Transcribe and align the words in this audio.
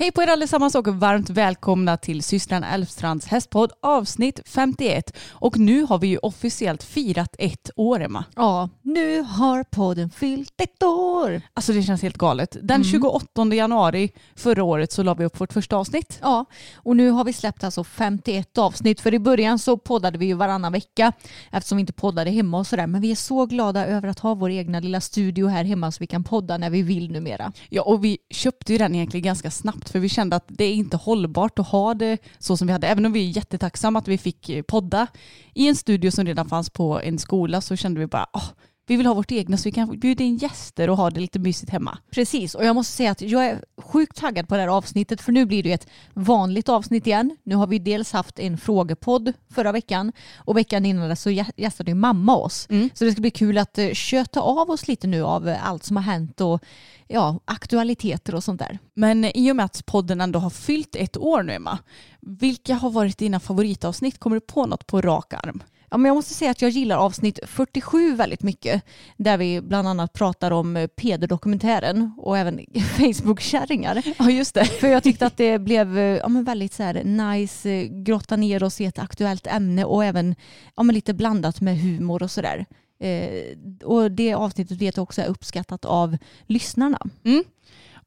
Hej 0.00 0.12
på 0.12 0.22
er 0.22 0.26
allesammans 0.26 0.74
och 0.74 0.88
varmt 0.88 1.30
välkomna 1.30 1.96
till 1.96 2.22
systrarna 2.22 2.68
Elfstrands 2.74 3.26
hästpodd 3.26 3.72
avsnitt 3.82 4.40
51. 4.46 5.16
Och 5.30 5.58
nu 5.58 5.82
har 5.82 5.98
vi 5.98 6.06
ju 6.06 6.18
officiellt 6.18 6.82
firat 6.82 7.36
ett 7.38 7.70
år 7.76 8.00
Emma. 8.00 8.24
Ja, 8.36 8.68
nu 8.82 9.22
har 9.22 9.64
podden 9.64 10.10
fyllt 10.10 10.60
ett 10.60 10.82
år. 10.82 11.42
Alltså 11.54 11.72
det 11.72 11.82
känns 11.82 12.02
helt 12.02 12.18
galet. 12.18 12.56
Den 12.62 12.84
28 12.84 13.54
januari 13.54 14.10
förra 14.36 14.64
året 14.64 14.92
så 14.92 15.02
la 15.02 15.14
vi 15.14 15.24
upp 15.24 15.40
vårt 15.40 15.52
första 15.52 15.76
avsnitt. 15.76 16.18
Ja, 16.22 16.44
och 16.76 16.96
nu 16.96 17.10
har 17.10 17.24
vi 17.24 17.32
släppt 17.32 17.64
alltså 17.64 17.84
51 17.84 18.58
avsnitt. 18.58 19.00
För 19.00 19.14
i 19.14 19.18
början 19.18 19.58
så 19.58 19.76
poddade 19.76 20.18
vi 20.18 20.26
ju 20.26 20.34
varannan 20.34 20.72
vecka 20.72 21.12
eftersom 21.50 21.76
vi 21.76 21.80
inte 21.80 21.92
poddade 21.92 22.30
hemma 22.30 22.58
och 22.58 22.66
sådär. 22.66 22.86
Men 22.86 23.00
vi 23.00 23.10
är 23.10 23.16
så 23.16 23.46
glada 23.46 23.86
över 23.86 24.08
att 24.08 24.18
ha 24.18 24.34
vår 24.34 24.50
egna 24.50 24.80
lilla 24.80 25.00
studio 25.00 25.46
här 25.46 25.64
hemma 25.64 25.92
så 25.92 25.96
vi 26.00 26.06
kan 26.06 26.24
podda 26.24 26.58
när 26.58 26.70
vi 26.70 26.82
vill 26.82 27.12
numera. 27.12 27.52
Ja 27.68 27.82
och 27.82 28.04
vi 28.04 28.18
köpte 28.30 28.72
ju 28.72 28.78
den 28.78 28.94
egentligen 28.94 29.24
ganska 29.24 29.50
snabbt 29.50 29.87
för 29.90 29.98
vi 29.98 30.08
kände 30.08 30.36
att 30.36 30.44
det 30.48 30.64
är 30.64 30.72
inte 30.72 30.96
hållbart 30.96 31.58
att 31.58 31.68
ha 31.68 31.94
det 31.94 32.18
så 32.38 32.56
som 32.56 32.66
vi 32.66 32.72
hade. 32.72 32.86
Även 32.86 33.06
om 33.06 33.12
vi 33.12 33.28
är 33.28 33.30
jättetacksamma 33.30 33.98
att 33.98 34.08
vi 34.08 34.18
fick 34.18 34.50
podda 34.66 35.06
i 35.54 35.68
en 35.68 35.76
studio 35.76 36.10
som 36.10 36.24
redan 36.24 36.48
fanns 36.48 36.70
på 36.70 37.00
en 37.00 37.18
skola 37.18 37.60
så 37.60 37.76
kände 37.76 38.00
vi 38.00 38.06
bara 38.06 38.26
oh, 38.32 38.48
vi 38.88 38.96
vill 38.96 39.06
ha 39.06 39.14
vårt 39.14 39.32
egna 39.32 39.56
så 39.56 39.64
vi 39.64 39.72
kan 39.72 39.98
bjuda 39.98 40.24
in 40.24 40.36
gäster 40.36 40.90
och 40.90 40.96
ha 40.96 41.10
det 41.10 41.20
lite 41.20 41.38
mysigt 41.38 41.72
hemma. 41.72 41.98
Precis, 42.10 42.54
och 42.54 42.64
jag 42.64 42.74
måste 42.76 42.92
säga 42.96 43.10
att 43.10 43.20
jag 43.20 43.46
är 43.46 43.64
sjukt 43.82 44.16
taggad 44.16 44.48
på 44.48 44.54
det 44.54 44.60
här 44.60 44.68
avsnittet 44.68 45.20
för 45.20 45.32
nu 45.32 45.46
blir 45.46 45.62
det 45.62 45.68
ju 45.68 45.74
ett 45.74 45.86
vanligt 46.14 46.68
avsnitt 46.68 47.06
igen. 47.06 47.36
Nu 47.42 47.54
har 47.54 47.66
vi 47.66 47.78
dels 47.78 48.12
haft 48.12 48.38
en 48.38 48.58
frågepodd 48.58 49.32
förra 49.50 49.72
veckan 49.72 50.12
och 50.36 50.56
veckan 50.56 50.86
innan 50.86 51.16
så 51.16 51.30
gä- 51.30 51.52
gästade 51.56 51.94
mamma 51.94 52.36
oss. 52.36 52.66
Så 52.94 53.04
det 53.04 53.12
ska 53.12 53.20
bli 53.20 53.30
kul 53.30 53.58
att 53.58 53.78
eh, 53.78 53.92
köta 53.92 54.40
av 54.40 54.70
oss 54.70 54.88
lite 54.88 55.06
nu 55.06 55.22
av 55.22 55.48
eh, 55.48 55.68
allt 55.68 55.84
som 55.84 55.96
har 55.96 56.02
hänt 56.04 56.40
och 56.40 56.62
ja, 57.08 57.40
aktualiteter 57.44 58.34
och 58.34 58.44
sånt 58.44 58.58
där. 58.58 58.78
Men 58.94 59.24
i 59.24 59.52
och 59.52 59.56
med 59.56 59.64
att 59.64 59.86
podden 59.86 60.20
ändå 60.20 60.38
har 60.38 60.50
fyllt 60.50 60.96
ett 60.96 61.16
år 61.16 61.42
nu 61.42 61.52
Emma, 61.52 61.78
vilka 62.20 62.74
har 62.74 62.90
varit 62.90 63.18
dina 63.18 63.40
favoritavsnitt? 63.40 64.18
Kommer 64.18 64.36
du 64.36 64.40
på 64.40 64.66
något 64.66 64.86
på 64.86 65.00
rak 65.00 65.32
arm? 65.32 65.62
Ja, 65.90 65.96
men 65.96 66.08
jag 66.08 66.14
måste 66.14 66.34
säga 66.34 66.50
att 66.50 66.62
jag 66.62 66.70
gillar 66.70 66.96
avsnitt 66.96 67.38
47 67.42 68.14
väldigt 68.14 68.42
mycket. 68.42 68.82
Där 69.16 69.38
vi 69.38 69.60
bland 69.60 69.88
annat 69.88 70.12
pratar 70.12 70.50
om 70.50 70.76
eh, 70.76 70.86
Peder-dokumentären 70.86 72.12
och 72.18 72.38
även 72.38 72.60
Facebook-kärringar. 72.96 74.02
Ja 74.18 74.30
just 74.30 74.54
det. 74.54 74.64
För 74.64 74.88
jag 74.88 75.02
tyckte 75.02 75.26
att 75.26 75.36
det 75.36 75.58
blev 75.58 75.98
eh, 75.98 76.04
ja, 76.04 76.28
men 76.28 76.44
väldigt 76.44 76.72
så 76.72 76.82
här 76.82 77.04
nice, 77.04 77.70
eh, 77.70 77.84
grotta 77.84 78.36
ner 78.36 78.62
oss 78.62 78.80
i 78.80 78.84
ett 78.84 78.98
aktuellt 78.98 79.46
ämne 79.46 79.84
och 79.84 80.04
även 80.04 80.34
ja, 80.76 80.82
men 80.82 80.94
lite 80.94 81.14
blandat 81.14 81.60
med 81.60 81.78
humor 81.78 82.22
och 82.22 82.30
sådär. 82.30 82.66
Eh, 83.00 83.56
och 83.84 84.10
det 84.10 84.34
avsnittet 84.34 84.82
vet 84.82 84.96
jag 84.96 85.02
också 85.02 85.22
är 85.22 85.26
uppskattat 85.26 85.84
av 85.84 86.16
lyssnarna. 86.46 87.00
Mm. 87.24 87.44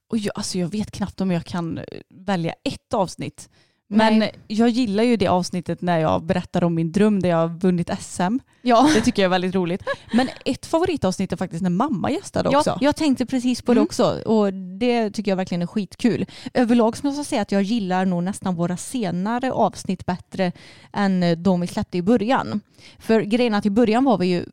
Och 0.09 0.17
jag, 0.17 0.31
alltså 0.35 0.57
jag 0.57 0.67
vet 0.67 0.91
knappt 0.91 1.21
om 1.21 1.31
jag 1.31 1.45
kan 1.45 1.79
välja 2.09 2.53
ett 2.63 2.93
avsnitt. 2.93 3.49
Men 3.93 4.19
Nej. 4.19 4.31
jag 4.47 4.69
gillar 4.69 5.03
ju 5.03 5.17
det 5.17 5.27
avsnittet 5.27 5.81
när 5.81 5.99
jag 5.99 6.23
berättar 6.23 6.63
om 6.63 6.75
min 6.75 6.91
dröm 6.91 7.21
där 7.21 7.29
jag 7.29 7.37
har 7.37 7.47
vunnit 7.59 7.89
SM. 7.99 8.37
Ja. 8.61 8.89
Det 8.95 9.01
tycker 9.01 9.21
jag 9.21 9.27
är 9.27 9.31
väldigt 9.31 9.55
roligt. 9.55 9.83
Men 10.13 10.29
ett 10.45 10.65
favoritavsnitt 10.65 11.31
är 11.31 11.37
faktiskt 11.37 11.61
när 11.63 11.69
mamma 11.69 12.11
gästade 12.11 12.49
också. 12.49 12.69
Ja, 12.69 12.77
jag 12.81 12.95
tänkte 12.95 13.25
precis 13.25 13.61
på 13.61 13.73
det 13.73 13.77
Mm. 13.79 13.83
också 13.85 14.21
och 14.25 14.53
det 14.53 15.11
tycker 15.11 15.31
jag 15.31 15.35
verkligen 15.35 15.61
är 15.61 15.67
skitkul. 15.67 16.25
Överlag 16.53 16.95
måste 17.03 17.19
jag 17.19 17.25
säga 17.25 17.41
att 17.41 17.51
jag 17.51 17.61
gillar 17.61 18.05
nog 18.05 18.23
nästan 18.23 18.55
våra 18.55 18.77
senare 18.77 19.51
avsnitt 19.51 20.05
bättre 20.05 20.51
än 20.93 21.43
de 21.43 21.61
vi 21.61 21.67
släppte 21.67 21.97
i 21.97 22.01
början. 22.01 22.61
För 22.99 23.21
grejen 23.21 23.53
att 23.53 23.65
i 23.65 23.69
början 23.69 24.03
var 24.03 24.17
vi 24.17 24.27
ju 24.27 24.45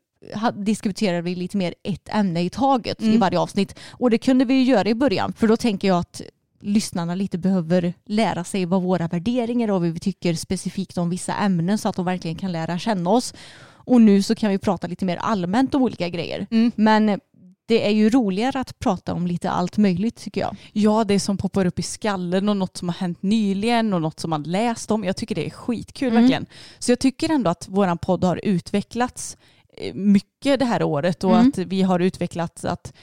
diskuterade 0.55 1.21
vi 1.21 1.35
lite 1.35 1.57
mer 1.57 1.73
ett 1.83 2.09
ämne 2.11 2.41
i 2.43 2.49
taget 2.49 3.01
i 3.01 3.07
Mm. 3.07 3.19
varje 3.19 3.39
avsnitt 3.39 3.75
och 3.91 4.09
det 4.09 4.17
kunde 4.17 4.45
vi 4.45 4.53
ju 4.53 4.63
göra 4.63 4.89
i 4.89 4.95
början 4.95 5.33
för 5.33 5.47
då 5.47 5.57
tänker 5.57 5.87
jag 5.87 5.97
att 5.99 6.21
lyssnarna 6.61 7.15
lite 7.15 7.37
behöver 7.37 7.93
lära 8.05 8.43
sig 8.43 8.65
vad 8.65 8.81
våra 8.81 9.07
värderingar 9.07 9.67
är 9.67 9.71
och 9.71 9.81
vad 9.81 9.91
vi 9.91 9.99
tycker 9.99 10.33
specifikt 10.33 10.97
om 10.97 11.09
vissa 11.09 11.33
ämnen 11.35 11.77
så 11.77 11.89
att 11.89 11.95
de 11.95 12.05
verkligen 12.05 12.37
kan 12.37 12.51
lära 12.51 12.79
känna 12.79 13.09
oss. 13.09 13.33
Och 13.65 14.01
nu 14.01 14.21
så 14.23 14.35
kan 14.35 14.49
vi 14.51 14.57
prata 14.57 14.87
lite 14.87 15.05
mer 15.05 15.17
allmänt 15.17 15.75
om 15.75 15.81
olika 15.81 16.09
grejer. 16.09 16.47
Mm. 16.51 16.71
Men 16.75 17.19
det 17.65 17.87
är 17.87 17.91
ju 17.91 18.09
roligare 18.09 18.59
att 18.59 18.79
prata 18.79 19.13
om 19.13 19.27
lite 19.27 19.49
allt 19.49 19.77
möjligt 19.77 20.15
tycker 20.15 20.41
jag. 20.41 20.55
Ja, 20.73 21.03
det 21.03 21.19
som 21.19 21.37
poppar 21.37 21.65
upp 21.65 21.79
i 21.79 21.81
skallen 21.81 22.49
och 22.49 22.57
något 22.57 22.77
som 22.77 22.89
har 22.89 22.95
hänt 22.95 23.21
nyligen 23.21 23.93
och 23.93 24.01
något 24.01 24.19
som 24.19 24.29
man 24.29 24.43
läst 24.43 24.91
om. 24.91 25.03
Jag 25.03 25.15
tycker 25.17 25.35
det 25.35 25.45
är 25.45 25.49
skitkul 25.49 26.07
Mm. 26.09 26.21
verkligen. 26.21 26.45
Så 26.79 26.91
jag 26.91 26.99
tycker 26.99 27.31
ändå 27.31 27.49
att 27.49 27.67
våran 27.67 27.97
podd 27.97 28.23
har 28.23 28.39
utvecklats 28.43 29.37
eh, 29.77 29.93
mycket 29.93 30.59
det 30.59 30.65
här 30.65 30.83
året 30.83 31.23
och 31.23 31.35
Mm. 31.35 31.47
att 31.49 31.57
vi 31.57 31.81
har 31.81 31.99
utvecklats 31.99 32.65
att 32.65 32.93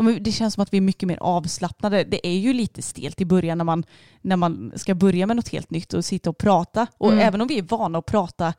ja, 0.00 0.04
men 0.04 0.22
det 0.22 0.32
känns 0.32 0.54
som 0.54 0.62
att 0.62 0.72
vi 0.72 0.76
är 0.76 0.80
mycket 0.80 1.06
mer 1.06 1.18
avslappnade. 1.20 2.04
Det 2.04 2.26
är 2.26 2.38
ju 2.38 2.52
lite 2.52 2.82
stelt 2.82 3.20
i 3.20 3.24
början 3.24 3.58
när 3.58 3.64
man, 3.64 3.84
när 4.20 4.36
man 4.36 4.72
ska 4.76 4.94
börja 4.94 5.26
med 5.26 5.36
något 5.36 5.48
helt 5.48 5.70
nytt 5.70 5.94
och 5.94 6.04
sitta 6.04 6.30
och 6.30 6.38
prata. 6.38 6.86
Och 6.98 7.12
Mm. 7.12 7.26
även 7.26 7.40
om 7.40 7.48
vi 7.48 7.58
är 7.58 7.62
vana 7.62 7.98
att 7.98 8.06
prata 8.06 8.54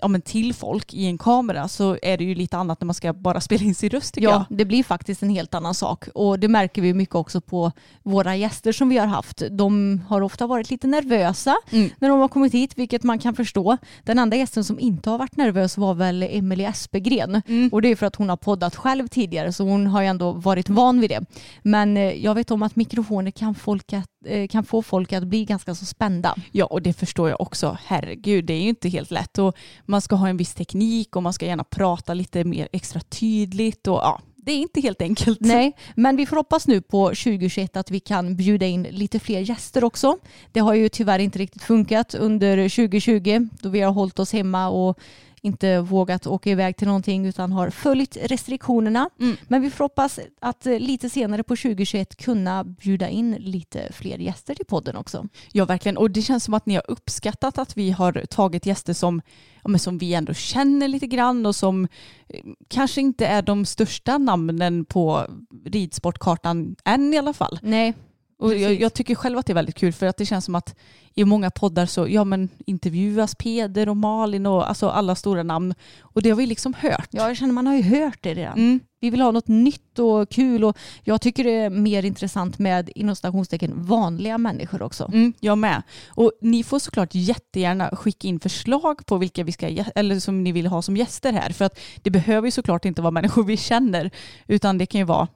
ja, 0.00 0.08
men 0.08 0.20
till 0.22 0.54
folk 0.54 0.94
i 0.94 1.06
en 1.06 1.18
kamera 1.18 1.68
så 1.68 1.98
är 2.02 2.16
det 2.16 2.24
ju 2.24 2.34
lite 2.34 2.56
annat 2.56 2.80
när 2.80 2.86
man 2.86 2.94
ska 2.94 3.12
bara 3.12 3.40
spela 3.46 3.64
in 3.64 3.74
sin 3.74 3.90
röst 3.90 4.14
Ja, 4.16 4.30
jag. 4.30 4.44
det 4.58 4.64
blir 4.64 4.82
faktiskt 4.84 5.22
en 5.22 5.30
helt 5.30 5.54
annan 5.54 5.74
sak 5.74 6.04
och 6.14 6.38
det 6.38 6.48
märker 6.48 6.82
vi 6.82 6.94
mycket 6.94 7.14
också 7.14 7.40
på 7.40 7.72
våra 8.02 8.36
gäster 8.36 8.72
som 8.72 8.88
vi 8.88 8.98
har 8.98 9.06
haft. 9.06 9.42
De 9.50 10.00
har 10.08 10.20
ofta 10.20 10.46
varit 10.46 10.70
lite 10.70 10.86
nervösa 10.86 11.56
Mm. 11.72 11.90
när 11.98 12.08
de 12.08 12.20
har 12.20 12.28
kommit 12.28 12.54
hit, 12.54 12.72
vilket 12.78 13.02
man 13.02 13.18
kan 13.18 13.34
förstå. 13.34 13.76
Den 14.04 14.18
andra 14.18 14.36
gästen 14.36 14.64
som 14.64 14.80
inte 14.80 15.10
har 15.10 15.18
varit 15.18 15.36
nervös 15.36 15.78
var 15.78 15.94
väl 15.94 16.22
Emelie 16.22 16.68
Espegren 16.68 17.42
Mm. 17.48 17.68
och 17.72 17.82
det 17.82 17.88
är 17.88 17.96
för 17.96 18.06
att 18.06 18.16
hon 18.16 18.28
har 18.28 18.36
poddat 18.36 18.76
själv 18.76 19.08
tidigare 19.08 19.52
så 19.52 19.64
hon 19.64 19.86
har 19.86 20.00
ju 20.02 20.06
ändå 20.08 20.32
varit 20.32 20.68
van 20.68 21.00
vid 21.00 21.10
det. 21.10 21.20
Men 21.62 21.96
eh, 21.96 22.02
jag 22.24 22.34
vet 22.34 22.50
om 22.50 22.62
att 22.62 22.76
mikrofoner 22.76 23.30
kan, 23.30 23.54
folk 23.54 23.92
att, 23.92 24.10
kan 24.50 24.64
få 24.64 24.82
folk 24.82 25.12
att 25.12 25.24
bli 25.24 25.44
ganska 25.44 25.74
så 25.74 25.84
spända. 25.84 26.34
Ja, 26.52 26.64
och 26.64 26.82
det 26.82 26.92
förstår 26.92 27.28
jag 27.28 27.40
också. 27.40 27.78
Herregud, 27.84 28.44
det 28.44 28.54
är 28.54 28.60
ju 28.60 28.68
inte 28.68 28.88
helt 28.88 29.10
lätt. 29.10 29.38
Och 29.38 29.56
man 29.84 30.00
ska 30.00 30.16
ha 30.16 30.28
en 30.28 30.36
viss 30.36 30.54
teknik 30.54 31.16
och 31.16 31.22
man 31.22 31.32
ska 31.32 31.46
gärna 31.46 31.64
prata 31.64 32.14
lite 32.14 32.44
mer 32.44 32.68
extra 32.72 33.00
tydligt. 33.00 33.86
Och 33.86 33.96
ja, 34.02 34.20
det 34.46 34.52
är 34.52 34.56
inte 34.58 34.80
helt 34.80 35.02
enkelt. 35.02 35.40
Nej, 35.40 35.76
men 35.94 36.16
vi 36.16 36.26
får 36.26 36.36
hoppas 36.36 36.66
nu 36.66 36.80
på 36.80 37.08
2021 37.08 37.76
att 37.76 37.90
vi 37.90 38.00
kan 38.00 38.36
bjuda 38.36 38.66
in 38.66 38.82
lite 38.82 39.18
fler 39.18 39.40
gäster 39.40 39.84
också. 39.84 40.18
Det 40.52 40.60
har 40.60 40.74
ju 40.74 40.88
tyvärr 40.88 41.18
inte 41.18 41.38
riktigt 41.38 41.62
funkat 41.62 42.14
under 42.14 42.68
2020 42.68 43.48
då 43.62 43.68
vi 43.68 43.80
har 43.80 43.92
hållit 43.92 44.18
oss 44.18 44.32
hemma 44.32 44.68
och 44.68 44.98
inte 45.42 45.80
vågat 45.80 46.26
åka 46.26 46.50
iväg 46.50 46.76
till 46.76 46.86
någonting 46.86 47.26
utan 47.26 47.52
har 47.52 47.70
följt 47.70 48.16
restriktionerna. 48.16 49.10
Mm. 49.20 49.36
Men 49.48 49.62
vi 49.62 49.70
får 49.70 49.84
hoppas 49.84 50.20
att 50.40 50.66
eh, 50.66 50.78
lite 50.78 51.10
senare 51.10 51.42
på 51.42 51.56
2021 51.56 52.16
kunna 52.16 52.64
bjuda 52.64 53.08
in 53.08 53.36
lite 53.38 53.92
fler 53.92 54.18
gäster 54.18 54.54
till 54.54 54.66
podden 54.66 54.96
också. 54.96 55.28
Ja, 55.52 55.64
verkligen. 55.64 55.96
Och 55.96 56.10
det 56.10 56.22
känns 56.22 56.44
som 56.44 56.54
att 56.54 56.66
ni 56.66 56.74
har 56.74 56.84
uppskattat 56.88 57.58
att 57.58 57.76
vi 57.76 57.90
har 57.90 58.26
tagit 58.26 58.66
gäster 58.66 58.92
som, 58.92 59.22
ja, 59.64 59.78
som 59.78 59.98
vi 59.98 60.14
ändå 60.14 60.34
känner 60.34 60.88
lite 60.88 61.06
grann 61.06 61.46
och 61.46 61.56
som 61.56 61.88
eh, 62.28 62.40
kanske 62.68 63.00
inte 63.00 63.26
är 63.26 63.42
de 63.42 63.64
största 63.64 64.18
namnen 64.18 64.84
på 64.84 65.26
ridsportkartan 65.64 66.76
än 66.84 67.14
i 67.14 67.18
alla 67.18 67.32
fall. 67.32 67.58
Nej, 67.62 67.94
Och 68.38 68.54
jag, 68.54 68.80
jag 68.80 68.94
tycker 68.94 69.14
själv 69.14 69.38
att 69.38 69.46
det 69.46 69.52
är 69.52 69.54
väldigt 69.54 69.74
kul 69.74 69.92
för 69.92 70.06
att 70.06 70.16
det 70.16 70.26
känns 70.26 70.44
som 70.44 70.54
att 70.54 70.74
i 71.14 71.24
många 71.24 71.50
poddar 71.50 71.86
så 71.86 72.08
ja, 72.08 72.24
men 72.24 72.48
intervjuas 72.66 73.34
Peder 73.34 73.88
och 73.88 73.96
Malin 73.96 74.46
och 74.46 74.68
alltså 74.68 74.88
alla 74.88 75.14
stora 75.14 75.42
namn. 75.42 75.74
Och 76.00 76.22
det 76.22 76.30
har 76.30 76.36
vi 76.36 76.46
liksom 76.46 76.74
hört. 76.74 77.08
Ja, 77.10 77.28
jag 77.28 77.36
känner 77.36 77.52
man 77.52 77.66
har 77.66 77.74
ju 77.74 77.82
hört 77.82 78.18
det 78.20 78.34
redan. 78.34 78.58
Mm. 78.58 78.80
Vi 79.00 79.10
vill 79.10 79.20
ha 79.20 79.30
något 79.30 79.48
nytt 79.48 79.98
och 79.98 80.30
kul 80.30 80.64
och 80.64 80.78
jag 81.02 81.20
tycker 81.20 81.44
det 81.44 81.50
är 81.50 81.70
mer 81.70 82.04
intressant 82.04 82.58
med 82.58 82.90
inom 82.94 83.16
stationstecken 83.16 83.84
vanliga 83.84 84.38
människor 84.38 84.82
också. 84.82 85.10
Mm, 85.12 85.32
jag 85.40 85.58
med. 85.58 85.82
Och 86.08 86.32
ni 86.40 86.62
får 86.62 86.78
såklart 86.78 87.10
jättegärna 87.12 87.96
skicka 87.96 88.28
in 88.28 88.40
förslag 88.40 89.06
på 89.06 89.16
vilka 89.16 89.44
vi 89.44 89.52
ska, 89.52 89.68
eller 89.94 90.20
som 90.20 90.44
ni 90.44 90.52
vill 90.52 90.66
ha 90.66 90.82
som 90.82 90.96
gäster 90.96 91.32
här. 91.32 91.50
För 91.50 91.64
att 91.64 91.78
det 92.02 92.10
behöver 92.10 92.46
ju 92.46 92.50
såklart 92.50 92.84
inte 92.84 93.02
vara 93.02 93.10
människor 93.10 93.44
vi 93.44 93.56
känner, 93.56 94.10
utan 94.46 94.78
det 94.78 94.86
kan 94.86 94.98
ju 94.98 95.04
vara 95.04 95.28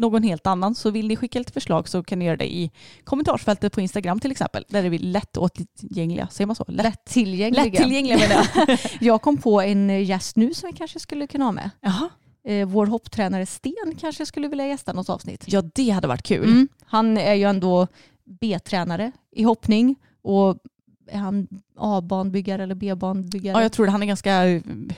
någon 0.00 0.22
helt 0.22 0.46
annan. 0.46 0.74
Så 0.74 0.90
vill 0.90 1.08
ni 1.08 1.16
skicka 1.16 1.38
lite 1.38 1.52
förslag 1.52 1.88
så 1.88 2.02
kan 2.02 2.18
ni 2.18 2.24
göra 2.24 2.36
det 2.36 2.52
i 2.54 2.70
kommentarsfältet 3.04 3.72
på 3.72 3.80
Instagram 3.80 4.20
till 4.20 4.30
exempel. 4.30 4.64
Där 4.68 4.84
är 4.84 4.90
vi 4.90 4.98
lättåtgängliga, 4.98 6.28
säger 6.28 6.46
man 6.46 6.56
så? 6.56 6.64
Lätt, 6.68 6.84
Lätt 6.84 7.04
tillgängliga. 7.04 7.64
lättillgängliga 7.64 8.18
menar 8.18 8.46
jag. 8.66 8.78
Jag 9.00 9.22
kom 9.22 9.36
på 9.36 9.60
en 9.60 10.04
gäst 10.04 10.36
nu 10.36 10.54
som 10.54 10.70
vi 10.70 10.76
kanske 10.76 11.00
skulle 11.00 11.26
kunna 11.26 11.44
ha 11.44 11.52
med. 11.52 11.70
Jaha. 11.80 12.08
Eh, 12.44 12.66
vår 12.68 12.86
hopptränare 12.86 13.46
Sten 13.46 13.96
kanske 14.00 14.26
skulle 14.26 14.48
vilja 14.48 14.66
gästa 14.66 14.92
något 14.92 15.08
avsnitt. 15.08 15.44
Ja, 15.46 15.62
det 15.74 15.90
hade 15.90 16.08
varit 16.08 16.22
kul. 16.22 16.44
Mm. 16.48 16.68
Han 16.84 17.18
är 17.18 17.34
ju 17.34 17.44
ändå 17.44 17.86
B-tränare 18.40 19.12
i 19.32 19.42
hoppning 19.42 19.96
och 20.22 20.58
han 21.12 21.48
A-banbyggare 21.80 22.62
eller 22.62 22.74
B-banbyggare? 22.74 23.56
Ja, 23.56 23.62
jag 23.62 23.72
tror 23.72 23.86
han 23.86 24.02
är 24.02 24.06
ganska 24.06 24.40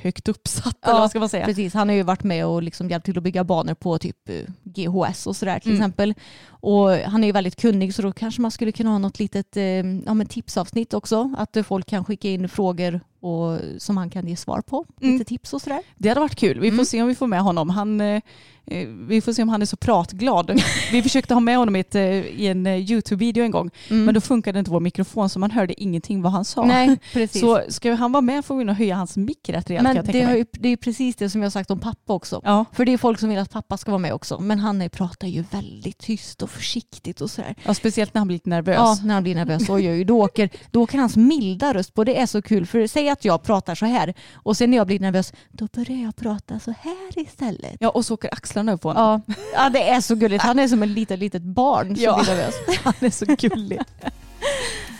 högt 0.02 0.28
uppsatt, 0.28 0.76
eller 0.84 0.94
Ja, 0.94 1.00
vad 1.00 1.10
ska 1.10 1.18
man 1.18 1.28
säga? 1.28 1.44
Precis, 1.46 1.74
han 1.74 1.88
har 1.88 1.96
ju 1.96 2.02
varit 2.02 2.22
med 2.24 2.46
och 2.46 2.62
liksom 2.62 2.90
hjälpt 2.90 3.04
till 3.06 3.18
att 3.18 3.24
bygga 3.24 3.44
banor 3.44 3.74
på 3.74 3.98
typ 3.98 4.28
eh, 4.28 4.34
GHS 4.64 5.26
och 5.26 5.36
sådär 5.36 5.58
till 5.58 5.70
Mm. 5.72 5.80
exempel. 5.80 6.14
Och 6.48 6.90
han 6.90 7.22
är 7.24 7.26
ju 7.28 7.32
väldigt 7.32 7.56
kunnig 7.60 7.94
så 7.94 8.02
då 8.02 8.12
kanske 8.12 8.42
man 8.42 8.50
skulle 8.50 8.72
kunna 8.72 8.90
ha 8.90 8.98
något 8.98 9.18
litet 9.18 9.56
eh, 9.56 9.62
ja, 10.06 10.14
men 10.14 10.26
tipsavsnitt 10.26 10.94
också. 10.94 11.34
Att 11.38 11.56
eh, 11.56 11.62
folk 11.62 11.86
kan 11.86 12.04
skicka 12.04 12.28
in 12.28 12.48
frågor 12.48 13.00
och, 13.20 13.58
som 13.78 13.96
han 13.96 14.10
kan 14.10 14.28
ge 14.28 14.36
svar 14.36 14.60
på. 14.60 14.84
Mm. 15.00 15.12
Lite 15.12 15.24
tips 15.28 15.52
och 15.52 15.62
sådär. 15.62 15.80
Det 15.96 16.08
hade 16.08 16.20
varit 16.20 16.36
kul. 16.36 16.60
Vi 16.60 16.68
får 16.70 16.74
Mm. 16.74 16.84
se 16.84 17.02
om 17.02 17.08
vi 17.08 17.14
får 17.14 17.26
med 17.26 17.40
honom. 17.40 17.70
Han, 17.70 18.00
eh, 18.00 18.20
vi 19.08 19.20
får 19.20 19.32
se 19.32 19.42
om 19.42 19.48
han 19.48 19.62
är 19.62 19.66
så 19.66 19.76
pratglad. 19.76 20.60
vi 20.92 21.02
försökte 21.02 21.34
ha 21.34 21.40
med 21.40 21.56
honom 21.56 21.76
i, 21.76 21.80
ett, 21.80 21.94
i 21.94 22.46
en 22.46 22.66
YouTube-video 22.66 23.44
en 23.44 23.50
gång, 23.50 23.70
Mm. 23.90 24.04
men 24.04 24.14
då 24.14 24.20
funkade 24.20 24.58
inte 24.58 24.70
vår 24.70 24.80
mikrofon 24.80 25.28
så 25.28 25.38
man 25.38 25.50
hörde 25.50 25.82
ingenting 25.82 26.22
vad 26.22 26.32
han 26.32 26.44
sa. 26.44 26.64
Nej, 26.72 26.98
precis. 27.12 27.40
Så 27.40 27.60
ska 27.68 27.94
han 27.94 28.12
vara 28.12 28.20
med 28.20 28.44
får 28.44 28.56
vi 28.56 28.64
nog 28.64 28.76
höja 28.76 28.96
hans 28.96 29.16
mick 29.16 29.48
rätt 29.48 29.70
rejält 29.70 29.84
men 29.84 30.04
det, 30.06 30.22
har 30.22 30.36
ju, 30.36 30.44
det 30.52 30.68
är 30.68 30.76
precis 30.76 31.16
det 31.16 31.30
som 31.30 31.40
jag 31.40 31.46
har 31.46 31.50
sagt 31.50 31.70
om 31.70 31.78
pappa 31.78 32.12
också. 32.12 32.40
Ja. 32.44 32.64
För 32.72 32.84
det 32.84 32.92
är 32.92 32.98
folk 32.98 33.20
som 33.20 33.28
vill 33.28 33.38
att 33.38 33.50
pappa 33.50 33.76
ska 33.76 33.90
vara 33.90 33.98
med 33.98 34.12
också. 34.14 34.38
Men 34.40 34.58
han 34.58 34.82
är, 34.82 34.88
pratar 34.88 35.28
ju 35.28 35.44
väldigt 35.50 35.98
tyst 35.98 36.42
och 36.42 36.50
försiktigt 36.50 37.20
och 37.20 37.30
sådär. 37.30 37.54
ja, 37.64 37.74
speciellt 37.74 38.14
när 38.14 38.20
han 38.20 38.26
blir 38.28 38.34
lite 38.36 38.48
nervös. 38.50 38.76
Ja, 38.78 38.98
när 39.04 39.14
han 39.14 39.22
blir 39.22 39.34
nervös. 39.34 39.70
Oj, 39.70 39.90
oj, 39.90 40.04
då, 40.04 40.20
åker, 40.22 40.50
då 40.70 40.82
åker 40.82 40.98
hans 40.98 41.16
milda 41.16 41.74
röst 41.74 41.94
på. 41.94 42.04
Det 42.04 42.20
är 42.20 42.26
så 42.26 42.42
kul. 42.42 42.66
För 42.66 42.86
säg 42.86 43.08
att 43.08 43.24
jag 43.24 43.42
pratar 43.42 43.74
så 43.74 43.86
här 43.86 44.14
och 44.34 44.56
sen 44.56 44.70
när 44.70 44.76
jag 44.76 44.86
blir 44.86 45.00
nervös 45.00 45.32
då 45.50 45.68
börjar 45.72 45.98
jag 46.02 46.16
prata 46.16 46.60
så 46.60 46.74
här 46.80 47.18
istället. 47.26 47.76
Ja, 47.80 47.88
och 47.88 48.04
så 48.06 48.14
åker 48.14 48.34
axlarna 48.34 48.72
upp 48.72 48.80
på 48.80 48.88
honom. 48.88 49.22
Ja, 49.26 49.34
ja 49.54 49.70
det 49.70 49.88
är 49.88 50.00
så 50.00 50.14
gulligt. 50.14 50.42
Han 50.44 50.58
är 50.58 50.68
som 50.68 50.82
ett 50.82 50.88
litet, 50.88 51.18
litet 51.18 51.42
barn 51.42 51.86
som 51.96 52.04
Ja. 52.04 52.22
blir 52.22 52.34
nervös. 52.34 52.54
Han 52.82 52.94
är 53.00 53.10
så 53.10 53.24
gullig. 53.24 53.80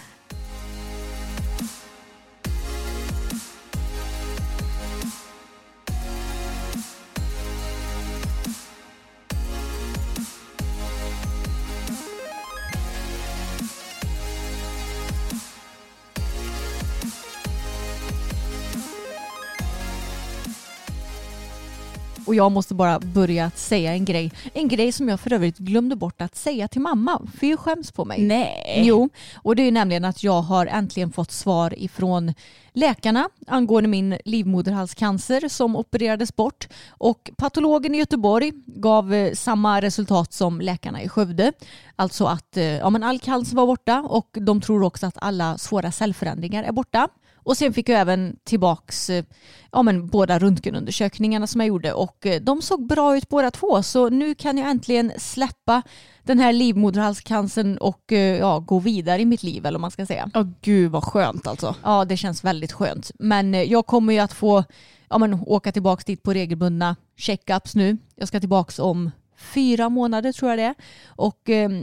Och 22.27 22.35
jag 22.35 22.53
måste 22.53 22.75
bara 22.75 22.99
börja 23.01 23.47
att 23.47 23.59
säga 23.59 23.93
en 23.93 24.05
grej. 24.05 24.33
En 24.55 24.69
grej 24.69 24.93
som 24.93 25.09
jag 25.09 25.21
för 25.21 25.33
övrigt 25.33 25.59
glömde 25.59 25.97
bort 25.97 26.23
att 26.23 26.37
säga 26.37 26.69
till 26.69 26.81
mamma. 26.81 27.23
För 27.39 27.47
jag 27.47 27.59
skäms 27.59 27.93
på 27.93 28.05
mig. 28.05 28.23
Nej. 28.23 28.83
Jo, 28.85 29.09
och 29.35 29.57
det 29.57 29.63
är 29.63 29.73
nämligen 29.73 30.05
att 30.05 30.23
jag 30.23 30.43
har 30.43 30.67
äntligen 30.67 31.13
fått 31.13 31.31
svar 31.31 31.79
ifrån 31.79 32.35
läkarna 32.73 33.29
angående 33.47 33.89
min 33.89 34.19
livmoderhalscancer 34.25 35.49
som 35.49 35.77
opererades 35.77 36.37
bort. 36.37 36.69
Och 36.89 37.31
patologen 37.37 37.95
i 37.95 37.99
Göteborg 37.99 38.53
gav 38.67 39.15
eh, 39.15 39.33
samma 39.33 39.81
resultat 39.81 40.33
som 40.33 40.61
läkarna 40.61 41.03
i 41.03 41.09
Skövde. 41.09 41.53
Alltså 41.97 42.27
att 42.27 42.57
eh, 42.57 42.65
ja, 42.65 42.91
men 42.91 43.03
all 43.03 43.19
cancer 43.19 43.57
var 43.57 43.67
borta 43.67 44.01
och 44.01 44.37
de 44.41 44.61
tror 44.61 44.83
också 44.83 45.07
att 45.07 45.19
alla 45.21 45.59
svåra 45.59 45.93
cellförändringar 45.93 46.63
är 46.63 46.73
borta. 46.73 47.09
Och 47.45 47.57
sen 47.57 47.73
fick 47.73 47.89
jag 47.89 48.01
även 48.01 48.37
tillbaks 48.45 49.11
eh, 49.11 49.25
ja, 49.73 49.83
men 49.83 50.07
båda 50.07 50.39
röntgenundersökningarna 50.39 51.47
som 51.47 51.61
jag 51.61 51.69
gjorde 51.69 51.93
och 51.93 52.27
eh, 52.27 52.41
de 52.41 52.63
såg 52.63 52.87
bra 52.87 53.17
ut 53.17 53.29
båda 53.29 53.51
två 53.51 53.83
så 53.83 54.09
nu 54.09 54.35
kan 54.35 54.59
jag 54.59 54.71
äntligen 54.71 55.13
släppa 55.19 55.83
den 56.23 56.39
här 56.39 56.53
livmoderhalscancern 56.53 57.79
och 57.79 58.13
eh, 58.13 58.39
ja, 58.39 58.59
gå 58.59 58.79
vidare 58.79 59.23
i 59.23 59.25
mitt 59.25 59.43
liv 59.43 59.67
eller 59.67 59.79
vad 59.79 59.81
man 59.81 59.91
ska 59.91 60.07
säga. 60.07 60.31
Åh 60.35 60.47
gud 60.61 60.91
vad 60.91 61.05
skönt 61.05 61.47
alltså. 61.47 61.75
Ja 61.83 62.05
det 62.05 62.17
känns 62.17 62.45
väldigt 62.45 62.73
skönt 62.73 63.11
men 63.19 63.69
jag 63.69 63.87
kommer 63.87 64.13
ju 64.13 64.19
att 64.19 64.33
få 64.33 64.65
ja, 65.09 65.19
men, 65.19 65.41
åka 65.47 65.73
tillbaka 65.73 66.03
dit 66.07 66.23
på 66.23 66.33
regelbundna 66.33 66.97
checkups 67.17 67.75
nu. 67.75 67.99
Jag 68.15 68.29
ska 68.29 68.41
tillbaka 68.41 68.83
om 68.83 69.11
fyra 69.37 69.89
månader 69.89 70.33
tror 70.33 70.51
jag 70.51 70.59
det 70.59 70.63
är. 70.63 70.75
Och, 71.07 71.41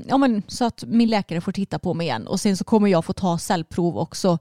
ja, 0.08 0.18
men, 0.18 0.44
så 0.48 0.66
att 0.66 0.84
min 0.88 1.10
läkare 1.10 1.42
får 1.42 1.52
titta 1.52 1.80
på 1.80 1.94
mig 1.94 2.08
igen 2.08 2.28
och 2.28 2.40
sen 2.40 2.58
så 2.58 2.64
kommer 2.64 2.88
jag 2.88 3.06
få 3.06 3.14
ta 3.14 3.38
cellprov 3.38 3.98
också. 3.98 4.40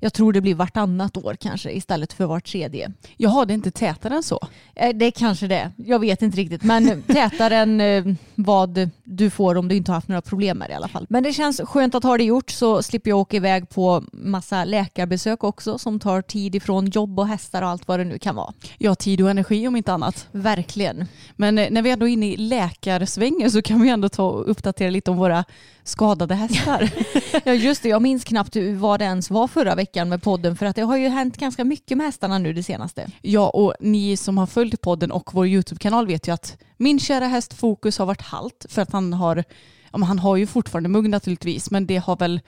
Jag 0.00 0.12
tror 0.12 0.32
det 0.32 0.40
blir 0.40 0.54
vartannat 0.54 1.16
år 1.16 1.36
kanske 1.40 1.70
istället 1.70 2.12
för 2.12 2.26
vart 2.26 2.46
tredje. 2.46 2.92
Jaha, 3.16 3.44
det 3.44 3.52
är 3.52 3.54
inte 3.54 3.70
tätare 3.70 4.14
än 4.14 4.22
så. 4.22 4.40
Eh, 4.74 4.96
Det 4.96 5.04
är 5.06 5.10
kanske 5.10 5.46
det. 5.46 5.70
Jag 5.76 5.98
vet 5.98 6.22
inte 6.22 6.36
riktigt. 6.36 6.62
Men 6.62 7.02
tätare 7.06 7.56
än 7.56 7.80
eh, 7.80 8.04
vad 8.34 8.90
du 9.04 9.30
får 9.30 9.54
om 9.56 9.68
du 9.68 9.74
inte 9.74 9.90
har 9.90 9.94
haft 9.94 10.08
några 10.08 10.22
problem 10.22 10.58
med 10.58 10.68
det 10.68 10.72
i 10.72 10.76
alla 10.76 10.88
fall. 10.88 11.06
Men 11.08 11.22
det 11.22 11.32
känns 11.32 11.60
skönt 11.64 11.94
att 11.94 12.02
ha 12.04 12.16
det 12.18 12.24
gjort 12.24 12.50
så 12.50 12.82
slipper 12.82 13.10
jag 13.10 13.18
åka 13.18 13.36
iväg 13.36 13.68
på 13.68 14.04
massa 14.12 14.64
läkarbesök 14.64 15.44
också 15.44 15.78
som 15.78 15.98
tar 16.00 16.22
tid 16.22 16.54
ifrån 16.54 16.86
jobb 16.90 17.18
och 17.18 17.28
hästar 17.28 17.62
och 17.62 17.68
allt 17.68 17.88
vad 17.88 18.00
det 18.00 18.04
nu 18.04 18.18
kan 18.18 18.36
vara. 18.36 18.52
Ja, 18.78 18.94
tid 18.94 19.20
och 19.20 19.30
energi 19.30 19.68
om 19.68 19.76
inte 19.76 19.92
annat. 19.92 20.28
Verkligen. 20.32 21.04
Men 21.36 21.58
eh, 21.58 21.70
när 21.70 21.82
vi 21.82 21.90
ändå 21.90 22.08
är 22.08 22.12
inne 22.12 22.32
i 22.32 22.36
läkarsvängen 22.36 23.50
så 23.50 23.62
kan 23.62 23.80
vi 23.82 23.88
ändå 23.88 24.08
ta 24.08 24.24
och 24.30 24.50
uppdatera 24.50 24.90
lite 24.90 25.10
om 25.10 25.16
våra 25.16 25.44
skadade 25.88 26.34
hästar. 26.34 26.90
Ja 27.44 27.54
just 27.54 27.82
det, 27.82 27.88
jag 27.88 28.02
minns 28.02 28.24
knappt 28.24 28.56
vad 28.76 29.00
det 29.00 29.04
ens 29.04 29.30
var 29.30 29.48
förra 29.48 29.74
veckan 29.74 30.08
med 30.08 30.22
podden 30.22 30.56
för 30.56 30.66
att 30.66 30.76
det 30.76 30.82
har 30.82 30.96
ju 30.96 31.08
hänt 31.08 31.36
ganska 31.36 31.64
mycket 31.64 31.98
med 31.98 32.06
hästarna 32.06 32.38
nu 32.38 32.52
det 32.52 32.62
senaste. 32.62 33.10
Ja, 33.22 33.48
och 33.48 33.74
ni 33.80 34.16
som 34.16 34.38
har 34.38 34.46
följt 34.46 34.80
podden 34.80 35.10
och 35.10 35.34
vår 35.34 35.46
YouTube-kanal 35.46 36.06
vet 36.06 36.28
ju 36.28 36.32
att 36.32 36.58
min 36.76 37.00
kära 37.00 37.26
häst 37.26 37.54
Fokus 37.54 37.98
har 37.98 38.06
varit 38.06 38.22
halt 38.22 38.66
för 38.68 38.82
att 38.82 38.92
han 38.92 39.12
har, 39.12 39.44
ja, 39.92 39.98
men 39.98 40.02
han 40.02 40.18
har 40.18 40.36
ju 40.36 40.46
fortfarande 40.46 40.88
mugg 40.88 41.08
naturligtvis, 41.08 41.70
men 41.70 41.86
det 41.86 41.96
har 41.96 42.16
väl 42.16 42.40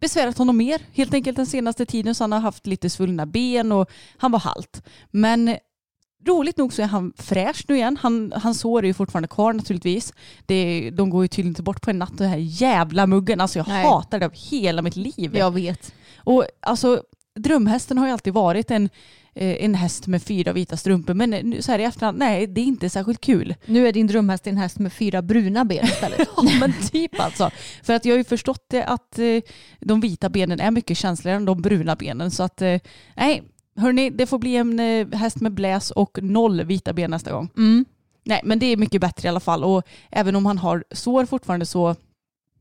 besvärat 0.00 0.38
honom 0.38 0.56
mer 0.56 0.80
helt 0.92 1.14
enkelt 1.14 1.36
den 1.36 1.46
senaste 1.46 1.86
tiden 1.86 2.14
så 2.14 2.24
han 2.24 2.32
har 2.32 2.40
haft 2.40 2.66
lite 2.66 2.90
svullna 2.90 3.26
ben 3.26 3.72
och 3.72 3.90
han 4.16 4.32
var 4.32 4.38
halt. 4.40 4.82
Men 5.10 5.56
roligt 6.26 6.56
nog 6.56 6.72
så 6.72 6.82
är 6.82 6.86
han 6.86 7.12
fräsch 7.16 7.64
nu 7.68 7.74
igen. 7.76 7.98
Han, 8.00 8.32
hans 8.36 8.62
hår 8.62 8.82
är 8.82 8.86
ju 8.86 8.94
fortfarande 8.94 9.28
kvar 9.28 9.52
naturligtvis. 9.52 10.12
Det, 10.46 10.90
de 10.90 11.10
går 11.10 11.24
ju 11.24 11.28
tydligen 11.28 11.50
inte 11.50 11.62
bort 11.62 11.82
på 11.82 11.90
en 11.90 11.98
natt 11.98 12.18
den 12.18 12.28
här 12.28 12.38
jävla 12.38 13.06
muggen. 13.06 13.40
Alltså 13.40 13.58
jag 13.58 13.68
Nej. 13.68 13.84
hatar 13.84 14.18
det 14.18 14.26
av 14.26 14.32
hela 14.50 14.82
mitt 14.82 14.96
liv. 14.96 15.36
Jag 15.36 15.54
vet. 15.54 15.94
Och 16.16 16.44
alltså 16.60 17.02
drömhästen 17.34 17.98
har 17.98 18.06
ju 18.06 18.12
alltid 18.12 18.32
varit 18.32 18.70
en, 18.70 18.88
eh, 19.34 19.64
en 19.64 19.74
häst 19.74 20.06
med 20.06 20.22
fyra 20.22 20.52
vita 20.52 20.76
strumpor 20.76 21.14
men 21.14 21.30
nu 21.30 21.62
så 21.62 21.72
här 21.72 21.78
i 21.78 21.84
efterhand, 21.84 22.18
nej 22.18 22.46
det 22.46 22.60
är 22.60 22.64
inte 22.64 22.90
särskilt 22.90 23.20
kul. 23.20 23.54
Nu 23.66 23.88
är 23.88 23.92
din 23.92 24.06
drömhäst 24.06 24.46
en 24.46 24.56
häst 24.56 24.78
med 24.78 24.92
fyra 24.92 25.22
bruna 25.22 25.64
ben 25.64 25.84
istället. 25.84 26.28
Ja 26.36 26.42
men 26.60 26.72
typ 26.92 27.20
alltså. 27.20 27.50
För 27.82 27.92
att 27.92 28.04
jag 28.04 28.12
har 28.12 28.18
ju 28.18 28.24
förstått 28.24 28.64
det 28.68 28.84
att 28.84 29.18
eh, 29.18 29.40
de 29.80 30.00
vita 30.00 30.28
benen 30.28 30.60
är 30.60 30.70
mycket 30.70 30.96
känsligare 30.96 31.36
än 31.36 31.44
de 31.44 31.62
bruna 31.62 31.96
benen 31.96 32.30
så 32.30 32.42
att 32.42 32.62
eh, 32.62 32.80
nej, 33.16 33.42
hörni 33.76 34.10
det 34.10 34.26
får 34.26 34.38
bli 34.38 34.56
en 34.56 34.80
eh, 34.80 35.08
häst 35.12 35.40
med 35.40 35.52
bläs 35.52 35.90
och 35.90 36.18
noll 36.22 36.64
vita 36.64 36.92
ben 36.92 37.10
nästa 37.10 37.32
gång. 37.32 37.50
Mm. 37.56 37.84
Nej 38.24 38.40
men 38.44 38.58
det 38.58 38.66
är 38.66 38.76
mycket 38.76 39.00
bättre 39.00 39.26
i 39.26 39.28
alla 39.28 39.40
fall 39.40 39.64
och 39.64 39.82
även 40.10 40.36
om 40.36 40.46
han 40.46 40.58
har 40.58 40.84
sår 40.90 41.26
fortfarande 41.26 41.66
så 41.66 41.96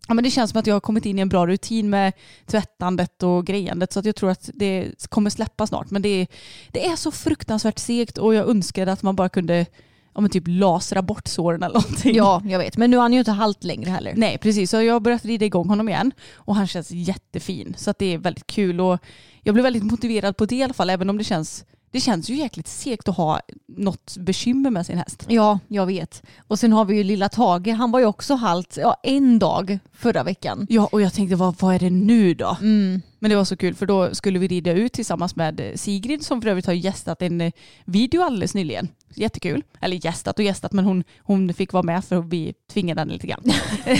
Ja, 0.07 0.13
men 0.13 0.23
det 0.23 0.29
känns 0.29 0.51
som 0.51 0.59
att 0.59 0.67
jag 0.67 0.75
har 0.75 0.79
kommit 0.79 1.05
in 1.05 1.19
i 1.19 1.21
en 1.21 1.29
bra 1.29 1.47
rutin 1.47 1.89
med 1.89 2.13
tvättandet 2.45 3.23
och 3.23 3.45
grejandet 3.45 3.93
så 3.93 3.99
att 3.99 4.05
jag 4.05 4.15
tror 4.15 4.29
att 4.29 4.49
det 4.53 5.07
kommer 5.09 5.29
släppa 5.29 5.67
snart. 5.67 5.91
Men 5.91 6.01
det 6.01 6.09
är, 6.09 6.27
det 6.71 6.87
är 6.87 6.95
så 6.95 7.11
fruktansvärt 7.11 7.79
segt 7.79 8.17
och 8.17 8.35
jag 8.35 8.49
önskade 8.49 8.91
att 8.91 9.03
man 9.03 9.15
bara 9.15 9.29
kunde 9.29 9.65
ja, 10.13 10.21
men 10.21 10.29
typ 10.29 10.43
lasra 10.47 11.01
bort 11.01 11.27
såren 11.27 11.63
eller 11.63 11.75
någonting. 11.75 12.15
Ja, 12.15 12.41
jag 12.45 12.59
vet. 12.59 12.77
Men 12.77 12.91
nu 12.91 12.97
är 12.97 13.01
han 13.01 13.13
ju 13.13 13.19
inte 13.19 13.31
halt 13.31 13.63
längre 13.63 13.89
heller. 13.89 14.13
Nej 14.15 14.37
precis, 14.37 14.71
så 14.71 14.81
jag 14.81 14.93
har 14.93 14.99
börjat 14.99 15.25
rida 15.25 15.45
igång 15.45 15.69
honom 15.69 15.89
igen 15.89 16.11
och 16.33 16.55
han 16.55 16.67
känns 16.67 16.91
jättefin. 16.91 17.73
Så 17.77 17.93
det 17.99 18.13
är 18.13 18.17
väldigt 18.17 18.47
kul 18.47 18.81
och 18.81 18.99
jag 19.43 19.53
blir 19.53 19.63
väldigt 19.63 19.83
motiverad 19.83 20.37
på 20.37 20.45
det 20.45 20.55
i 20.55 20.63
alla 20.63 20.73
fall 20.73 20.89
även 20.89 21.09
om 21.09 21.17
det 21.17 21.23
känns 21.23 21.65
det 21.91 21.99
känns 21.99 22.29
ju 22.29 22.35
jäkligt 22.35 22.67
segt 22.67 23.07
att 23.07 23.17
ha 23.17 23.39
något 23.67 24.17
bekymmer 24.17 24.69
med 24.69 24.85
sin 24.85 24.97
häst. 24.97 25.25
Ja, 25.27 25.59
jag 25.67 25.85
vet. 25.85 26.23
Och 26.47 26.59
sen 26.59 26.73
har 26.73 26.85
vi 26.85 26.95
ju 26.95 27.03
lilla 27.03 27.29
Tage, 27.29 27.67
han 27.67 27.91
var 27.91 27.99
ju 27.99 28.05
också 28.05 28.35
halt 28.35 28.77
ja, 28.81 28.95
en 29.03 29.39
dag 29.39 29.79
förra 29.93 30.23
veckan. 30.23 30.67
Ja, 30.69 30.89
och 30.91 31.01
jag 31.01 31.13
tänkte 31.13 31.35
vad, 31.35 31.55
vad 31.59 31.75
är 31.75 31.79
det 31.79 31.89
nu 31.89 32.33
då? 32.33 32.57
Mm. 32.61 33.01
Men 33.19 33.29
det 33.29 33.35
var 33.37 33.45
så 33.45 33.57
kul 33.57 33.75
för 33.75 33.85
då 33.85 34.15
skulle 34.15 34.39
vi 34.39 34.47
rida 34.47 34.71
ut 34.71 34.93
tillsammans 34.93 35.35
med 35.35 35.71
Sigrid 35.75 36.25
som 36.25 36.41
för 36.41 36.49
övrigt 36.49 36.65
har 36.65 36.73
gästat 36.73 37.21
en 37.21 37.41
eh, 37.41 37.51
video 37.85 38.21
alldeles 38.21 38.55
nyligen. 38.55 38.87
Jättekul. 39.15 39.63
Eller 39.81 40.05
gästat 40.05 40.39
och 40.39 40.45
gästat 40.45 40.73
men 40.73 40.85
hon, 40.85 41.03
hon 41.17 41.53
fick 41.53 41.73
vara 41.73 41.83
med 41.83 42.05
för 42.05 42.21
vi 42.21 42.53
tvingade 42.73 43.01
henne 43.01 43.13
lite 43.13 43.27
grann. 43.27 43.43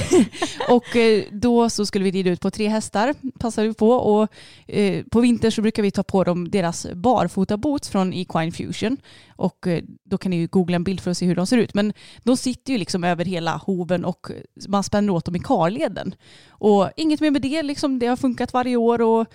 och 0.70 0.96
eh, 0.96 1.24
då 1.32 1.70
så 1.70 1.86
skulle 1.86 2.06
vi 2.06 2.12
rida 2.12 2.30
ut 2.30 2.42
på 2.42 2.52
tre 2.52 2.68
hästar 2.68 3.14
passade 3.40 3.68
vi 3.68 3.74
på 3.74 3.92
och 3.92 4.28
eh, 4.68 5.04
på 5.12 5.22
vintern 5.22 5.52
så 5.52 5.62
brukar 5.62 5.84
vi 5.84 5.92
ta 5.92 6.04
på 6.04 6.24
dem 6.24 6.52
deras 6.52 6.88
barfota 6.94 7.58
boots 7.58 7.90
från 7.90 8.14
Equine 8.14 8.52
Fusion 8.52 8.98
och 9.40 9.68
eh, 9.68 9.84
då 10.04 10.18
kan 10.18 10.30
ni 10.30 10.36
ju 10.36 10.48
googla 10.48 10.76
en 10.76 10.84
bild 10.84 11.02
för 11.02 11.12
att 11.12 11.18
se 11.18 11.26
hur 11.26 11.36
de 11.36 11.48
ser 11.48 11.58
ut. 11.58 11.74
Men 11.74 11.94
de 12.24 12.38
sitter 12.38 12.74
ju 12.74 12.80
liksom 12.80 13.04
över 13.04 13.26
hela 13.26 13.58
hoven 13.58 14.06
och 14.06 14.28
man 14.68 14.84
spänner 14.84 15.14
åt 15.14 15.26
dem 15.26 15.36
i 15.36 15.40
karleden. 15.40 16.16
Och 16.50 16.90
inget 16.96 17.22
mer 17.22 17.32
med 17.32 17.42
det, 17.42 17.64
liksom, 17.64 18.00
det 18.00 18.08
har 18.08 18.16
funkat 18.16 18.54
varje 18.54 18.76
år 18.76 19.02
och 19.02 19.28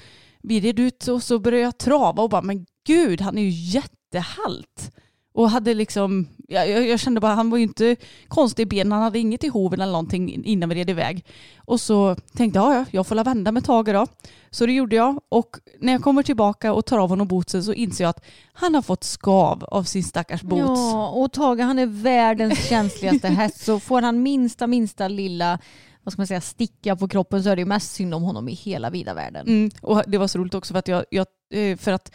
vi 0.42 0.60
red 0.60 0.78
ut 0.78 1.08
och 1.08 1.22
så 1.22 1.38
började 1.38 1.64
jag 1.64 1.78
trava 1.78 2.22
och 2.22 2.30
bara 2.30 2.42
men 2.42 2.66
gud 2.86 3.20
han 3.20 3.38
är 3.38 3.42
ju 3.42 3.50
jättehalt. 3.50 4.90
Och 5.34 5.50
hade 5.50 5.74
liksom, 5.74 6.28
jag, 6.48 6.88
jag 6.88 7.00
kände 7.00 7.20
bara 7.20 7.34
han 7.34 7.50
var 7.50 7.58
ju 7.58 7.64
inte 7.64 7.96
konstig 8.28 8.62
i 8.62 8.66
benen, 8.66 8.92
han 8.92 9.02
hade 9.02 9.18
inget 9.18 9.44
i 9.44 9.48
hoven 9.48 9.80
eller 9.80 9.92
någonting 9.92 10.44
innan 10.44 10.68
vi 10.68 10.74
red 10.74 10.90
iväg. 10.90 11.24
Och 11.56 11.80
så 11.80 12.16
tänkte 12.36 12.58
jag, 12.58 12.74
ja 12.74 12.84
jag 12.90 13.06
får 13.06 13.14
la 13.14 13.22
vända 13.22 13.52
med 13.52 13.64
Tage 13.64 13.92
då. 13.92 14.06
Så 14.50 14.66
det 14.66 14.72
gjorde 14.72 14.96
jag 14.96 15.20
och 15.28 15.56
när 15.80 15.92
jag 15.92 16.02
kommer 16.02 16.22
tillbaka 16.22 16.72
och 16.72 16.86
tar 16.86 16.98
av 16.98 17.08
honom 17.08 17.28
bootsen 17.28 17.64
så 17.64 17.72
inser 17.72 18.04
jag 18.04 18.10
att 18.10 18.24
han 18.52 18.74
har 18.74 18.82
fått 18.82 19.04
skav 19.04 19.64
av 19.64 19.82
sin 19.82 20.04
stackars 20.04 20.42
boots. 20.42 20.80
Ja, 20.80 21.08
och 21.08 21.32
Tage 21.32 21.60
han 21.60 21.78
är 21.78 21.86
världens 21.86 22.68
känsligaste 22.68 23.28
häst 23.28 23.64
så 23.64 23.80
får 23.80 24.02
han 24.02 24.22
minsta, 24.22 24.66
minsta 24.66 25.08
lilla 25.08 25.58
vad 26.04 26.12
ska 26.12 26.20
man 26.20 26.26
säga, 26.26 26.40
sticka 26.40 26.96
på 26.96 27.08
kroppen 27.08 27.42
så 27.42 27.50
är 27.50 27.56
det 27.56 27.62
ju 27.62 27.66
mest 27.66 27.92
synd 27.92 28.14
om 28.14 28.22
honom 28.22 28.48
i 28.48 28.52
hela 28.52 28.90
vida 28.90 29.14
världen. 29.14 29.46
Mm, 29.46 29.70
och 29.82 30.02
det 30.06 30.18
var 30.18 30.28
så 30.28 30.38
roligt 30.38 30.54
också 30.54 30.74
för 30.74 30.78
att 30.78 30.88
jag, 30.88 31.04
jag 31.10 31.26
eh, 31.50 31.76
för 31.76 31.92
att 31.92 32.12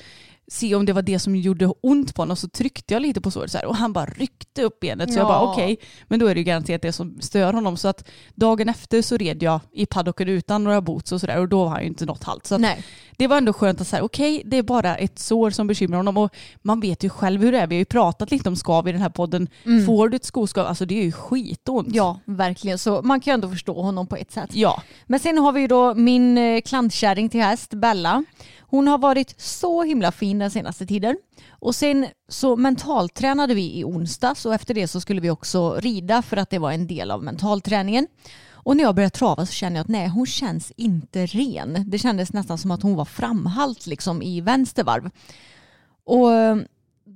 se 0.51 0.75
om 0.75 0.85
det 0.85 0.93
var 0.93 1.01
det 1.01 1.19
som 1.19 1.35
gjorde 1.35 1.73
ont 1.81 2.15
på 2.15 2.21
honom 2.21 2.37
så 2.37 2.49
tryckte 2.49 2.93
jag 2.93 3.01
lite 3.01 3.21
på 3.21 3.31
såret 3.31 3.51
så 3.51 3.57
här, 3.57 3.65
och 3.65 3.75
han 3.75 3.93
bara 3.93 4.05
ryckte 4.05 4.63
upp 4.63 4.79
benet. 4.79 5.13
Så 5.13 5.19
Ja. 5.19 5.21
jag 5.21 5.27
bara 5.27 5.51
okej, 5.51 5.77
men 6.07 6.19
då 6.19 6.25
är 6.27 6.35
det 6.35 6.39
ju 6.39 6.43
garanterat 6.43 6.81
det 6.81 6.91
som 6.91 7.21
stör 7.21 7.53
honom. 7.53 7.77
Så 7.77 7.87
att 7.87 8.07
dagen 8.35 8.69
efter 8.69 9.01
så 9.01 9.17
red 9.17 9.43
jag 9.43 9.59
i 9.71 9.85
paddocken 9.85 10.27
utan 10.29 10.63
några 10.63 10.81
boots 10.81 11.11
och 11.11 11.19
sådär 11.21 11.39
och 11.39 11.49
då 11.49 11.63
har 11.63 11.69
han 11.69 11.81
ju 11.81 11.87
inte 11.87 12.05
något 12.05 12.23
halt. 12.23 12.47
Så 12.47 12.55
att 12.55 12.61
det 13.17 13.27
var 13.27 13.37
ändå 13.37 13.53
skönt 13.53 13.81
att 13.81 13.87
säga 13.87 14.03
okej, 14.03 14.41
det 14.45 14.57
är 14.57 14.63
bara 14.63 14.95
ett 14.97 15.19
sår 15.19 15.49
som 15.51 15.67
bekymrar 15.67 15.97
honom 15.97 16.17
och 16.17 16.35
man 16.61 16.79
vet 16.79 17.03
ju 17.03 17.09
själv 17.09 17.41
hur 17.41 17.51
det 17.51 17.59
är. 17.59 17.67
Vi 17.67 17.75
har 17.75 17.79
ju 17.79 17.85
pratat 17.85 18.31
lite 18.31 18.49
om 18.49 18.55
skav 18.55 18.87
i 18.87 18.91
den 18.91 19.01
här 19.01 19.09
podden. 19.09 19.47
Får 19.85 20.09
du 20.09 20.15
ett 20.15 20.25
skoskav, 20.25 20.65
alltså 20.67 20.85
det 20.85 20.99
är 20.99 21.03
ju 21.03 21.11
skitont. 21.11 21.87
Mm. 21.87 21.97
Ja, 21.97 22.19
verkligen. 22.25 22.77
Så 22.77 23.01
man 23.01 23.19
kan 23.19 23.31
ju 23.31 23.33
ändå 23.33 23.49
förstå 23.49 23.81
honom 23.81 24.07
på 24.07 24.15
ett 24.15 24.31
sätt. 24.31 24.49
Ja, 24.53 24.81
Men 25.07 25.19
sen 25.19 25.37
har 25.37 25.51
vi 25.51 25.61
ju 25.61 25.67
då 25.67 25.95
min 25.95 26.37
eh, 26.37 26.61
klantkärring 26.61 27.29
till 27.29 27.41
häst, 27.41 27.73
Bella. 27.73 28.23
Hon 28.69 28.87
har 28.87 28.97
varit 28.97 29.41
så 29.41 29.83
himla 29.83 30.11
fin 30.11 30.39
den 30.39 30.51
senaste 30.51 30.85
tiden. 30.85 31.17
Och 31.49 31.75
sen 31.75 32.07
så 32.27 32.55
mentaltränade 32.55 33.53
vi 33.53 33.79
i 33.79 33.83
onsdags 33.83 34.45
och 34.45 34.53
efter 34.53 34.73
det 34.73 34.87
så 34.87 35.01
skulle 35.01 35.21
vi 35.21 35.29
också 35.29 35.75
rida 35.75 36.21
för 36.21 36.37
att 36.37 36.49
det 36.49 36.59
var 36.59 36.71
en 36.71 36.87
del 36.87 37.11
av 37.11 37.23
mentalträningen. 37.23 38.07
Och 38.51 38.77
när 38.77 38.83
jag 38.83 38.95
började 38.95 39.15
trava 39.15 39.45
så 39.45 39.53
kände 39.53 39.79
jag 39.79 39.83
att 39.83 39.89
nej, 39.89 40.07
hon 40.07 40.25
känns 40.25 40.71
inte 40.71 41.25
ren. 41.25 41.83
Det 41.87 41.99
kändes 41.99 42.33
nästan 42.33 42.57
som 42.57 42.71
att 42.71 42.83
hon 42.83 42.95
var 42.95 43.05
framhalt 43.05 43.87
liksom 43.87 44.21
i 44.21 44.41
vänstervarv. 44.41 45.09
Och 46.03 46.29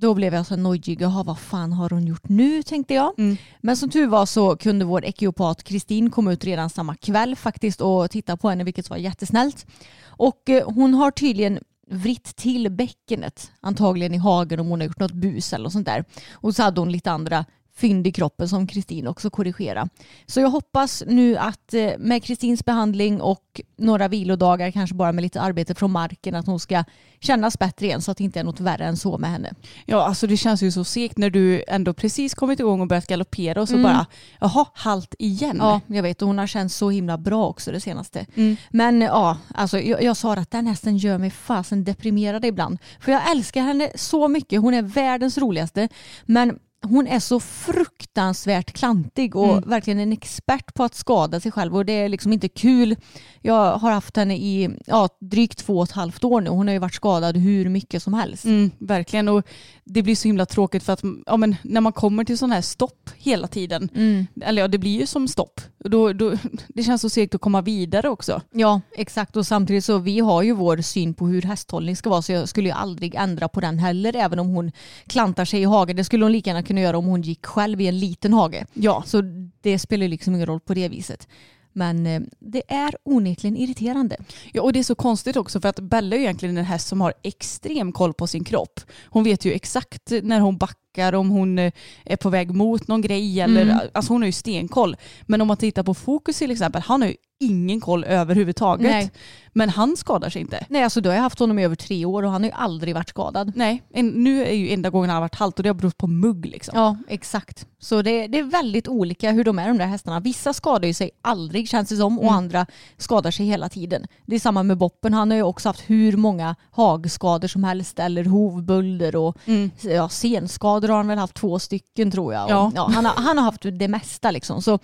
då 0.04 0.14
blev 0.14 0.34
jag 0.34 0.46
så 0.46 0.56
nojig, 0.56 1.00
jaha 1.00 1.22
vad 1.22 1.38
fan 1.38 1.72
har 1.72 1.90
hon 1.90 2.06
gjort 2.06 2.28
nu 2.28 2.62
tänkte 2.62 2.94
jag. 2.94 3.18
Mm. 3.18 3.36
Men 3.60 3.76
som 3.76 3.90
tur 3.90 4.06
var 4.06 4.26
så 4.26 4.56
kunde 4.56 4.84
vår 4.84 5.04
ekiopat 5.04 5.64
Kristin 5.64 6.10
komma 6.10 6.32
ut 6.32 6.44
redan 6.44 6.70
samma 6.70 6.94
kväll 6.94 7.36
faktiskt 7.36 7.80
och 7.80 8.10
titta 8.10 8.36
på 8.36 8.50
henne 8.50 8.64
vilket 8.64 8.90
var 8.90 8.96
jättesnällt. 8.96 9.66
Och 10.06 10.50
eh, 10.50 10.70
hon 10.70 10.94
har 10.94 11.10
tydligen 11.10 11.58
vritt 11.86 12.36
till 12.36 12.70
bäckenet, 12.70 13.52
antagligen 13.60 14.14
i 14.14 14.18
hagen 14.18 14.60
om 14.60 14.66
hon 14.66 14.80
har 14.80 14.86
gjort 14.86 15.00
något 15.00 15.12
bus 15.12 15.52
eller 15.52 15.62
något 15.62 15.72
sånt 15.72 15.86
där. 15.86 16.04
Och 16.32 16.54
så 16.54 16.62
hade 16.62 16.80
hon 16.80 16.92
lite 16.92 17.10
andra 17.10 17.44
fynd 17.76 18.06
i 18.06 18.12
kroppen 18.12 18.48
som 18.48 18.66
Kristin 18.66 19.06
också 19.06 19.30
korrigera. 19.30 19.88
Så 20.26 20.40
jag 20.40 20.50
hoppas 20.50 21.02
nu 21.06 21.36
att 21.36 21.74
eh, 21.74 21.90
med 21.98 22.24
Kristins 22.24 22.64
behandling 22.64 23.20
och 23.20 23.60
några 23.76 24.08
vilodagar, 24.08 24.70
kanske 24.70 24.96
bara 24.96 25.12
med 25.12 25.22
lite 25.22 25.40
arbete 25.40 25.74
från 25.74 25.90
marken, 25.90 26.34
att 26.34 26.46
hon 26.46 26.60
ska 26.60 26.84
kännas 27.20 27.58
bättre 27.58 27.86
igen 27.86 28.02
så 28.02 28.10
att 28.10 28.16
det 28.16 28.24
inte 28.24 28.40
är 28.40 28.44
något 28.44 28.60
värre 28.60 28.84
än 28.84 28.96
så 28.96 29.18
med 29.18 29.30
henne. 29.30 29.54
ja 29.86 30.06
alltså 30.06 30.26
det 30.26 30.36
känns 30.36 30.62
ju 30.62 30.72
så 30.72 30.84
segt 30.84 31.18
när 31.18 31.30
du 31.30 31.64
ändå 31.68 31.94
precis 31.94 32.34
kommit 32.34 32.60
igång 32.60 32.80
och 32.80 32.86
börjat 32.86 33.06
galoppera 33.06 33.62
och 33.62 33.68
så 33.68 33.78
bara 33.78 34.06
jaha, 34.40 34.66
halt 34.74 35.14
igen. 35.18 35.56
Ja, 35.58 35.80
jag 35.86 36.02
vet 36.02 36.22
och 36.22 36.28
hon 36.28 36.38
har 36.38 36.46
känts 36.46 36.76
så 36.76 36.90
himla 36.90 37.18
bra 37.18 37.46
också 37.46 37.72
det 37.72 37.80
senaste. 37.80 38.26
Mm. 38.34 38.56
Men 38.70 39.00
ja, 39.00 39.38
alltså, 39.54 39.80
jag, 39.80 40.02
jag 40.02 40.16
sa 40.16 40.34
att 40.34 40.50
den 40.50 40.66
hästen 40.66 40.96
gör 40.96 41.18
mig 41.18 41.30
fasen 41.30 41.84
deprimerad 41.84 42.44
ibland. 42.44 42.78
För 43.00 43.12
jag 43.12 43.30
älskar 43.30 43.62
henne 43.62 43.90
så 43.94 44.28
mycket, 44.28 44.60
hon 44.60 44.74
är 44.74 44.82
världens 44.82 45.38
roligaste. 45.38 45.88
Men 46.24 46.58
hon 46.84 47.06
är 47.06 47.20
så 47.20 47.40
fruktansvärt 47.40 48.72
klantig 48.72 49.36
och 49.36 49.52
Mm. 49.52 49.68
verkligen 49.68 50.00
en 50.00 50.12
expert 50.12 50.74
på 50.74 50.84
att 50.84 50.94
skada 50.94 51.40
sig 51.40 51.52
själv 51.52 51.76
och 51.76 51.86
det 51.86 51.92
är 51.92 52.08
liksom 52.08 52.32
inte 52.32 52.48
kul. 52.48 52.96
Jag 53.42 53.76
har 53.78 53.90
haft 53.92 54.16
henne 54.16 54.36
i 54.36 54.70
ja, 54.86 55.08
drygt 55.20 55.58
två 55.58 55.78
och 55.78 55.84
ett 55.84 55.92
halvt 55.92 56.24
år 56.24 56.40
nu 56.40 56.50
hon 56.50 56.66
har 56.68 56.72
ju 56.72 56.78
varit 56.78 56.94
skadad 56.94 57.36
hur 57.36 57.68
mycket 57.68 58.02
som 58.02 58.14
helst. 58.14 58.44
Mm, 58.44 58.70
verkligen 58.78 59.28
och 59.28 59.42
det 59.84 60.02
blir 60.02 60.16
så 60.16 60.28
himla 60.28 60.46
tråkigt 60.46 60.82
för 60.82 60.92
att 60.92 61.02
ja, 61.26 61.36
men 61.36 61.56
när 61.62 61.80
man 61.80 61.92
kommer 61.92 62.24
till 62.24 62.38
sådana 62.38 62.54
här 62.54 62.62
stopp 62.62 63.10
hela 63.16 63.48
tiden, 63.48 63.88
Mm. 63.94 64.26
eller 64.42 64.62
ja 64.62 64.68
det 64.68 64.78
blir 64.78 65.00
ju 65.00 65.06
som 65.06 65.28
stopp, 65.28 65.60
då, 65.84 66.12
då, 66.12 66.32
det 66.68 66.82
känns 66.82 67.00
så 67.02 67.08
segt 67.10 67.34
att 67.34 67.40
komma 67.40 67.60
vidare 67.60 68.08
också. 68.08 68.42
Ja, 68.52 68.80
exakt. 68.96 69.36
Och 69.36 69.46
samtidigt 69.46 69.84
så 69.84 69.98
vi 69.98 70.20
har 70.20 70.42
ju 70.42 70.52
vår 70.52 70.76
syn 70.82 71.14
på 71.14 71.26
hur 71.26 71.42
hästhållning 71.42 71.96
ska 71.96 72.10
vara 72.10 72.22
så 72.22 72.32
jag 72.32 72.48
skulle 72.48 72.68
ju 72.68 72.74
aldrig 72.74 73.14
ändra 73.14 73.48
på 73.48 73.60
den 73.60 73.78
heller 73.78 74.16
även 74.16 74.38
om 74.38 74.48
hon 74.48 74.72
klantar 75.06 75.44
sig 75.44 75.60
i 75.60 75.64
hagen. 75.64 75.96
Det 75.96 76.04
skulle 76.04 76.24
hon 76.24 76.32
lika 76.32 76.50
gärna 76.50 76.62
kunna 76.62 76.73
göra 76.80 76.98
om 76.98 77.04
hon 77.06 77.22
gick 77.22 77.46
själv 77.46 77.80
i 77.80 77.86
en 77.86 77.98
liten 77.98 78.32
hage. 78.32 78.66
Ja, 78.74 79.02
Så 79.06 79.22
det 79.60 79.78
spelar 79.78 80.08
liksom 80.08 80.34
ingen 80.34 80.46
roll 80.46 80.60
på 80.60 80.74
det 80.74 80.88
viset. 80.88 81.28
Men 81.72 82.06
eh, 82.06 82.20
det 82.38 82.62
är 82.68 82.96
onekligen 83.04 83.56
irriterande. 83.56 84.16
Ja, 84.52 84.62
och 84.62 84.72
det 84.72 84.78
är 84.78 84.84
så 84.84 84.94
konstigt 84.94 85.36
också 85.36 85.60
för 85.60 85.68
att 85.68 85.80
Bella 85.80 86.16
är 86.16 86.18
ju 86.18 86.24
egentligen 86.24 86.56
en 86.56 86.64
häst 86.64 86.88
som 86.88 87.00
har 87.00 87.14
extrem 87.22 87.92
koll 87.92 88.14
på 88.14 88.26
sin 88.26 88.44
kropp. 88.44 88.80
Hon 89.04 89.24
vet 89.24 89.44
ju 89.44 89.52
exakt 89.52 90.12
när 90.22 90.40
hon 90.40 90.56
backar, 90.58 90.78
om 91.14 91.30
hon 91.30 91.58
eh, 91.58 91.72
är 92.04 92.16
på 92.16 92.30
väg 92.30 92.50
mot 92.54 92.88
någon 92.88 93.00
grej 93.02 93.40
eller 93.40 93.62
Mm. 93.62 93.78
alltså 93.94 94.12
hon 94.12 94.22
har 94.22 94.26
ju 94.26 94.32
stenkoll. 94.32 94.96
Men 95.22 95.40
om 95.40 95.48
man 95.48 95.56
tittar 95.56 95.82
på 95.82 95.94
Fokus 95.94 96.38
till 96.38 96.50
exempel, 96.50 96.82
han 96.82 97.02
har 97.02 97.08
ju 97.08 97.14
ingen 97.40 97.80
koll 97.80 98.04
överhuvudtaget. 98.04 98.90
Nej. 98.90 99.10
Men 99.52 99.68
han 99.68 99.96
skadar 99.96 100.30
sig 100.30 100.40
inte. 100.42 100.66
Nej, 100.68 100.82
alltså 100.84 101.00
då 101.00 101.10
har 101.10 101.14
jag 101.14 101.22
haft 101.22 101.38
honom 101.38 101.58
i 101.58 101.64
över 101.64 101.76
tre 101.76 102.04
år 102.04 102.22
och 102.22 102.30
han 102.30 102.42
har 102.42 102.48
ju 102.50 102.54
aldrig 102.56 102.94
varit 102.94 103.08
skadad. 103.08 103.52
Nej, 103.56 103.82
en, 103.94 104.08
nu 104.08 104.44
är 104.44 104.52
ju 104.54 104.70
enda 104.72 104.90
gången 104.90 105.10
han 105.10 105.14
har 105.16 105.20
varit 105.20 105.34
halt 105.34 105.56
och 105.58 105.62
det 105.62 105.68
har 105.68 105.74
berott 105.74 105.96
på 105.98 106.06
mugg 106.06 106.46
liksom. 106.46 106.72
Ja, 106.78 106.96
exakt. 107.08 107.66
Så 107.78 108.02
det, 108.02 108.26
det 108.26 108.38
är 108.38 108.42
väldigt 108.42 108.88
olika 108.88 109.30
hur 109.30 109.44
de 109.44 109.58
är 109.58 109.68
de 109.68 109.78
där 109.78 109.86
hästarna. 109.86 110.20
Vissa 110.20 110.52
skadar 110.52 110.86
ju 110.88 110.94
sig 110.94 111.10
aldrig 111.22 111.68
känns 111.68 111.88
det 111.88 111.96
som 111.96 112.18
och 112.18 112.24
Mm. 112.24 112.34
andra 112.36 112.66
skadar 112.96 113.30
sig 113.30 113.46
hela 113.46 113.68
tiden. 113.68 114.06
Det 114.26 114.34
är 114.36 114.40
samma 114.40 114.62
med 114.62 114.76
Boppen. 114.78 115.14
Han 115.14 115.30
har 115.30 115.36
ju 115.36 115.42
också 115.42 115.68
haft 115.68 115.80
hur 115.90 116.16
många 116.16 116.56
hagskador 116.70 117.48
som 117.48 117.64
helst 117.64 117.98
eller 117.98 118.24
hovbölder 118.24 119.16
och 119.16 119.36
Mm. 119.46 119.70
ja, 119.82 120.08
senskador 120.08 120.83
har 120.88 120.96
han 120.96 121.06
väl 121.08 121.18
haft 121.18 121.34
två 121.34 121.58
stycken 121.58 122.10
tror 122.10 122.34
jag. 122.34 122.44
Och, 122.44 122.50
Ja. 122.50 122.72
ja, 122.74 122.90
han, 122.94 123.04
har, 123.04 123.12
han 123.14 123.38
har 123.38 123.44
haft 123.44 123.62
det 123.62 123.88
mesta 123.88 124.30
liksom. 124.30 124.62
Så 124.62 124.78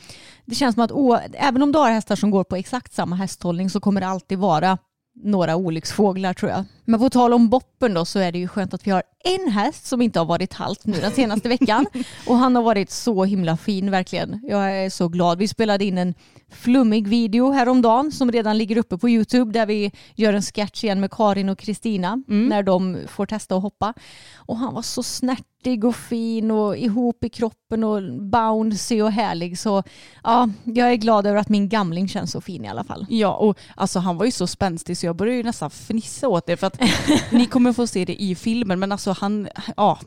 det 0.45 0.55
känns 0.55 0.75
som 0.75 0.85
att 0.85 0.93
å, 0.93 1.19
även 1.33 1.63
om 1.63 1.73
du 1.73 1.79
har 1.79 1.91
hästar 1.91 2.17
som 2.17 2.31
går 2.31 2.45
på 2.45 2.57
exakt 2.57 2.95
samma 2.95 3.17
hästhållning 3.17 3.71
så 3.71 3.81
kommer 3.81 4.01
det 4.01 4.07
alltid 4.07 4.39
vara 4.39 4.79
några 5.23 5.57
olycksfåglar 5.57 6.35
tror 6.35 6.51
jag. 6.51 6.65
Men 6.85 7.01
på 7.01 7.11
tal 7.11 7.33
om 7.33 7.49
boppen 7.49 7.95
då 7.95 8.05
så 8.05 8.19
är 8.19 8.33
det 8.33 8.39
ju 8.39 8.49
skönt 8.49 8.75
att 8.75 8.87
vi 8.87 8.91
har 8.91 9.03
en 9.25 9.53
häst 9.53 9.87
som 9.87 10.03
inte 10.03 10.19
har 10.19 10.27
varit 10.27 10.53
halt 10.53 10.87
nu 10.87 11.01
den 11.01 11.13
senaste 11.13 11.49
veckan. 11.49 11.87
Och 12.27 12.37
han 12.37 12.57
har 12.57 12.63
varit 12.63 12.91
så 12.91 13.25
himla 13.25 13.57
fin 13.57 13.91
verkligen. 13.91 14.41
Jag 14.43 14.73
är 14.85 14.91
så 14.91 15.09
glad. 15.09 15.39
Vi 15.39 15.49
spelade 15.49 15.85
in 15.85 15.99
en 15.99 16.15
flummig 16.53 17.09
video 17.09 17.51
häromdagen 17.51 18.13
som 18.13 18.33
redan 18.33 18.59
ligger 18.59 18.77
uppe 18.77 18.99
på 18.99 19.09
Youtube 19.09 19.53
där 19.53 19.67
vi 19.67 19.93
gör 20.15 20.33
en 20.33 20.43
sketch 20.43 20.85
igen 20.85 21.01
med 21.01 21.11
Karin 21.11 21.49
och 21.49 21.59
Kristina 21.59 22.23
när 22.27 22.63
de 22.63 22.99
får 23.09 23.27
testa 23.27 23.57
att 23.57 23.63
hoppa. 23.63 23.95
Och 24.37 24.57
han 24.57 24.75
var 24.75 24.83
så 24.83 25.03
snärtig 25.03 25.45
sportig 25.61 25.85
och 25.85 25.97
fin 25.97 26.51
och 26.51 26.77
ihop 26.77 27.25
i 27.25 27.29
kroppen 27.29 27.85
och 27.85 28.03
bouncy 28.23 29.03
och 29.03 29.13
härlig. 29.13 29.59
Så 29.59 29.83
ja, 30.25 30.49
jag 30.65 30.93
är 30.93 30.97
glad 30.97 31.27
över 31.27 31.39
att 31.39 31.49
min 31.49 31.69
gamling 31.69 32.09
känns 32.09 32.31
så 32.33 32.41
fin 32.41 32.65
i 32.65 32.69
alla 32.69 32.85
fall. 32.85 33.07
Ja, 33.09 33.35
och 33.35 33.59
alltså 33.77 33.99
han 33.99 34.17
var 34.19 34.25
ju 34.25 34.31
så 34.31 34.47
spänstig 34.47 34.97
så 34.97 35.07
jag 35.07 35.17
började 35.17 35.37
ju 35.37 35.43
nästan 35.43 35.71
fnissa 35.71 36.29
åt 36.29 36.47
det 36.47 36.57
för 36.57 36.67
att 36.67 36.81
ni 37.33 37.47
kommer 37.47 37.73
få 37.73 37.87
se 37.87 38.05
det 38.05 38.23
i 38.23 38.35
filmen 38.35 38.79
men 38.81 38.93
alltså 38.93 39.13
han, 39.13 39.49
ja, 39.77 39.99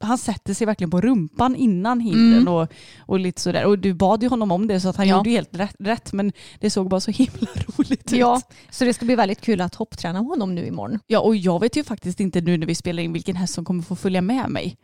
han 0.00 0.18
sätter 0.18 0.54
sig 0.54 0.66
verkligen 0.66 0.90
på 0.90 1.00
rumpan 1.00 1.56
innan 1.56 2.00
hindren 2.00 2.28
Mm. 2.38 2.48
och, 2.54 2.68
och 3.06 3.18
lite 3.18 3.40
sådär. 3.40 3.64
Och 3.64 3.78
du 3.78 3.94
bad 3.94 4.22
ju 4.22 4.28
honom 4.28 4.52
om 4.52 4.66
det 4.66 4.80
så 4.80 4.88
att 4.88 4.96
han 4.96 5.08
Ja. 5.08 5.16
gjorde 5.16 5.30
ju 5.30 5.36
helt 5.36 5.54
rätt, 5.56 5.74
rätt 5.78 6.12
men 6.12 6.32
det 6.60 6.70
såg 6.70 6.88
bara 6.88 7.00
så 7.00 7.10
himla 7.10 7.46
roligt 7.78 8.12
ut. 8.12 8.18
Ja, 8.18 8.40
så 8.70 8.84
det 8.84 8.94
ska 8.94 9.04
bli 9.06 9.14
väldigt 9.16 9.40
kul 9.40 9.60
att 9.60 9.74
hoppträna 9.74 10.18
honom 10.18 10.54
nu 10.54 10.66
imorgon. 10.66 10.98
Ja, 11.06 11.20
och 11.20 11.36
jag 11.36 11.60
vet 11.60 11.76
ju 11.76 11.84
faktiskt 11.84 12.20
inte 12.20 12.40
nu 12.40 12.56
när 12.56 12.66
vi 12.66 12.74
spelar 12.74 13.02
in 13.02 13.12
vilken 13.12 13.36
häst 13.36 13.54
som 13.54 13.64
kommer 13.64 13.82
få 13.82 13.96
följa 13.96 14.20
med 14.22 14.50
mig 14.50 14.76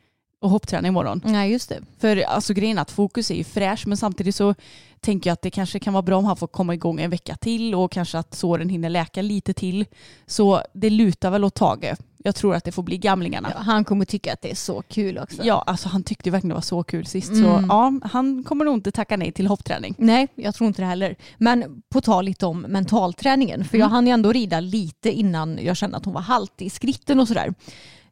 och 0.45 0.51
hoppträna 0.51 0.89
imorgon. 0.89 1.21
Nej, 1.25 1.53
just 1.53 1.69
det. 1.69 1.81
För 1.99 2.17
alltså 2.17 2.55
grejen 2.55 2.79
att 2.79 2.91
fokus 2.91 3.31
är 3.31 3.35
ju 3.35 3.45
fräsch 3.45 3.87
men 3.87 3.97
samtidigt 3.97 4.35
så 4.35 4.55
tänker 5.01 5.31
jag 5.31 5.33
att 5.33 5.43
det 5.43 5.51
kanske 5.51 5.79
kan 5.79 5.93
vara 5.93 6.03
bra 6.03 6.17
om 6.17 6.25
han 6.25 6.37
får 6.37 6.47
komma 6.47 6.75
igång 6.75 7.01
en 7.01 7.11
vecka 7.11 7.37
till 7.37 7.75
och 7.75 7.93
kanske 7.93 8.19
att 8.19 8.35
såren 8.35 8.69
hinner 8.69 8.91
läka 8.91 9.23
lite 9.23 9.55
till. 9.55 9.85
Så 10.27 10.63
det 10.73 10.91
lutar 10.91 11.31
väl 11.31 11.45
åt 11.45 11.55
Tage. 11.55 11.95
Jag 12.17 12.35
tror 12.35 12.55
att 12.55 12.65
det 12.65 12.73
får 12.73 12.83
bli 12.83 12.99
gamlingarna. 12.99 13.53
Ja, 13.55 13.61
han 13.61 13.85
kommer 13.85 14.05
tycka 14.05 14.33
att 14.33 14.43
det 14.43 14.51
är 14.51 14.55
så 14.55 14.83
kul 14.83 15.19
också. 15.19 15.43
Ja, 15.43 15.65
alltså 15.67 15.89
han 15.89 16.03
tyckte 16.03 16.31
verkligen 16.31 16.49
det 16.49 16.55
var 16.55 16.63
så 16.63 16.83
kul 16.83 17.07
sist. 17.07 17.31
Mm. 17.31 17.43
Så 17.43 17.67
ja, 17.69 17.93
han 18.03 18.45
kommer 18.45 18.65
nog 18.65 18.75
inte 18.75 18.93
tacka 18.93 19.17
nej 19.17 19.33
till 19.33 19.47
hoppträning. 19.47 19.95
Nej, 19.99 20.29
jag 20.35 20.55
tror 20.55 20.69
inte 20.69 20.83
det 20.83 20.87
heller. 20.87 21.17
Men 21.39 21.83
på 21.89 22.01
tal 22.01 22.25
lite 22.25 22.47
om 22.47 22.61
mentalträningen, 22.61 23.65
för 23.65 23.79
jag 23.79 23.89
hann 23.89 24.07
ju 24.07 24.13
ändå 24.13 24.33
rida 24.33 24.61
lite 24.61 25.11
innan 25.11 25.59
jag 25.63 25.77
kände 25.77 25.97
att 25.97 26.05
hon 26.05 26.15
var 26.15 26.21
halt 26.21 26.63
i 26.63 26.71
skritten 26.71 27.21
och 27.21 27.29
sådär. 27.29 27.55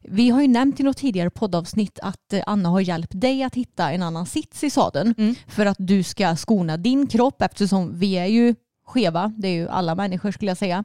Vi 0.03 0.29
har 0.29 0.41
ju 0.41 0.47
nämnt 0.47 0.79
i 0.79 0.83
något 0.83 0.97
tidigare 0.97 1.29
poddavsnitt 1.29 1.99
att 2.01 2.33
eh, 2.33 2.43
Anna 2.47 2.69
har 2.69 2.79
hjälpt 2.81 3.21
dig 3.21 3.43
att 3.43 3.55
hitta 3.55 3.91
en 3.91 4.03
annan 4.03 4.25
sits 4.25 4.63
i 4.63 4.69
sadeln 4.69 5.13
Mm. 5.17 5.35
för 5.47 5.65
att 5.65 5.77
du 5.79 6.03
ska 6.03 6.35
skona 6.35 6.77
din 6.77 7.07
kropp 7.07 7.41
eftersom 7.41 7.99
vi 7.99 8.13
är 8.13 8.25
ju 8.25 8.55
skeva, 8.85 9.33
det 9.37 9.47
är 9.47 9.53
ju 9.53 9.69
alla 9.69 9.95
människor 9.95 10.31
skulle 10.31 10.51
jag 10.51 10.57
säga. 10.57 10.83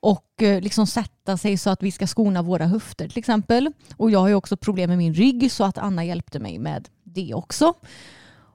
Och 0.00 0.42
eh, 0.42 0.60
liksom 0.60 0.86
sätta 0.86 1.36
sig 1.36 1.58
så 1.58 1.70
att 1.70 1.82
vi 1.82 1.92
ska 1.92 2.06
skona 2.06 2.42
våra 2.42 2.66
höfter 2.66 3.08
till 3.08 3.18
exempel. 3.18 3.72
Och 3.96 4.10
jag 4.10 4.18
har 4.20 4.28
ju 4.28 4.34
också 4.34 4.56
problem 4.56 4.90
med 4.90 4.98
min 4.98 5.14
rygg 5.14 5.52
så 5.52 5.64
att 5.64 5.78
Anna 5.78 6.04
hjälpte 6.04 6.38
mig 6.38 6.58
med 6.58 6.88
det 7.04 7.34
också. 7.34 7.74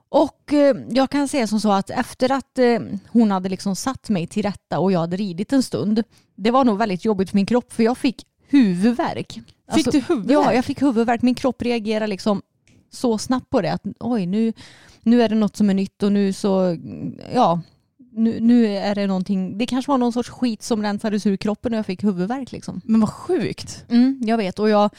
Och 0.10 0.54
eh, 0.54 0.76
jag 0.90 1.10
kan 1.10 1.28
säga 1.28 1.48
som 1.48 1.60
så 1.60 1.72
att 1.72 1.90
efter 1.90 2.32
att 2.32 2.60
hon 3.10 3.32
hade 3.32 3.50
liksom 3.50 3.76
satt 3.76 4.10
mig 4.10 4.28
till 4.28 4.44
rätta 4.44 4.80
och 4.80 4.92
jag 4.92 5.00
hade 5.00 5.18
ridit 5.18 5.54
en 5.54 5.64
stund, 5.64 6.04
det 6.36 6.52
var 6.52 6.64
nog 6.64 6.78
väldigt 6.78 7.06
jobbigt 7.06 7.30
för 7.30 7.36
min 7.38 7.46
kropp 7.46 7.74
för 7.74 7.84
jag 7.84 7.98
fick 7.98 8.26
huvudvärk. 8.52 9.40
Alltså, 9.68 9.92
Fick 9.92 10.08
du 10.08 10.14
huvudvärk? 10.14 10.46
Ja, 10.46 10.54
jag 10.54 10.66
fick 10.66 10.82
huvudvärk. 10.82 11.22
Min 11.22 11.36
kropp 11.36 11.62
reagerar 11.62 12.08
liksom 12.08 12.42
så 12.90 13.18
snabbt 13.18 13.50
på 13.50 13.62
det 13.62 13.74
att 13.74 13.84
oj, 14.00 14.26
nu, 14.26 14.54
nu 15.02 15.22
är 15.22 15.30
det 15.30 15.36
något 15.36 15.58
som 15.58 15.70
är 15.70 15.74
nytt 15.74 16.04
och 16.04 16.12
nu 16.12 16.34
så, 16.34 16.78
ja, 17.34 17.62
nu, 18.12 18.40
nu 18.40 18.78
är 18.78 18.96
det 18.96 19.08
någonting, 19.08 19.58
det 19.58 19.66
kanske 19.66 19.92
var 19.92 19.98
någon 19.98 20.14
sorts 20.14 20.30
skit 20.30 20.64
som 20.64 20.84
rensades 20.84 21.26
ur 21.26 21.38
kroppen 21.38 21.74
och 21.74 21.78
jag 21.78 21.86
fick 21.86 22.04
huvudvärk 22.04 22.52
liksom. 22.52 22.82
Men 22.86 23.00
vad 23.00 23.10
sjukt. 23.10 23.86
Mm, 23.90 24.22
jag 24.26 24.38
vet 24.38 24.60
och 24.60 24.70
jag 24.70 24.90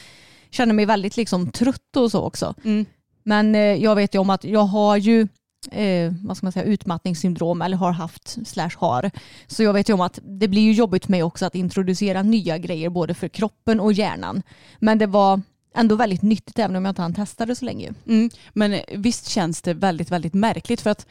känner 0.51 0.75
mig 0.75 0.87
väldigt 0.87 1.17
liksom 1.17 1.51
trött 1.51 1.97
och 1.97 2.11
så 2.11 2.23
också. 2.23 2.55
Mm. 2.65 2.87
Men 3.23 3.55
eh, 3.55 3.61
jag 3.61 3.97
vet 3.97 4.15
ju 4.15 4.19
om 4.19 4.31
att 4.31 4.45
jag 4.45 4.65
har 4.65 4.97
ju 4.97 5.29
eh, 5.71 6.13
vad 6.23 6.37
ska 6.37 6.47
man 6.47 6.53
säga, 6.53 6.65
utmattningssyndrom 6.65 7.63
eller 7.63 7.77
har 7.77 7.93
haft 7.93 8.39
slash 8.47 8.71
har. 8.77 9.11
Så 9.47 9.63
jag 9.63 9.73
vet 9.73 9.89
ju 9.89 9.93
om 9.93 10.01
att 10.01 10.19
det 10.23 10.49
blir 10.49 10.63
ju 10.63 10.73
jobbigt 10.73 11.05
för 11.05 11.11
mig 11.11 11.23
också 11.23 11.47
att 11.47 11.55
introducera 11.55 12.23
nya 12.23 12.59
grejer 12.59 12.91
både 12.91 13.15
för 13.15 13.29
kroppen 13.29 13.81
och 13.81 13.93
hjärnan. 13.93 14.43
Men 14.79 14.99
det 14.99 15.07
var 15.07 15.41
ändå 15.75 15.97
väldigt 15.97 16.23
nyttigt 16.23 16.59
även 16.59 16.77
om 16.77 16.85
jag 16.85 16.93
inte 16.93 17.03
hann 17.03 17.15
testa 17.15 17.47
det 17.47 17.57
så 17.57 17.65
länge. 17.65 17.93
Mm. 18.07 18.31
Men 18.53 18.73
eh, 18.73 18.81
visst 18.97 19.29
känns 19.29 19.63
det 19.63 19.75
väldigt, 19.75 20.11
väldigt 20.11 20.35
märkligt 20.35 20.81
för 20.81 20.91
att 20.91 21.07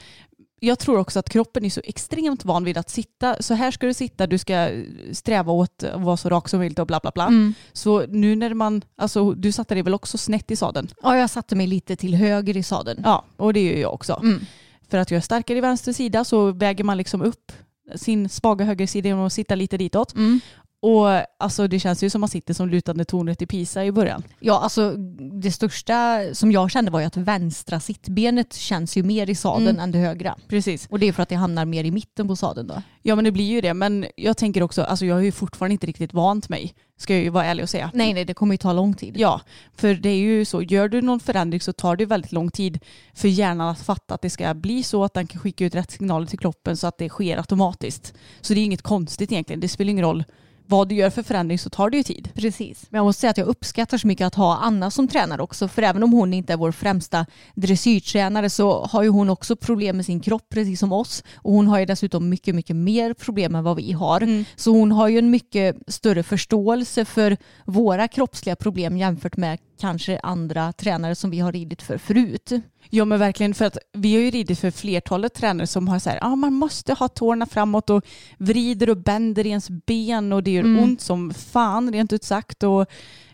jag 0.64 0.80
tror 0.80 0.98
också 0.98 1.20
att 1.20 1.30
kroppen 1.30 1.66
är 1.66 1.70
så 1.70 1.82
extremt 1.84 2.46
van 2.46 2.64
vid 2.64 2.78
att 2.78 2.90
sitta, 2.90 3.36
så 3.40 3.54
här 3.54 3.72
ska 3.72 3.88
du 3.88 3.94
sitta, 3.94 4.28
du 4.28 4.38
ska 4.38 4.70
sträva 5.12 5.52
åt 5.52 5.84
att 5.84 6.02
vara 6.02 6.18
så 6.18 6.30
rak 6.30 6.50
som 6.50 6.60
möjligt 6.60 6.80
och 6.80 6.88
bla 6.88 7.00
bla 7.00 7.12
bla. 7.16 7.28
Mm. 7.28 7.54
Så 7.74 8.06
nu 8.08 8.36
när 8.36 8.54
man, 8.54 8.82
alltså 8.96 9.32
du 9.32 9.52
satte 9.52 9.74
dig 9.74 9.84
väl 9.84 9.94
också 9.94 10.18
snett 10.18 10.52
i 10.52 10.56
sadeln? 10.56 10.88
Ja, 11.04 11.18
jag 11.18 11.30
satte 11.30 11.56
mig 11.56 11.68
lite 11.68 11.96
till 11.96 12.16
höger 12.16 12.58
i 12.58 12.64
sadeln. 12.64 13.02
Ja, 13.06 13.26
och 13.38 13.54
det 13.54 13.64
gör 13.64 13.82
jag 13.82 13.94
också. 13.94 14.20
Mm. 14.24 14.46
För 14.90 14.98
att 14.98 15.12
jag 15.12 15.18
är 15.18 15.22
starkare 15.22 15.58
i 15.58 15.62
vänster 15.62 15.94
sida 15.94 16.24
så 16.24 16.52
väger 16.52 16.84
man 16.84 16.98
liksom 16.98 17.22
upp 17.22 17.52
sin 17.96 18.30
svaga 18.30 18.66
högersida 18.66 19.08
genom 19.08 19.26
att 19.26 19.34
sitta 19.34 19.56
lite 19.56 19.78
ditåt. 19.78 20.16
Mm. 20.16 20.40
Och 20.84 21.08
alltså 21.40 21.68
det 21.68 21.80
känns 21.80 22.04
ju 22.04 22.10
som 22.10 22.22
man 22.22 22.30
sitter 22.30 22.54
som 22.54 22.70
lutande 22.70 23.06
tornet 23.06 23.42
i 23.42 23.46
Pisa 23.46 23.86
i 23.86 23.92
början. 23.92 24.24
Ja, 24.40 24.60
alltså 24.60 24.96
det 25.42 25.52
största 25.52 26.20
som 26.34 26.52
jag 26.52 26.72
kände 26.72 26.92
var 26.92 27.00
ju 27.00 27.06
att 27.06 27.18
vänstra 27.18 27.80
sittbenet 27.80 28.54
känns 28.54 28.98
ju 28.98 29.04
mer 29.04 29.30
i 29.30 29.36
sadeln 29.36 29.68
Mm. 29.70 29.80
än 29.80 29.92
det 29.92 30.00
högra. 30.00 30.36
Precis. 30.48 30.88
Och 30.90 31.00
det 31.00 31.08
är 31.08 31.14
för 31.14 31.24
att 31.24 31.30
det 31.30 31.36
hamnar 31.36 31.66
mer 31.66 31.84
i 31.84 31.92
mitten 31.92 32.28
på 32.28 32.36
sadeln 32.36 32.68
då. 32.68 32.82
Ja 33.02 33.16
men 33.16 33.24
det 33.26 33.32
blir 33.32 33.46
ju 33.46 33.62
det. 33.62 33.74
Men 33.74 34.06
jag 34.16 34.38
tänker 34.38 34.64
också, 34.64 34.84
alltså 34.84 35.06
jag 35.06 35.16
har 35.16 35.22
ju 35.22 35.32
fortfarande 35.32 35.74
inte 35.74 35.88
riktigt 35.88 36.14
vant 36.14 36.50
mig. 36.50 36.74
Ska 36.98 37.14
jag 37.14 37.24
ju 37.24 37.30
vara 37.30 37.46
ärlig 37.46 37.64
och 37.64 37.70
säga. 37.70 37.92
Nej, 37.94 38.14
nej, 38.14 38.26
det 38.26 38.34
kommer 38.34 38.54
ju 38.54 38.58
ta 38.58 38.74
lång 38.74 38.94
tid. 38.94 39.16
Ja, 39.18 39.42
för 39.76 39.94
det 39.94 40.10
är 40.10 40.18
ju 40.18 40.46
så, 40.46 40.62
gör 40.62 40.88
du 40.90 41.02
någon 41.02 41.20
förändring 41.20 41.62
så 41.62 41.74
tar 41.74 41.96
det 41.96 42.06
väldigt 42.06 42.32
lång 42.32 42.52
tid 42.52 42.80
för 43.14 43.28
hjärnan 43.28 43.70
att 43.70 43.80
fatta 43.80 44.14
att 44.14 44.22
det 44.22 44.30
ska 44.30 44.54
bli 44.54 44.84
så 44.84 45.04
att 45.04 45.14
den 45.14 45.28
kan 45.28 45.42
skicka 45.42 45.66
ut 45.66 45.76
rätt 45.76 45.92
signaler 45.92 46.26
till 46.26 46.40
kroppen 46.40 46.78
så 46.78 46.88
att 46.88 46.98
det 46.98 47.10
sker 47.10 47.38
automatiskt. 47.38 48.14
Så 48.42 48.54
det 48.54 48.60
är 48.60 48.66
inget 48.66 48.82
konstigt 48.82 49.32
egentligen, 49.32 49.60
det 49.60 49.68
spelar 49.68 49.92
ingen 49.92 50.06
roll 50.06 50.24
vad 50.68 50.90
du 50.90 50.96
gör 50.96 51.10
för 51.10 51.24
förändring 51.24 51.60
så 51.60 51.70
tar 51.70 51.90
det 51.90 51.98
ju 51.98 52.04
tid. 52.04 52.30
Precis. 52.36 52.86
Men 52.90 52.98
jag 52.98 53.06
måste 53.06 53.20
säga 53.20 53.32
att 53.32 53.38
jag 53.38 53.48
uppskattar 53.48 53.98
så 53.98 54.08
mycket 54.08 54.28
att 54.28 54.36
ha 54.36 54.58
Anna 54.58 54.92
som 54.92 55.08
tränare 55.08 55.42
också. 55.42 55.68
För 55.68 55.82
även 55.82 56.04
om 56.04 56.12
hon 56.12 56.34
inte 56.34 56.54
är 56.54 56.58
vår 56.58 56.72
främsta 56.72 57.26
dressyrtränare 57.56 58.50
så 58.50 58.86
har 58.86 59.04
ju 59.04 59.10
hon 59.10 59.30
också 59.30 59.56
problem 59.56 59.96
med 59.96 60.06
sin 60.06 60.20
kropp 60.20 60.50
precis 60.50 60.80
som 60.80 60.92
oss. 60.92 61.24
Och 61.36 61.54
hon 61.54 61.68
har 61.68 61.80
ju 61.80 61.86
dessutom 61.86 62.30
mycket, 62.30 62.56
mycket 62.56 62.76
mer 62.76 63.14
problem 63.14 63.56
än 63.56 63.64
vad 63.64 63.76
vi 63.76 63.92
har. 63.92 64.22
Mm. 64.22 64.46
Så 64.56 64.72
hon 64.72 64.92
har 64.92 65.08
ju 65.08 65.20
en 65.20 65.32
mycket 65.32 65.78
större 65.88 66.24
förståelse 66.24 67.06
för 67.06 67.38
våra 67.66 68.08
kroppsliga 68.08 68.56
problem 68.56 68.98
jämfört 68.98 69.38
med 69.38 69.60
kanske 69.82 70.20
andra 70.20 70.74
tränare 70.74 71.16
som 71.16 71.30
vi 71.30 71.40
har 71.40 71.52
ridit 71.52 71.82
för 71.82 71.98
förut. 71.98 72.52
Ja 72.90 73.06
men 73.06 73.20
verkligen 73.20 73.54
för 73.54 73.66
att 73.66 73.78
vi 73.94 74.16
har 74.16 74.22
ju 74.22 74.32
ridit 74.32 74.60
för 74.60 74.72
flertalet 74.72 75.34
tränare 75.34 75.68
som 75.68 75.88
har 75.88 76.00
så 76.00 76.10
här, 76.10 76.20
ah, 76.22 76.36
man 76.36 76.54
måste 76.54 76.94
ha 76.94 77.08
tårna 77.08 77.46
framåt 77.46 77.90
och 77.90 78.06
vrider 78.38 78.90
och 78.90 78.98
bänder 78.98 79.46
i 79.46 79.50
ens 79.50 79.70
ben 79.70 80.34
och 80.34 80.44
det 80.44 80.52
gör 80.52 80.64
Mm. 80.64 80.84
ont 80.84 81.02
som 81.02 81.34
fan 81.34 81.94
rent 81.94 82.14
ut 82.14 82.24
sagt 82.24 82.64
och 82.64 82.86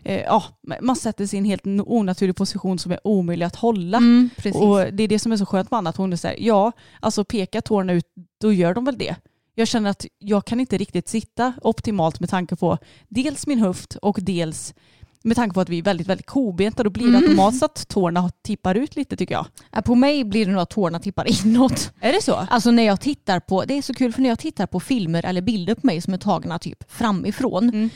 eh, 0.02 0.20
ja, 0.20 0.44
man 0.80 0.96
sätter 0.96 1.26
sig 1.26 1.36
i 1.36 1.38
en 1.38 1.44
helt 1.44 1.66
onaturlig 1.66 2.36
position 2.36 2.78
som 2.78 2.92
är 2.92 3.06
omöjlig 3.06 3.46
att 3.46 3.56
hålla. 3.56 3.98
Mm. 3.98 4.30
Och 4.54 4.78
det 4.92 5.02
är 5.02 5.08
det 5.08 5.18
som 5.18 5.32
är 5.32 5.36
så 5.36 5.46
skönt 5.46 5.70
med 5.70 5.78
Anna, 5.78 5.90
att 5.90 5.96
hon 5.96 6.12
är 6.12 6.16
så 6.16 6.28
här, 6.28 6.36
ja, 6.38 6.72
alltså 7.00 7.24
peka 7.24 7.60
tårna 7.60 7.92
ut, 7.92 8.06
då 8.40 8.52
gör 8.52 8.74
de 8.74 8.84
väl 8.84 8.98
det. 8.98 9.16
Jag 9.54 9.68
känner 9.68 9.90
att 9.90 10.06
jag 10.18 10.44
kan 10.44 10.60
inte 10.60 10.78
riktigt 10.78 11.08
sitta 11.08 11.52
optimalt 11.62 12.20
med 12.20 12.30
tanke 12.30 12.56
på 12.56 12.78
dels 13.08 13.46
min 13.46 13.58
höft 13.58 13.96
och 14.02 14.18
dels 14.22 14.74
med 15.28 15.36
tanke 15.36 15.54
på 15.54 15.60
att 15.60 15.68
vi 15.68 15.78
är 15.78 15.82
väldigt, 15.82 16.06
väldigt 16.06 16.26
kobenta. 16.26 16.82
Då 16.82 16.90
blir 16.90 17.04
det 17.04 17.16
Mm. 17.18 17.22
automatiskt 17.24 17.62
att 17.62 17.88
tårna 17.88 18.30
tippar 18.42 18.74
ut 18.74 18.96
lite 18.96 19.16
tycker 19.16 19.34
jag. 19.34 19.84
På 19.84 19.94
mig 19.94 20.24
blir 20.24 20.46
det 20.46 20.52
nog 20.52 20.60
att 20.60 20.70
tårna 20.70 20.98
tippar 21.00 21.46
inåt. 21.46 21.92
Är 22.00 22.12
det 22.12 22.22
så? 22.22 22.34
Alltså 22.50 22.70
när 22.70 22.82
jag 22.82 23.00
tittar 23.00 23.40
på, 23.40 23.64
det 23.64 23.74
är 23.78 23.82
så 23.82 23.94
kul 23.94 24.12
för 24.12 24.22
när 24.22 24.28
jag 24.28 24.38
tittar 24.38 24.66
på 24.66 24.80
filmer 24.80 25.24
eller 25.26 25.40
bilder 25.40 25.74
på 25.74 25.86
mig 25.86 26.00
som 26.00 26.14
är 26.14 26.18
tagna 26.18 26.58
typ 26.58 26.92
framifrån. 26.92 27.68
Mm. 27.68 27.90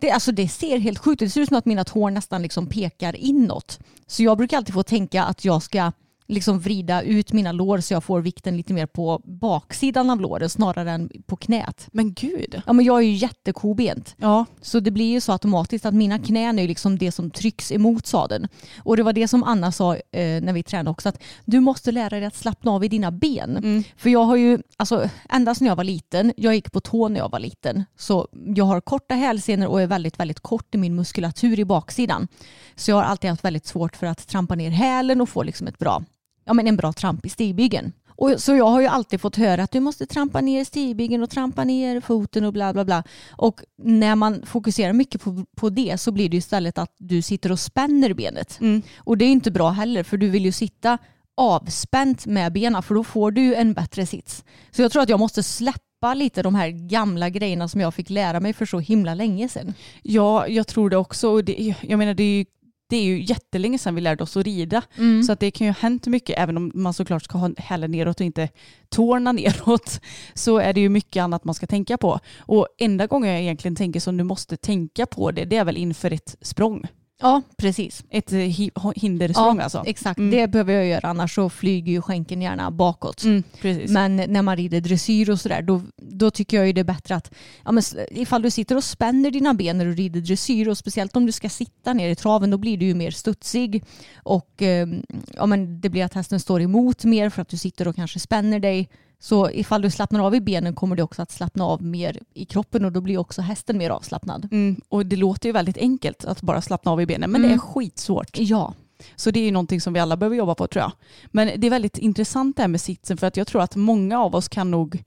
Det, 0.00 0.10
alltså 0.10 0.32
det 0.32 0.48
ser 0.48 0.78
helt 0.78 0.98
sjukt 0.98 1.22
ut. 1.22 1.26
Det 1.26 1.30
ser 1.30 1.40
ut 1.40 1.48
som 1.48 1.56
att 1.56 1.66
mina 1.66 1.84
tår 1.84 2.10
nästan 2.10 2.42
liksom 2.42 2.66
pekar 2.66 3.16
inåt. 3.16 3.78
Så 4.06 4.22
jag 4.22 4.38
brukar 4.38 4.56
alltid 4.56 4.74
få 4.74 4.82
tänka 4.82 5.24
att 5.24 5.44
jag 5.44 5.62
ska 5.62 5.92
liksom 6.26 6.60
vrida 6.60 7.02
ut 7.02 7.32
mina 7.32 7.52
lår 7.52 7.80
så 7.80 7.94
jag 7.94 8.04
får 8.04 8.20
vikten 8.20 8.56
lite 8.56 8.72
mer 8.72 8.86
på 8.86 9.22
baksidan 9.24 10.10
av 10.10 10.20
låren 10.20 10.50
snarare 10.50 10.90
än 10.90 11.10
på 11.26 11.36
knät. 11.36 11.88
Men 11.92 12.14
gud. 12.14 12.62
Ja 12.66 12.72
men 12.72 12.84
jag 12.84 12.98
är 12.98 13.02
ju 13.02 13.12
jättekobent. 13.12 14.14
Ja, 14.18 14.46
Så 14.60 14.80
det 14.80 14.90
blir 14.90 15.10
ju 15.12 15.20
så 15.20 15.32
automatiskt 15.32 15.86
att 15.86 15.94
mina 15.94 16.18
knän 16.18 16.58
är 16.58 16.68
liksom 16.68 16.98
det 16.98 17.12
som 17.12 17.30
trycks 17.30 17.72
emot 17.72 18.06
sadeln. 18.06 18.48
Och 18.78 18.96
det 18.96 19.02
var 19.02 19.12
det 19.12 19.28
som 19.28 19.42
Anna 19.44 19.72
sa 19.72 19.94
eh, 19.94 20.00
när 20.42 20.52
vi 20.52 20.62
tränade 20.62 20.90
också, 20.90 21.08
att 21.08 21.22
du 21.44 21.60
måste 21.60 21.92
lära 21.92 22.08
dig 22.10 22.24
att 22.24 22.36
slappna 22.36 22.70
av 22.70 22.84
i 22.84 22.88
dina 22.88 23.10
ben. 23.10 23.56
Mm. 23.56 23.84
För 23.96 24.10
jag 24.10 24.24
har 24.24 24.36
ju, 24.36 24.58
alltså 24.76 25.08
ända 25.28 25.54
sedan 25.54 25.66
jag 25.66 25.76
var 25.76 25.84
liten, 25.84 26.32
jag 26.36 26.54
gick 26.54 26.72
på 26.72 26.80
tå 26.80 27.08
när 27.08 27.20
jag 27.20 27.30
var 27.30 27.38
liten, 27.38 27.84
så 27.96 28.28
jag 28.32 28.64
har 28.64 28.80
korta 28.80 29.14
hälsenor 29.14 29.66
och 29.66 29.82
är 29.82 29.86
väldigt, 29.86 30.20
väldigt 30.20 30.40
kort 30.40 30.74
i 30.74 30.78
min 30.78 30.94
muskulatur 30.94 31.58
i 31.60 31.64
baksidan. 31.64 32.28
Så 32.76 32.90
jag 32.90 32.96
har 32.96 33.02
alltid 33.02 33.30
haft 33.30 33.44
väldigt 33.44 33.66
svårt 33.66 33.96
för 33.96 34.06
att 34.06 34.28
trampa 34.28 34.54
ner 34.54 34.70
hälen 34.70 35.20
och 35.20 35.28
få 35.28 35.42
liksom 35.42 35.66
ett 35.66 35.78
bra, 35.78 36.04
ja 36.44 36.52
men 36.52 36.66
en 36.66 36.76
bra 36.76 36.92
tramp 36.92 37.26
i 37.26 37.28
stigbygeln. 37.28 37.92
Och 38.16 38.34
så 38.38 38.54
jag 38.54 38.68
har 38.68 38.80
ju 38.80 38.86
alltid 38.86 39.20
fått 39.20 39.36
höra 39.36 39.62
att 39.62 39.70
du 39.70 39.80
måste 39.80 40.06
trampa 40.06 40.40
ner 40.40 40.64
stigbygeln 40.64 41.22
och 41.22 41.30
trampa 41.30 41.64
ner 41.64 42.00
foten 42.00 42.44
och 42.44 42.52
bla 42.52 42.72
bla 42.72 42.84
bla. 42.84 43.02
Och 43.30 43.60
när 43.82 44.14
man 44.16 44.46
fokuserar 44.46 44.92
mycket 44.92 45.22
på, 45.22 45.44
på 45.56 45.70
det 45.70 46.00
så 46.00 46.12
blir 46.12 46.28
det 46.28 46.36
istället 46.36 46.78
att 46.78 46.94
du 46.98 47.22
sitter 47.22 47.52
och 47.52 47.60
spänner 47.60 48.14
benet. 48.14 48.60
Mm. 48.60 48.82
Och 48.98 49.18
det 49.18 49.24
är 49.24 49.32
inte 49.32 49.50
bra 49.50 49.70
heller 49.70 50.02
för 50.02 50.16
du 50.16 50.28
vill 50.28 50.44
ju 50.44 50.52
sitta 50.52 50.98
avspänt 51.36 52.26
med 52.26 52.52
benen 52.52 52.82
för 52.82 52.94
då 52.94 53.04
får 53.04 53.30
du 53.30 53.54
en 53.54 53.72
bättre 53.72 54.06
sits. 54.06 54.44
Så 54.70 54.82
jag 54.82 54.92
tror 54.92 55.02
att 55.02 55.08
jag 55.08 55.20
måste 55.20 55.42
släppa 55.42 56.14
lite 56.14 56.42
de 56.42 56.54
här 56.54 56.68
gamla 56.68 57.28
grejerna 57.30 57.68
som 57.68 57.80
jag 57.80 57.94
fick 57.94 58.10
lära 58.10 58.40
mig 58.40 58.52
för 58.52 58.66
så 58.66 58.78
himla 58.78 59.14
länge 59.14 59.48
sedan. 59.48 59.74
ja 60.02 60.48
jag 60.48 60.66
tror 60.66 60.90
det 60.90 60.96
också. 60.96 61.42
Det, 61.42 61.74
jag 61.80 61.98
menar 61.98 62.14
det 62.14 62.22
är 62.22 62.38
ju 62.38 62.44
det 62.92 62.96
är 62.96 63.04
ju 63.04 63.22
jättelänge 63.22 63.78
sedan 63.78 63.94
vi 63.94 64.00
lärde 64.00 64.22
oss 64.22 64.36
att 64.36 64.44
rida. 64.44 64.82
Mm. 64.98 65.22
Så 65.22 65.32
att 65.32 65.40
det 65.40 65.50
kan 65.50 65.66
ju 65.66 65.72
ha 65.72 65.78
hänt 65.78 66.06
mycket, 66.06 66.38
även 66.38 66.56
om 66.56 66.72
man 66.74 66.94
såklart 66.94 67.24
ska 67.24 67.38
ha 67.38 67.50
hälen 67.56 67.90
neråt 67.90 68.20
och 68.20 68.26
inte 68.26 68.48
tårna 68.88 69.32
neråt, 69.32 70.00
så 70.34 70.58
är 70.58 70.72
det 70.72 70.80
ju 70.80 70.88
mycket 70.88 71.22
annat 71.22 71.44
man 71.44 71.54
ska 71.54 71.66
tänka 71.66 71.98
på. 71.98 72.18
Och 72.38 72.66
enda 72.78 73.06
gången 73.06 73.30
jag 73.30 73.40
egentligen 73.40 73.76
tänker 73.76 74.00
som 74.00 74.16
du 74.16 74.24
måste 74.24 74.56
tänka 74.56 75.06
på 75.06 75.30
det, 75.30 75.44
det 75.44 75.56
är 75.56 75.64
väl 75.64 75.76
inför 75.76 76.10
ett 76.10 76.36
språng. 76.40 76.86
Ja, 77.22 77.42
precis. 77.56 78.04
Ett 78.10 78.32
eh, 78.32 78.36
hi- 78.38 78.92
hindersprång 78.96 79.56
Ja, 79.56 79.62
alltså. 79.62 79.82
Exakt, 79.86 80.18
Mm. 80.18 80.30
det 80.30 80.46
behöver 80.48 80.72
jag 80.72 80.86
göra 80.86 81.08
annars 81.08 81.34
så 81.34 81.50
flyger 81.50 81.92
ju 81.92 82.02
skänken 82.02 82.42
gärna 82.42 82.70
bakåt. 82.70 83.24
Mm. 83.24 83.42
Men 83.88 84.16
när 84.16 84.42
man 84.42 84.56
rider 84.56 84.80
dressyr 84.80 85.30
och 85.30 85.40
sådär 85.40 85.62
då, 85.62 85.82
då 85.96 86.30
tycker 86.30 86.56
jag 86.56 86.66
ju 86.66 86.72
det 86.72 86.80
är 86.80 86.84
bättre 86.84 87.14
att 87.16 87.30
ja, 87.64 87.72
men 87.72 87.82
ifall 88.10 88.42
du 88.42 88.50
sitter 88.50 88.76
och 88.76 88.84
spänner 88.84 89.30
dina 89.30 89.54
ben 89.54 89.78
när 89.78 89.84
du 89.84 89.94
rider 89.94 90.20
dressyr 90.20 90.68
och 90.68 90.78
speciellt 90.78 91.16
om 91.16 91.26
du 91.26 91.32
ska 91.32 91.48
sitta 91.48 91.92
ner 91.92 92.08
i 92.08 92.14
traven 92.14 92.50
då 92.50 92.58
blir 92.58 92.76
du 92.78 92.86
ju 92.86 92.94
mer 92.94 93.10
studsig 93.10 93.84
och 94.22 94.62
eh, 94.62 94.88
ja, 95.34 95.46
men 95.46 95.80
det 95.80 95.88
blir 95.88 96.04
att 96.04 96.14
hästen 96.14 96.40
står 96.40 96.62
emot 96.62 97.04
mer 97.04 97.30
för 97.30 97.42
att 97.42 97.48
du 97.48 97.56
sitter 97.56 97.88
och 97.88 97.96
kanske 97.96 98.18
spänner 98.18 98.58
dig. 98.58 98.88
Så 99.24 99.50
ifall 99.50 99.82
du 99.82 99.90
slappnar 99.90 100.20
av 100.20 100.34
i 100.34 100.40
benen 100.40 100.74
kommer 100.74 100.96
du 100.96 101.02
också 101.02 101.22
att 101.22 101.30
slappna 101.30 101.64
av 101.64 101.82
mer 101.82 102.18
i 102.34 102.44
kroppen 102.44 102.84
och 102.84 102.92
då 102.92 103.00
blir 103.00 103.18
också 103.18 103.42
hästen 103.42 103.78
mer 103.78 103.90
avslappnad. 103.90 104.48
Mm, 104.52 104.80
och 104.88 105.06
det 105.06 105.16
låter 105.16 105.48
ju 105.48 105.52
väldigt 105.52 105.78
enkelt 105.78 106.24
att 106.24 106.42
bara 106.42 106.62
slappna 106.62 106.92
av 106.92 107.00
i 107.00 107.06
benen, 107.06 107.30
men 107.30 107.40
Mm. 107.40 107.50
det 107.50 107.54
är 107.56 107.58
skitsvårt. 107.58 108.30
Ja, 108.38 108.74
Så 109.16 109.30
det 109.30 109.40
är 109.40 109.44
ju 109.44 109.50
någonting 109.50 109.80
som 109.80 109.92
vi 109.92 110.00
alla 110.00 110.16
behöver 110.16 110.36
jobba 110.36 110.54
på 110.54 110.66
tror 110.66 110.80
jag. 110.82 110.92
Men 111.30 111.60
det 111.60 111.66
är 111.66 111.70
väldigt 111.70 111.98
intressant 111.98 112.56
det 112.56 112.62
här 112.62 112.68
med 112.68 112.80
sitsen 112.80 113.16
för 113.16 113.26
att 113.26 113.36
jag 113.36 113.46
tror 113.46 113.62
att 113.62 113.76
många 113.76 114.20
av 114.20 114.34
oss 114.34 114.48
kan 114.48 114.70
nog 114.70 115.02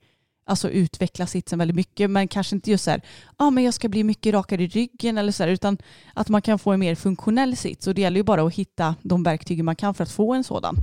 alltså, 0.46 0.70
utveckla 0.70 1.26
sitsen 1.26 1.58
väldigt 1.58 1.76
mycket 1.76 2.10
men 2.10 2.28
kanske 2.28 2.56
inte 2.56 2.70
just 2.70 2.84
så 2.84 2.90
här, 2.90 3.00
ah, 3.36 3.50
men 3.50 3.64
jag 3.64 3.74
ska 3.74 3.88
bli 3.88 4.04
mycket 4.04 4.34
rakare 4.34 4.62
i 4.62 4.66
ryggen 4.66 5.18
eller 5.18 5.32
så 5.32 5.42
här, 5.42 5.50
utan 5.50 5.78
att 6.14 6.28
man 6.28 6.42
kan 6.42 6.58
få 6.58 6.72
en 6.72 6.80
mer 6.80 6.94
funktionell 6.94 7.56
sits 7.56 7.86
och 7.86 7.94
det 7.94 8.00
gäller 8.02 8.16
ju 8.16 8.24
bara 8.24 8.42
att 8.42 8.54
hitta 8.54 8.94
de 9.02 9.22
verktyg 9.22 9.64
man 9.64 9.76
kan 9.76 9.94
för 9.94 10.02
att 10.04 10.10
få 10.10 10.34
en 10.34 10.44
sådan. 10.44 10.76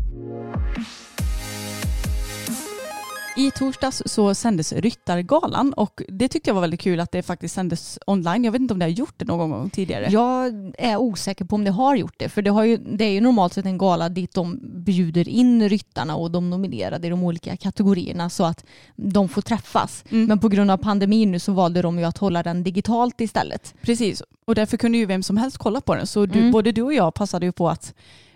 I 3.36 3.52
torsdags 3.52 4.04
så 4.06 4.36
sändes 4.36 4.74
Ryttargalan 4.74 5.74
och 5.74 6.02
det 6.08 6.28
tyckte 6.28 6.50
jag 6.50 6.56
var 6.56 6.62
väldigt 6.62 6.82
kul 6.82 7.00
att 7.00 7.12
det 7.12 7.24
faktiskt 7.24 7.56
sändes 7.56 8.00
online. 8.08 8.44
Jag 8.44 8.52
vet 8.52 8.62
inte 8.62 8.74
om 8.74 8.80
det 8.80 8.86
har 8.86 8.90
gjort 8.90 9.14
det 9.18 9.26
någon 9.26 9.50
gång 9.50 9.70
tidigare. 9.70 10.08
Jag 10.12 10.54
är 10.78 10.98
osäker 10.98 11.46
på 11.46 11.56
om 11.56 11.64
det 11.64 11.72
har 11.72 11.96
gjort 11.96 12.14
det. 12.18 12.30
För 12.30 12.42
det, 12.42 12.50
har 12.52 12.64
ju, 12.64 12.78
det 12.78 13.06
är 13.06 13.10
ju 13.10 13.22
normalt 13.22 13.54
sett 13.54 13.66
en 13.66 13.78
gala 13.78 14.10
dit 14.10 14.34
de 14.34 14.60
bjuder 14.86 15.30
in 15.30 15.70
ryttarna 15.70 16.16
och 16.16 16.32
de 16.32 16.50
nominerade 16.50 17.08
i 17.08 17.10
de 17.10 17.24
olika 17.24 17.58
kategorierna 17.58 18.30
så 18.30 18.44
att 18.44 18.66
de 18.96 19.30
får 19.30 19.42
träffas. 19.42 20.04
Mm. 20.10 20.26
Men 20.26 20.40
på 20.40 20.50
grund 20.50 20.72
av 20.72 20.78
pandemin 20.78 21.32
nu 21.32 21.40
så 21.40 21.52
valde 21.52 21.82
de 21.82 22.00
ju 22.00 22.06
att 22.06 22.18
hålla 22.18 22.44
den 22.44 22.64
digitalt 22.64 23.22
istället. 23.22 23.74
Precis, 23.82 24.24
och 24.46 24.56
därför 24.56 24.78
kunde 24.78 24.98
ju 24.98 25.06
vem 25.06 25.24
som 25.24 25.38
helst 25.38 25.58
kolla 25.58 25.82
på 25.82 25.96
den. 25.96 26.08
Så 26.08 26.26
du, 26.26 26.40
Mm. 26.40 26.52
både 26.52 26.72
du 26.72 26.82
och 26.82 26.94
jag 26.94 27.14
passade 27.14 27.46
ju 27.46 27.52
på 27.52 27.70
att 27.70 27.94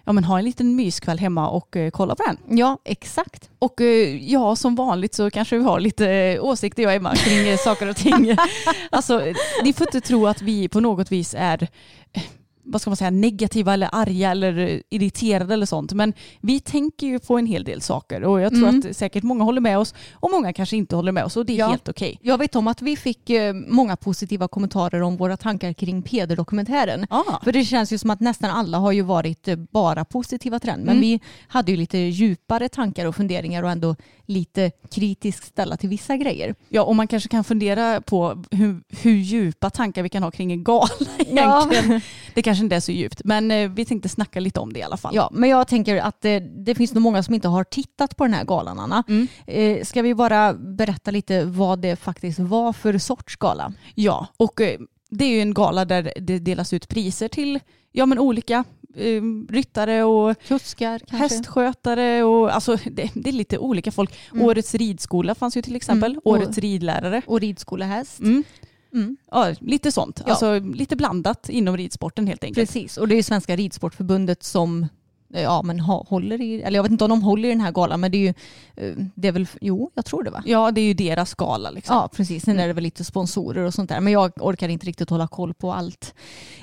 ja, 0.08 0.14
men 0.14 0.24
ha 0.24 0.40
en 0.40 0.46
liten 0.46 0.76
myskväll 0.76 1.20
hemma 1.20 1.50
och 1.50 1.76
eh, 1.76 1.92
kolla 1.92 2.16
på 2.16 2.24
den. 2.24 2.58
Ja, 2.58 2.78
exakt. 2.84 3.50
Och 3.60 3.82
eh, 3.82 4.32
ja, 4.32 4.56
som 4.56 4.76
vanligt 4.76 5.14
så 5.14 5.32
kanske 5.32 5.58
vi 5.58 5.64
har 5.64 5.80
lite 5.80 6.10
eh, 6.12 6.44
åsikter 6.44 6.84
jag 6.84 6.90
och 6.90 6.96
Emma 6.96 7.16
kring 7.16 7.48
eh, 7.48 7.58
saker 7.58 7.90
och 7.90 7.96
ting. 7.96 8.36
alltså, 8.90 9.34
ni 9.64 9.74
får 9.74 9.88
inte 9.88 10.02
tro 10.02 10.28
att 10.28 10.42
vi 10.42 10.70
på 10.70 10.80
något 10.80 11.12
vis 11.12 11.36
är 11.38 11.68
eh, 12.14 12.22
vad 12.68 12.82
ska 12.82 12.90
man 12.90 12.98
säga, 12.98 13.10
negativa 13.10 13.74
eller 13.74 13.90
arga 13.92 14.32
eller 14.32 14.82
irriterade 14.90 15.54
eller 15.54 15.66
sånt. 15.66 15.94
Men 15.94 16.14
vi 16.42 16.60
tänker 16.60 17.08
ju 17.08 17.20
på 17.20 17.38
en 17.38 17.46
hel 17.46 17.64
del 17.64 17.82
saker 17.82 18.24
och 18.24 18.42
jag 18.42 18.52
tror 18.52 18.68
Mm. 18.68 18.84
att 18.90 18.96
säkert 18.98 19.24
många 19.24 19.44
håller 19.44 19.62
med 19.62 19.78
oss 19.80 19.94
och 20.14 20.32
många 20.32 20.54
kanske 20.54 20.78
inte 20.78 20.96
håller 20.96 21.12
med 21.12 21.24
oss 21.26 21.38
och 21.38 21.46
det 21.46 21.54
är 21.54 21.58
Ja. 21.58 21.68
helt 21.68 21.90
okej. 21.90 22.20
Jag 22.22 22.38
vet 22.38 22.56
om 22.56 22.68
att 22.68 22.82
vi 22.82 22.96
fick 22.96 23.30
eh, 23.30 23.54
många 23.54 23.96
positiva 23.96 24.48
kommentarer 24.48 25.02
om 25.02 25.18
våra 25.18 25.38
tankar 25.38 25.74
kring 25.74 26.02
Peder-dokumentären. 26.02 27.08
Ah. 27.10 27.24
För 27.44 27.52
det 27.52 27.64
känns 27.66 27.92
ju 27.94 27.98
som 27.98 28.10
att 28.10 28.20
nästan 28.20 28.50
alla 28.52 28.78
har 28.78 28.92
ju 28.92 29.02
varit 29.02 29.48
eh, 29.48 29.56
bara 29.56 30.06
positiva 30.06 30.60
den. 30.60 30.80
Men 30.80 30.90
Mm. 30.90 31.02
vi 31.02 31.20
hade 31.48 31.72
ju 31.72 31.78
lite 31.78 31.98
djupare 31.98 32.70
tankar 32.70 33.06
och 33.06 33.16
funderingar 33.16 33.64
och 33.64 33.70
ändå 33.72 33.96
lite 34.26 34.72
kritiskt 34.92 35.44
ställa 35.48 35.78
till 35.78 35.90
vissa 35.90 36.18
grejer. 36.18 36.56
Ja, 36.70 36.82
och 36.82 36.96
man 36.96 37.08
kanske 37.08 37.30
kan 37.30 37.44
fundera 37.44 38.02
på 38.02 38.44
hur, 38.52 38.82
hur 39.02 39.12
djupa 39.12 39.70
tankar 39.70 40.04
vi 40.04 40.10
kan 40.10 40.24
ha 40.24 40.32
kring 40.32 40.52
en 40.52 40.64
gala 40.64 40.88
egentligen. 41.18 42.02
Det 42.38 42.44
kanske 42.44 42.64
inte 42.64 42.76
är 42.76 42.80
så 42.80 42.92
djupt, 42.92 43.22
men 43.24 43.52
eh, 43.52 43.70
vi 43.70 43.86
tänkte 43.86 44.10
snacka 44.10 44.40
lite 44.40 44.60
om 44.60 44.74
det 44.74 44.80
i 44.80 44.84
alla 44.84 44.98
fall. 44.98 45.16
Ja, 45.16 45.30
men 45.34 45.50
jag 45.50 45.68
tänker 45.68 45.98
att 45.98 46.22
det, 46.22 46.40
det 46.40 46.76
finns 46.76 46.94
nog 46.94 47.04
många 47.04 47.24
som 47.24 47.34
inte 47.34 47.48
har 47.48 47.64
tittat 47.64 48.18
på 48.18 48.24
den 48.24 48.34
här 48.34 48.44
galan, 48.44 48.80
Anna. 48.80 49.04
Mm. 49.08 49.28
Eh, 49.48 49.84
ska 49.84 50.02
vi 50.02 50.16
bara 50.16 50.54
berätta 50.54 51.12
lite 51.12 51.46
vad 51.46 51.80
det 51.80 51.96
faktiskt 51.96 52.40
var 52.40 52.74
för 52.74 52.98
sorts 52.98 53.36
gala? 53.36 53.74
ja 53.96 54.28
och 54.38 54.62
eh, 54.62 54.80
det 55.10 55.26
är 55.26 55.30
ju 55.30 55.42
en 55.42 55.54
gala 55.54 55.86
där 55.86 56.14
det 56.20 56.40
delas 56.40 56.74
ut 56.74 56.88
priser 56.88 57.28
till 57.28 57.60
ja, 57.92 58.06
men 58.06 58.20
olika 58.20 58.64
eh, 58.96 59.22
ryttare 59.50 60.04
och 60.04 60.44
Kuskar 60.48 61.00
kanske? 61.00 61.18
hästskötare 61.18 62.24
och 62.24 62.56
alltså 62.56 62.78
det, 62.92 63.12
det 63.14 63.30
är 63.30 63.34
lite 63.34 63.58
olika 63.58 63.92
folk. 63.92 64.18
Mm. 64.34 64.46
Årets 64.46 64.76
ridskola 64.76 65.36
fanns 65.36 65.58
ju 65.58 65.62
till 65.62 65.76
exempel, 65.76 66.12
Mm, 66.12 66.22
årets 66.26 66.58
ridlärare. 66.58 67.22
Och 67.28 67.40
ridskolehäst. 67.40 68.20
Mm. 68.20 68.44
Mm. 68.94 69.18
Ja, 69.32 69.54
lite 69.60 69.92
sånt. 69.92 70.22
Ja. 70.26 70.32
Alltså 70.32 70.60
lite 70.60 70.96
blandat 70.96 71.50
inom 71.50 71.78
ridsporten 71.78 72.28
helt 72.28 72.44
enkelt. 72.44 72.68
Precis, 72.70 72.98
och 72.98 73.08
det 73.08 73.16
är 73.16 73.24
Svenska 73.24 73.56
Ridsportförbundet 73.56 74.44
som 74.44 74.88
ja, 75.30 75.62
men 75.62 75.80
håller 75.80 76.42
i, 76.42 76.62
eller 76.62 76.78
jag 76.78 76.84
vet 76.84 76.92
inte 76.92 77.04
om 77.04 77.10
de 77.10 77.22
håller 77.22 77.48
i 77.50 77.52
den 77.52 77.62
här 77.62 77.72
galan, 77.72 78.00
men 78.00 78.12
det 78.12 78.18
är 78.18 78.20
ju, 78.20 78.34
eh, 78.76 78.94
det 79.16 79.28
är 79.28 79.32
väl, 79.32 79.48
jo, 79.62 79.92
jag 79.96 80.06
tror 80.06 80.24
det 80.24 80.30
va? 80.32 80.44
Ja, 80.46 80.72
det 80.72 80.82
är 80.82 80.86
ju 80.86 80.94
deras 80.94 81.34
gala 81.36 81.72
liksom. 81.72 81.96
Ja, 81.96 82.10
precis. 82.16 82.44
Sen 82.44 82.60
är 82.60 82.68
det 82.68 82.74
väl 82.74 82.84
lite 82.84 83.04
sponsorer 83.04 83.64
och 83.64 83.74
sånt 83.74 83.90
där. 83.90 84.00
Men 84.00 84.14
jag 84.14 84.32
orkar 84.42 84.70
inte 84.70 84.86
riktigt 84.86 85.10
hålla 85.10 85.28
koll 85.28 85.54
på 85.54 85.74
allt 85.74 86.14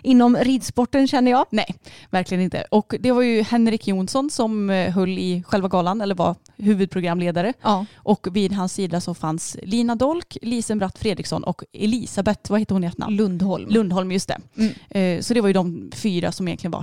inom 0.02 0.36
ridsporten 0.36 1.08
känner 1.08 1.30
jag. 1.30 1.46
Nej, 1.50 1.74
verkligen 2.10 2.44
inte. 2.44 2.64
Och 2.70 2.94
det 3.00 3.12
var 3.12 3.22
ju 3.22 3.42
Henrik 3.42 3.86
Jonsson 3.88 4.30
som 4.30 4.70
eh, 4.70 4.90
höll 4.94 5.18
i 5.18 5.42
själva 5.46 5.68
galan, 5.68 6.00
eller 6.00 6.14
var 6.14 6.34
huvudprogramledare. 6.56 7.52
Ja, 7.62 7.86
Och 7.96 8.26
vid 8.36 8.52
hans 8.52 8.72
sida 8.72 9.00
så 9.00 9.14
fanns 9.14 9.56
Lina 9.62 9.94
Dolk, 9.94 10.36
Lisen 10.42 10.78
Bratt 10.78 10.98
Fredriksson 10.98 11.44
och 11.44 11.64
Elisabeth, 11.72 12.50
vad 12.50 12.60
heter 12.60 12.74
hon 12.74 12.84
i 12.84 12.86
efternamn? 12.86 13.16
Lundholm. 13.16 13.68
Lundholm, 13.70 14.12
just 14.12 14.28
det. 14.28 14.38
Mm. 14.56 14.72
Eh, 14.90 15.20
Så 15.22 15.34
det 15.34 15.40
var 15.40 15.48
ju 15.48 15.52
de 15.54 15.90
fyra 15.94 16.32
som 16.32 16.48
egentligen 16.48 16.72
var 16.72 16.82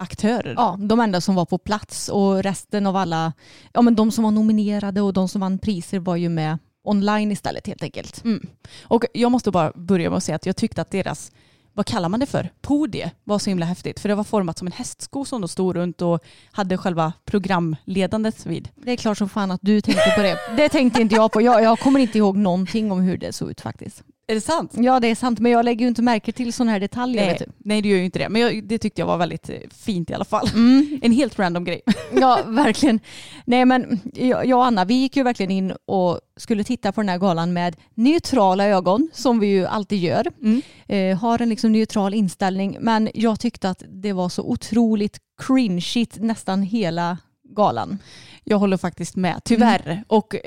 huvudaktörer. 0.00 0.54
Ja, 0.56 0.76
de 0.80 1.00
enda 1.00 1.20
som 1.20 1.34
var 1.34 1.44
på 1.44 1.58
plats 1.58 2.08
och 2.08 2.42
resten 2.42 2.86
av 2.86 2.96
alla, 2.96 3.32
ja 3.72 3.82
men 3.82 3.94
de 3.94 4.10
som 4.10 4.24
var 4.24 4.30
nominerade 4.30 5.00
och 5.00 5.12
de 5.12 5.28
som 5.28 5.40
vann 5.40 5.58
priser 5.58 5.98
var 5.98 6.16
ju 6.16 6.28
med 6.28 6.58
online 6.84 7.32
istället 7.32 7.66
helt 7.66 7.82
enkelt. 7.82 8.24
Mm. 8.24 8.46
Och 8.82 9.04
jag 9.14 9.32
måste 9.32 9.50
bara 9.50 9.72
börja 9.74 10.10
med 10.10 10.16
att 10.16 10.24
säga 10.24 10.36
att 10.36 10.46
jag 10.46 10.56
tyckte 10.56 10.82
att 10.82 10.90
deras, 10.90 11.32
vad 11.74 11.86
kallar 11.86 12.08
man 12.08 12.20
det 12.20 12.26
för, 12.26 12.48
podie 12.60 13.10
var 13.24 13.38
så 13.38 13.50
himla 13.50 13.66
häftigt. 13.66 14.00
För 14.00 14.08
det 14.08 14.14
var 14.14 14.24
format 14.24 14.58
som 14.58 14.66
en 14.66 14.72
hästsko 14.72 15.24
som 15.24 15.40
då 15.40 15.48
stod 15.48 15.76
runt 15.76 16.02
och 16.02 16.24
hade 16.52 16.76
själva 16.76 17.12
programledandet 17.24 18.46
vid. 18.46 18.68
Det 18.74 18.92
är 18.92 18.96
klart 18.96 19.18
som 19.18 19.28
fan 19.28 19.50
att 19.50 19.60
du 19.62 19.80
tänkte 19.80 20.12
på 20.16 20.22
det. 20.22 20.38
Det 20.56 20.68
tänkte 20.68 21.00
inte 21.00 21.14
jag 21.14 21.32
på. 21.32 21.42
Jag, 21.42 21.62
jag 21.62 21.78
kommer 21.78 22.00
inte 22.00 22.18
ihåg 22.18 22.36
någonting 22.36 22.92
om 22.92 23.00
hur 23.00 23.16
det 23.16 23.32
såg 23.32 23.50
ut 23.50 23.60
faktiskt. 23.60 24.02
Är 24.30 24.34
det 24.34 24.40
sant? 24.40 24.72
Ja 24.74 25.00
det 25.00 25.08
är 25.08 25.14
sant 25.14 25.38
men 25.38 25.52
jag 25.52 25.64
lägger 25.64 25.80
ju 25.80 25.88
inte 25.88 26.02
märke 26.02 26.32
till 26.32 26.52
sådana 26.52 26.72
här 26.72 26.80
detaljer. 26.80 27.26
Nej, 27.26 27.36
du. 27.38 27.46
nej, 27.58 27.82
det 27.82 27.88
gör 27.88 27.96
ju 27.96 28.04
inte 28.04 28.18
det. 28.18 28.28
Men 28.28 28.42
jag, 28.42 28.64
det 28.64 28.78
tyckte 28.78 29.00
jag 29.00 29.06
var 29.06 29.16
väldigt 29.16 29.50
eh, 29.50 29.56
fint 29.70 30.10
i 30.10 30.14
alla 30.14 30.24
fall. 30.24 30.48
Mm. 30.54 31.00
En 31.02 31.12
helt 31.12 31.38
random 31.38 31.64
grej. 31.64 31.82
Ja, 32.12 32.40
verkligen. 32.46 33.00
Nej, 33.44 33.64
men 33.64 34.00
jag 34.14 34.46
jag 34.46 34.58
och 34.58 34.66
Anna, 34.66 34.84
vi 34.84 34.94
gick 34.94 35.16
ju 35.16 35.22
verkligen 35.22 35.50
in 35.50 35.72
och 35.86 36.20
skulle 36.36 36.64
titta 36.64 36.92
på 36.92 37.00
den 37.00 37.08
här 37.08 37.18
galan 37.18 37.52
med 37.52 37.76
neutrala 37.94 38.66
ögon, 38.66 39.08
som 39.12 39.40
vi 39.40 39.46
ju 39.46 39.66
alltid 39.66 39.98
gör. 39.98 40.26
Mm. 40.42 40.62
Eh, 40.88 41.18
har 41.18 41.42
en 41.42 41.48
liksom 41.48 41.72
neutral 41.72 42.14
inställning, 42.14 42.76
men 42.80 43.08
jag 43.14 43.40
tyckte 43.40 43.70
att 43.70 43.82
det 43.88 44.12
var 44.12 44.28
så 44.28 44.42
otroligt 44.42 45.18
cringeigt 45.46 46.16
nästan 46.18 46.62
hela 46.62 47.18
galan. 47.56 47.98
Jag 48.44 48.58
håller 48.58 48.76
faktiskt 48.76 49.16
med, 49.16 49.40
tyvärr. 49.44 49.86
Mm. 49.86 50.04
Och 50.08 50.34
eh, 50.34 50.40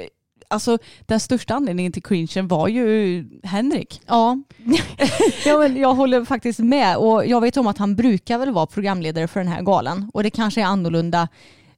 alltså, 0.54 0.78
den 1.06 1.20
största 1.20 1.54
anledningen 1.54 1.92
till 1.92 2.04
cringen 2.04 2.48
var 2.48 2.68
ju 2.68 3.26
Henrik. 3.44 4.02
Ja, 4.08 4.38
ja 5.46 5.58
men 5.58 5.78
jag 5.78 5.96
håller 5.96 6.26
faktiskt 6.26 6.60
med. 6.60 6.98
Och 6.98 7.26
jag 7.26 7.42
vet 7.42 7.58
om 7.58 7.68
att 7.68 7.78
han 7.78 7.96
brukar 7.96 8.38
väl 8.38 8.52
vara 8.52 8.66
programledare 8.66 9.28
för 9.28 9.40
den 9.40 9.50
här 9.50 9.62
galan. 9.62 10.12
Och 10.14 10.24
det 10.24 10.30
kanske 10.30 10.62
är 10.62 10.66
annorlunda 10.66 11.28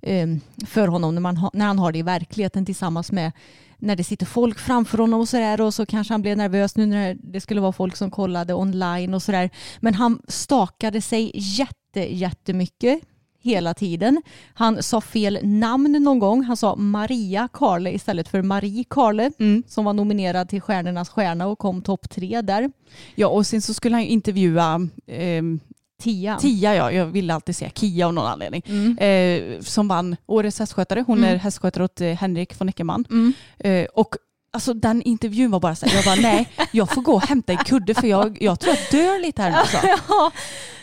eh, 0.01 0.27
för 0.67 0.87
honom 0.87 1.15
när, 1.15 1.21
man 1.21 1.37
ha, 1.37 1.49
när 1.53 1.65
han 1.65 1.79
har 1.79 1.91
det 1.91 1.99
i 1.99 2.01
verkligheten 2.01 2.65
tillsammans 2.65 3.11
med 3.11 3.31
när 3.77 3.95
det 3.95 4.03
sitter 4.03 4.25
folk 4.25 4.59
framför 4.59 4.97
honom 4.97 5.19
och 5.19 5.29
sådär. 5.29 5.61
Och 5.61 5.73
så 5.73 5.85
kanske 5.85 6.13
han 6.13 6.21
blev 6.21 6.37
nervös 6.37 6.75
nu 6.75 6.85
när 6.85 7.17
det 7.19 7.41
skulle 7.41 7.61
vara 7.61 7.71
folk 7.71 7.95
som 7.95 8.11
kollade 8.11 8.53
online 8.53 9.13
och 9.13 9.23
sådär. 9.23 9.49
Men 9.79 9.93
han 9.93 10.21
stakade 10.27 11.01
sig 11.01 11.31
jätte, 11.33 12.15
jättemycket 12.15 13.01
hela 13.45 13.73
tiden. 13.73 14.21
Han 14.53 14.83
sa 14.83 15.01
fel 15.01 15.39
namn 15.43 15.91
någon 16.03 16.19
gång. 16.19 16.43
Han 16.43 16.57
sa 16.57 16.75
Maria 16.75 17.47
Karle 17.53 17.91
istället 17.91 18.27
för 18.27 18.41
Marie 18.41 18.83
Karle 18.89 19.31
Mm. 19.39 19.63
som 19.67 19.85
var 19.85 19.93
nominerad 19.93 20.49
till 20.49 20.61
Stjärnornas 20.61 21.09
stjärna 21.09 21.47
och 21.47 21.59
kom 21.59 21.81
topp 21.81 22.09
tre 22.09 22.41
där. 22.41 22.71
Ja, 23.15 23.27
och 23.27 23.47
sen 23.47 23.61
så 23.61 23.73
skulle 23.73 23.95
han 23.95 24.03
ju 24.03 24.09
intervjua 24.09 24.87
ehm, 25.07 25.59
Tia. 26.03 26.35
Tia, 26.37 26.75
ja, 26.75 26.91
jag 26.91 27.05
ville 27.05 27.33
alltid 27.33 27.55
säga 27.55 27.71
Kia 27.75 28.07
av 28.07 28.13
någon 28.13 28.25
anledning. 28.27 28.61
Mm. 28.67 28.97
Eh, 28.97 29.61
som 29.61 29.87
vann 29.87 30.15
Årets 30.25 30.59
hästskötare. 30.59 31.03
Hon 31.07 31.17
Mm. 31.17 31.29
är 31.29 31.35
hästskötare 31.35 31.83
åt 31.83 32.01
eh, 32.01 32.07
Henrik 32.13 32.59
von 32.59 32.69
Eckermann. 32.69 33.05
Mm. 33.09 33.33
Eh, 33.59 33.85
och 33.93 34.15
alltså 34.55 34.73
den 34.73 35.01
intervjun 35.01 35.51
var 35.51 35.59
bara 35.59 35.75
så 35.75 35.85
här, 35.85 35.95
jag 35.95 36.05
bara 36.05 36.15
nej, 36.15 36.49
jag 36.71 36.93
får 36.93 37.01
gå 37.01 37.13
och 37.13 37.21
hämta 37.27 37.53
en 37.53 37.57
kudde 37.57 37.93
för 37.93 38.07
jag, 38.07 38.37
jag 38.41 38.59
tror 38.59 38.75
jag 38.75 39.01
dör 39.01 39.21
lite 39.21 39.41
här 39.41 39.51
nu. 39.51 39.57
Så. 39.67 40.31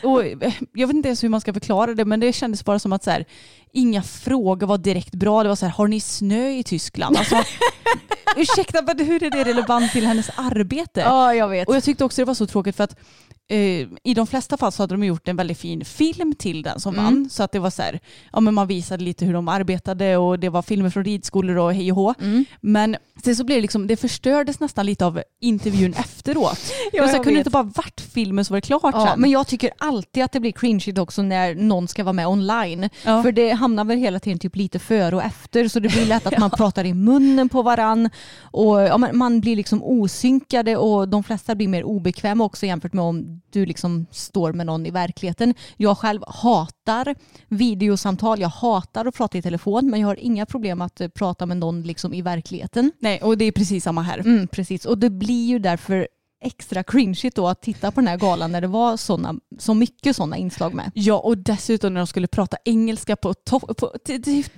Och 0.08 0.24
eh, 0.24 0.52
jag 0.72 0.86
vet 0.86 0.96
inte 0.96 1.08
ens 1.08 1.24
hur 1.24 1.28
man 1.28 1.40
ska 1.40 1.52
förklara 1.52 1.94
det 1.94 2.04
men 2.04 2.20
det 2.20 2.32
kändes 2.32 2.64
bara 2.64 2.78
som 2.78 2.92
att 2.92 3.04
så 3.04 3.10
här, 3.10 3.24
inga 3.72 4.02
frågor 4.02 4.66
var 4.66 4.78
direkt 4.78 5.14
bra. 5.14 5.42
Det 5.42 5.48
var 5.48 5.56
så 5.56 5.66
här, 5.66 5.72
har 5.72 5.88
ni 5.88 6.00
snö 6.00 6.48
i 6.48 6.62
Tyskland? 6.62 7.16
Alltså, 7.16 7.36
ursäkta 8.36 8.82
men 8.82 9.06
hur 9.06 9.22
är 9.22 9.30
det 9.30 9.44
relevant 9.44 9.92
till 9.92 10.06
hennes 10.06 10.30
arbete? 10.36 11.00
Ja, 11.00 11.34
jag 11.34 11.48
vet. 11.48 11.68
Och 11.68 11.76
jag 11.76 11.84
tyckte 11.84 12.04
också 12.04 12.22
det 12.22 12.26
var 12.26 12.34
så 12.34 12.46
tråkigt 12.46 12.76
för 12.76 12.84
att 12.84 12.96
eh, 13.50 13.88
i 14.04 14.14
de 14.14 14.26
flesta 14.26 14.56
fall 14.56 14.72
så 14.72 14.82
hade 14.82 14.94
de 14.94 15.04
gjort 15.04 15.28
en 15.28 15.36
väldigt 15.36 15.58
fin 15.58 15.84
film 15.84 16.34
till 16.34 16.62
den 16.62 16.80
som 16.80 16.94
Mm. 16.94 17.04
vann. 17.04 17.30
Så 17.30 17.42
att 17.42 17.52
det 17.52 17.58
var 17.58 17.70
så 17.70 17.82
här, 17.82 18.00
ja 18.32 18.40
men 18.40 18.54
man 18.54 18.66
visade 18.66 19.04
lite 19.04 19.24
hur 19.24 19.32
de 19.32 19.48
arbetade 19.48 20.16
och 20.16 20.38
det 20.38 20.48
var 20.48 20.62
filmer 20.62 20.90
från 20.90 21.04
ridskolor 21.04 21.56
och 21.56 21.74
hej 21.74 21.92
och 21.92 21.96
hå. 21.98 22.14
Mm. 22.20 22.44
Men 22.60 22.96
sen 23.24 23.36
så 23.36 23.44
blev 23.44 23.56
det 23.58 23.62
liksom, 23.62 23.86
det 23.86 23.96
förstördes 23.96 24.60
nästan 24.60 24.86
lite 24.86 25.06
av 25.06 25.22
intervjun 25.40 25.94
efteråt. 25.94 26.72
Ja, 26.92 27.08
så 27.08 27.16
jag 27.16 27.24
kunde 27.24 27.38
inte 27.38 27.50
bara 27.50 27.62
varit 27.62 28.00
filmen 28.00 28.44
så 28.44 28.52
var 28.54 28.56
det 28.56 28.66
klart 28.66 28.82
Ja, 28.94 29.06
sen. 29.10 29.20
men 29.20 29.30
jag 29.30 29.46
tycker 29.46 29.70
alltid 29.78 30.24
att 30.24 30.32
det 30.32 30.40
blir 30.40 30.52
cringeigt 30.52 30.98
också 30.98 31.22
när 31.22 31.54
någon 31.54 31.88
ska 31.88 32.04
vara 32.04 32.12
med 32.12 32.26
online. 32.28 32.88
Ja. 33.04 33.22
För 33.22 33.32
det 33.32 33.50
hamnar 33.50 33.84
väl 33.84 33.98
hela 33.98 34.20
tiden 34.20 34.38
typ 34.38 34.56
lite 34.56 34.78
före 34.78 35.16
och 35.16 35.22
efter 35.22 35.68
så 35.68 35.80
det 35.80 35.88
blir 35.88 36.06
lätt 36.06 36.26
att 36.26 36.38
man 36.38 36.50
pratar 36.50 36.84
i 36.84 36.94
munnen 36.94 37.48
på 37.48 37.62
varann 37.62 38.10
och 38.42 38.82
ja, 38.82 38.98
man 39.12 39.40
blir 39.40 39.56
liksom 39.56 39.82
osynkade 39.82 40.76
och 40.76 41.08
de 41.08 41.24
flesta 41.24 41.54
blir 41.54 41.68
mer 41.68 41.84
obekväma 41.84 42.44
också 42.44 42.66
jämfört 42.66 42.92
med 42.92 43.04
om 43.04 43.31
du 43.50 43.66
liksom 43.66 44.06
står 44.10 44.52
med 44.52 44.66
någon 44.66 44.86
i 44.86 44.90
verkligheten. 44.90 45.54
Jag 45.76 45.98
själv 45.98 46.22
hatar 46.26 47.14
videosamtal, 47.48 48.40
jag 48.40 48.48
hatar 48.48 49.06
att 49.06 49.14
prata 49.14 49.38
i 49.38 49.42
telefon 49.42 49.90
men 49.90 50.00
jag 50.00 50.08
har 50.08 50.20
inga 50.20 50.46
problem 50.46 50.80
att 50.80 51.00
eh, 51.00 51.08
prata 51.08 51.46
med 51.46 51.56
någon 51.56 51.82
liksom 51.82 52.14
i 52.14 52.22
verkligheten. 52.22 52.92
Nej, 52.98 53.22
och 53.22 53.38
det 53.38 53.44
är 53.44 53.52
precis 53.52 53.84
samma 53.84 54.02
här. 54.02 54.18
Mm, 54.18 54.48
precis, 54.48 54.84
och 54.84 54.98
det 54.98 55.10
blir 55.10 55.46
ju 55.46 55.58
därför 55.58 56.08
extra 56.42 56.82
cringeigt 56.82 57.36
då 57.36 57.48
att 57.48 57.62
titta 57.62 57.90
på 57.90 58.00
den 58.00 58.08
här 58.08 58.16
galan 58.16 58.52
när 58.52 58.60
det 58.60 58.66
var 58.66 58.96
såna, 58.96 59.34
så 59.58 59.74
mycket 59.74 60.16
sådana 60.16 60.36
inslag 60.36 60.74
med. 60.74 60.90
Ja, 60.94 61.18
och 61.18 61.38
dessutom 61.38 61.94
när 61.94 62.00
de 62.00 62.06
skulle 62.06 62.26
prata 62.26 62.56
engelska 62.64 63.16
på, 63.16 63.34
top, 63.34 63.76
på 63.76 63.92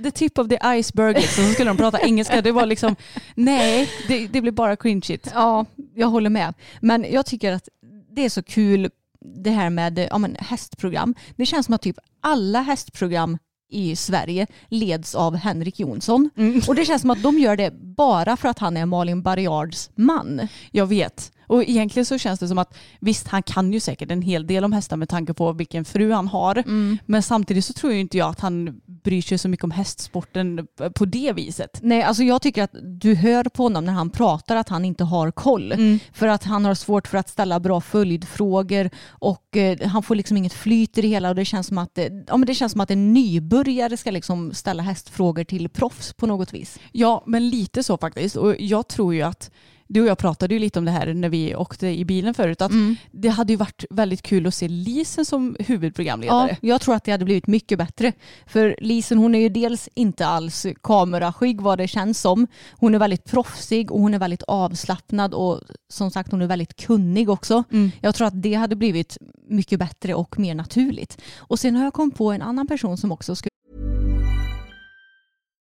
the 0.03 0.11
tip 0.11 0.39
of 0.39 0.49
the 0.49 0.59
iceberg 0.65 1.15
liksom, 1.15 1.45
så 1.45 1.53
skulle 1.53 1.71
de 1.71 1.77
prata 1.77 2.01
engelska. 2.01 2.43
Det 2.43 2.53
var 2.53 2.67
liksom, 2.67 2.97
nej, 3.35 3.91
det, 4.09 4.27
det 4.27 4.41
blev 4.41 4.55
bara 4.55 4.77
cringeigt. 4.77 5.31
Ja, 5.35 5.67
jag 5.95 6.07
håller 6.07 6.31
med. 6.31 6.55
Men 6.81 7.07
jag 7.11 7.27
tycker 7.27 7.53
att 7.53 7.69
det 8.14 8.24
är 8.24 8.29
så 8.29 8.42
kul 8.42 8.90
det 9.20 9.50
här 9.50 9.70
med 9.70 10.09
ja, 10.11 10.18
men, 10.18 10.37
hästprogram. 10.38 11.14
Det 11.37 11.46
känns 11.46 11.66
som 11.66 11.74
att 11.74 11.83
typ 11.83 11.98
alla 12.20 12.61
hästprogram 12.61 13.38
i 13.70 13.96
Sverige 13.96 14.46
leds 14.68 15.14
av 15.14 15.37
Henrik 15.37 15.81
Jonsson. 15.81 16.31
Och 16.68 16.74
det 16.74 16.85
känns 16.85 17.03
som 17.03 17.11
att 17.11 17.22
de 17.22 17.38
gör 17.38 17.57
det 17.57 17.70
bara 17.74 18.37
för 18.37 18.48
att 18.48 18.59
han 18.59 18.77
är 18.77 18.87
Malin 18.87 19.22
Barriards 19.22 19.90
man. 19.94 20.48
Jag 20.70 20.87
vet. 20.87 21.33
Och 21.55 21.62
egentligen 21.62 22.07
så 22.07 22.19
känns 22.19 22.40
det 22.40 22.49
som 22.49 22.59
att 22.59 22.77
visst, 23.01 23.29
han 23.29 23.43
kan 23.43 23.73
ju 23.73 23.81
säkert 23.81 24.11
en 24.11 24.23
hel 24.23 24.47
del 24.47 24.64
om 24.64 24.73
hästar 24.73 24.97
med 24.97 25.09
tanke 25.09 25.35
på 25.35 25.53
vilken 25.53 25.85
fru 25.85 26.12
han 26.12 26.29
har. 26.29 26.59
Mm. 26.59 26.99
Men 27.07 27.23
samtidigt 27.23 27.64
så 27.64 27.73
tror 27.73 27.93
jag 27.93 28.01
inte 28.01 28.19
jag 28.19 28.31
att 28.31 28.40
han 28.40 28.81
bryr 28.87 29.23
sig 29.23 29.38
så 29.38 29.49
mycket 29.49 29.64
om 29.64 29.71
hästsporten 29.71 30.67
på 30.95 31.05
det 31.05 31.33
viset. 31.33 31.79
Nej, 31.83 32.03
alltså 32.03 32.23
jag 32.23 32.43
tycker 32.43 32.62
att 32.62 32.75
du 32.83 33.14
hör 33.14 33.45
på 33.45 33.62
honom 33.62 33.85
när 33.85 33.93
han 33.93 34.11
pratar 34.11 34.57
att 34.57 34.69
han 34.69 34.85
inte 34.85 35.05
har 35.05 35.31
koll. 35.31 35.75
För 36.12 36.27
att 36.27 36.45
han 36.45 36.64
har 36.64 36.75
svårt 36.75 37.09
för 37.09 37.19
att 37.19 37.29
ställa 37.29 37.61
bra 37.61 37.81
följdfrågor 37.81 38.90
och 39.09 39.57
eh, 39.57 39.88
han 39.88 40.03
får 40.03 40.14
liksom 40.14 40.37
inget 40.37 40.53
flyt 40.53 40.99
i 40.99 41.03
det 41.03 41.09
hela 41.09 41.29
och 41.29 41.35
det 41.35 41.45
känns 41.45 41.67
som 41.67 41.79
att, 41.79 41.99
eh, 41.99 42.05
ja, 42.27 42.37
men 42.37 42.47
det 42.47 42.55
känns 42.55 42.73
som 42.73 42.81
att 42.81 42.90
en 42.90 43.12
nybörjare 43.12 43.97
ska 43.97 44.11
liksom 44.11 44.53
ställa 44.55 44.83
hästfrågor 44.83 45.45
till 45.45 45.69
proffs 45.69 46.12
på 46.12 46.27
något 46.27 46.55
vis. 46.55 46.79
Ja, 46.93 47.25
men 47.27 47.49
lite 47.49 47.83
så 47.83 47.99
faktiskt. 47.99 48.37
Och 48.37 48.55
jag 48.59 48.88
tror 48.88 49.14
ju 49.14 49.23
att 49.23 49.51
du 49.88 50.01
och 50.01 50.07
jag 50.07 50.18
pratade 50.18 50.55
ju 50.55 50.61
lite 50.61 50.79
om 50.79 50.85
det 50.85 50.90
här 50.90 51.14
när 51.14 51.29
vi 51.29 51.55
åkte 51.57 51.87
i 51.88 52.05
bilen 52.05 52.35
förut. 52.35 52.62
Att 52.62 52.73
det 53.12 53.29
hade 53.29 53.53
ju 53.53 53.57
varit 53.57 53.85
väldigt 53.90 54.23
kul 54.23 54.47
att 54.47 54.55
se 54.55 54.68
Lisen 54.68 55.25
som 55.25 55.57
Ja, 55.59 55.64
huvudprogramledare. 55.68 56.57
jag 56.61 56.81
tror 56.81 56.94
att 56.94 57.05
det 57.05 57.12
hade 57.12 57.25
blivit 57.25 57.47
mycket 57.47 57.79
bättre. 57.79 58.12
För 58.47 58.77
Lisen 58.81 59.18
hon 59.18 59.35
är 59.35 59.38
ju 59.38 59.49
dels 59.49 59.88
inte 59.94 60.27
alls 60.27 60.66
kameraskygg 60.83 61.61
vad 61.61 61.79
det 61.79 61.88
känns 61.88 62.20
som. 62.20 62.47
Hon 62.73 62.94
är 62.94 62.99
väldigt 62.99 63.25
proffsig 63.25 63.92
och 63.92 64.01
hon 64.01 64.14
är 64.14 64.18
väldigt 64.18 64.42
avslappnad 64.42 65.35
och 65.35 65.61
som 65.92 66.11
sagt 66.11 66.31
hon 66.31 66.42
är 66.42 66.47
väldigt 66.47 66.77
kunnig 66.77 67.31
också. 67.31 67.64
Jag 68.01 68.14
tror 68.14 68.27
att 68.27 68.42
det 68.42 68.55
hade 68.55 68.77
blivit 68.77 69.18
mycket 69.49 69.79
bättre 69.79 70.14
och 70.14 70.38
mer 70.38 70.55
naturligt. 70.55 71.20
Och 71.38 71.59
sen 71.59 71.77
har 71.77 71.85
jag 71.85 71.92
kommit 71.92 72.14
på 72.14 72.33
en 72.33 72.42
annan 72.42 72.66
person 72.66 72.97
som 72.97 73.12
också 73.12 73.35
skulle 73.37 73.51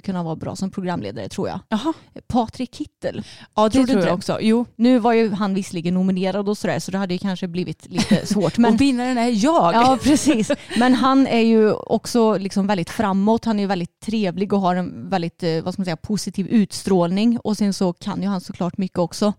kunna 0.00 0.22
vara 0.22 0.36
bra 0.36 0.56
som 0.56 0.70
programledare 0.70 1.28
tror 1.28 1.48
jag. 1.48 1.60
Jaha. 1.68 1.92
Patrik 2.26 2.74
Kittel. 2.74 3.22
Ja, 3.54 3.64
det 3.64 3.70
Tror 3.70 3.86
du 3.86 3.92
tror 3.92 4.00
jag 4.00 4.08
det? 4.08 4.12
också. 4.14 4.38
Jo. 4.40 4.66
Nu 4.76 4.98
var 4.98 5.12
ju 5.12 5.30
han 5.30 5.54
visserligen 5.54 5.94
nominerad 5.94 6.48
och 6.48 6.58
sådär 6.58 6.78
så 6.78 6.90
det 6.90 6.98
hade 6.98 7.14
ju 7.14 7.18
kanske 7.18 7.48
blivit 7.48 7.86
lite 7.88 8.26
svårt. 8.32 8.58
Men... 8.58 8.74
Och 8.74 8.80
vinnaren 8.80 9.18
är 9.18 9.44
jag. 9.44 9.74
Ja, 9.74 9.98
precis. 10.02 10.50
Men 10.78 10.94
han 10.94 11.26
är 11.26 11.40
ju 11.40 11.72
också 11.72 12.38
liksom 12.38 12.66
väldigt 12.66 12.90
framåt. 12.90 13.44
Han 13.44 13.58
är 13.58 13.62
ju 13.62 13.66
väldigt 13.66 14.00
trevlig 14.00 14.52
och 14.52 14.60
har 14.60 14.76
en 14.76 15.08
väldigt 15.08 15.42
eh, 15.42 15.62
vad 15.62 15.74
ska 15.74 15.80
man 15.80 15.84
säga, 15.84 15.96
positiv 15.96 16.46
utstrålning. 16.48 17.38
Och 17.38 17.56
sen 17.56 17.72
så 17.72 17.92
kan 17.92 18.22
ju 18.22 18.28
han 18.28 18.40
såklart 18.40 18.78
mycket 18.78 18.98
också. 18.98 19.32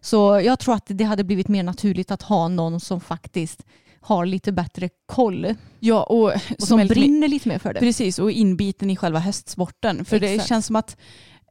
Så 0.00 0.40
jag 0.44 0.58
tror 0.58 0.74
att 0.74 0.84
det 0.86 1.04
hade 1.04 1.24
blivit 1.24 1.48
mer 1.48 1.62
naturligt 1.62 2.10
att 2.10 2.22
ha 2.22 2.48
någon 2.48 2.80
som 2.80 3.00
faktiskt 3.00 3.62
har 4.00 4.26
lite 4.26 4.52
bättre 4.52 4.88
koll 5.06 5.54
Ja, 5.80 6.02
och, 6.02 6.24
och 6.26 6.32
som 6.58 6.76
mer- 6.78 6.88
brinner 6.88 7.28
lite 7.28 7.48
mer 7.48 7.58
för 7.58 7.74
det. 7.74 7.80
Precis, 7.80 8.18
och 8.18 8.30
inbiten 8.32 8.90
i 8.90 8.96
själva 8.96 9.18
hästsporten. 9.18 10.04
För 10.04 10.20
det 10.20 10.28
Exakt. 10.32 10.48
känns 10.48 10.66
som 10.66 10.76
att 10.76 10.96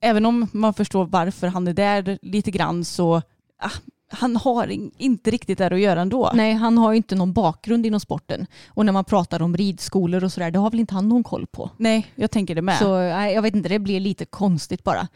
även 0.02 0.26
om 0.26 0.48
man 0.52 0.74
förstår 0.74 1.06
varför 1.06 1.48
han 1.48 1.68
är 1.68 1.74
där 1.74 2.20
lite 2.22 2.52
grann 2.52 2.86
så 2.86 3.22
ah, 3.60 3.70
han 4.12 4.36
har 4.36 4.68
in- 4.68 4.92
inte 4.98 5.32
riktigt 5.32 5.58
där 5.58 5.72
att 5.74 5.80
göra 5.80 6.02
ändå. 6.02 6.32
Nej, 6.34 6.54
han 6.54 6.78
har 6.78 6.92
ju 6.92 6.98
inte 6.98 7.16
någon 7.16 7.34
bakgrund 7.34 7.86
inom 7.86 8.00
sporten. 8.00 8.46
Och 8.68 8.86
när 8.86 8.94
man 8.94 9.06
pratar 9.06 9.42
om 9.42 9.58
ridskolor 9.58 10.24
och 10.24 10.32
sådär, 10.32 10.52
det 10.52 10.60
har 10.60 10.72
väl 10.72 10.80
inte 10.80 10.94
han 10.94 11.10
någon 11.10 11.24
koll 11.24 11.48
på. 11.48 11.70
Nej, 11.78 12.12
jag 12.16 12.32
tänker 12.32 12.56
det 12.56 12.62
med. 12.62 12.78
Så 12.78 12.86
jag 13.34 13.42
vet 13.42 13.56
inte, 13.56 13.70
det 13.70 13.80
blir 13.80 14.00
lite 14.00 14.26
konstigt 14.26 14.84
bara. 14.84 15.08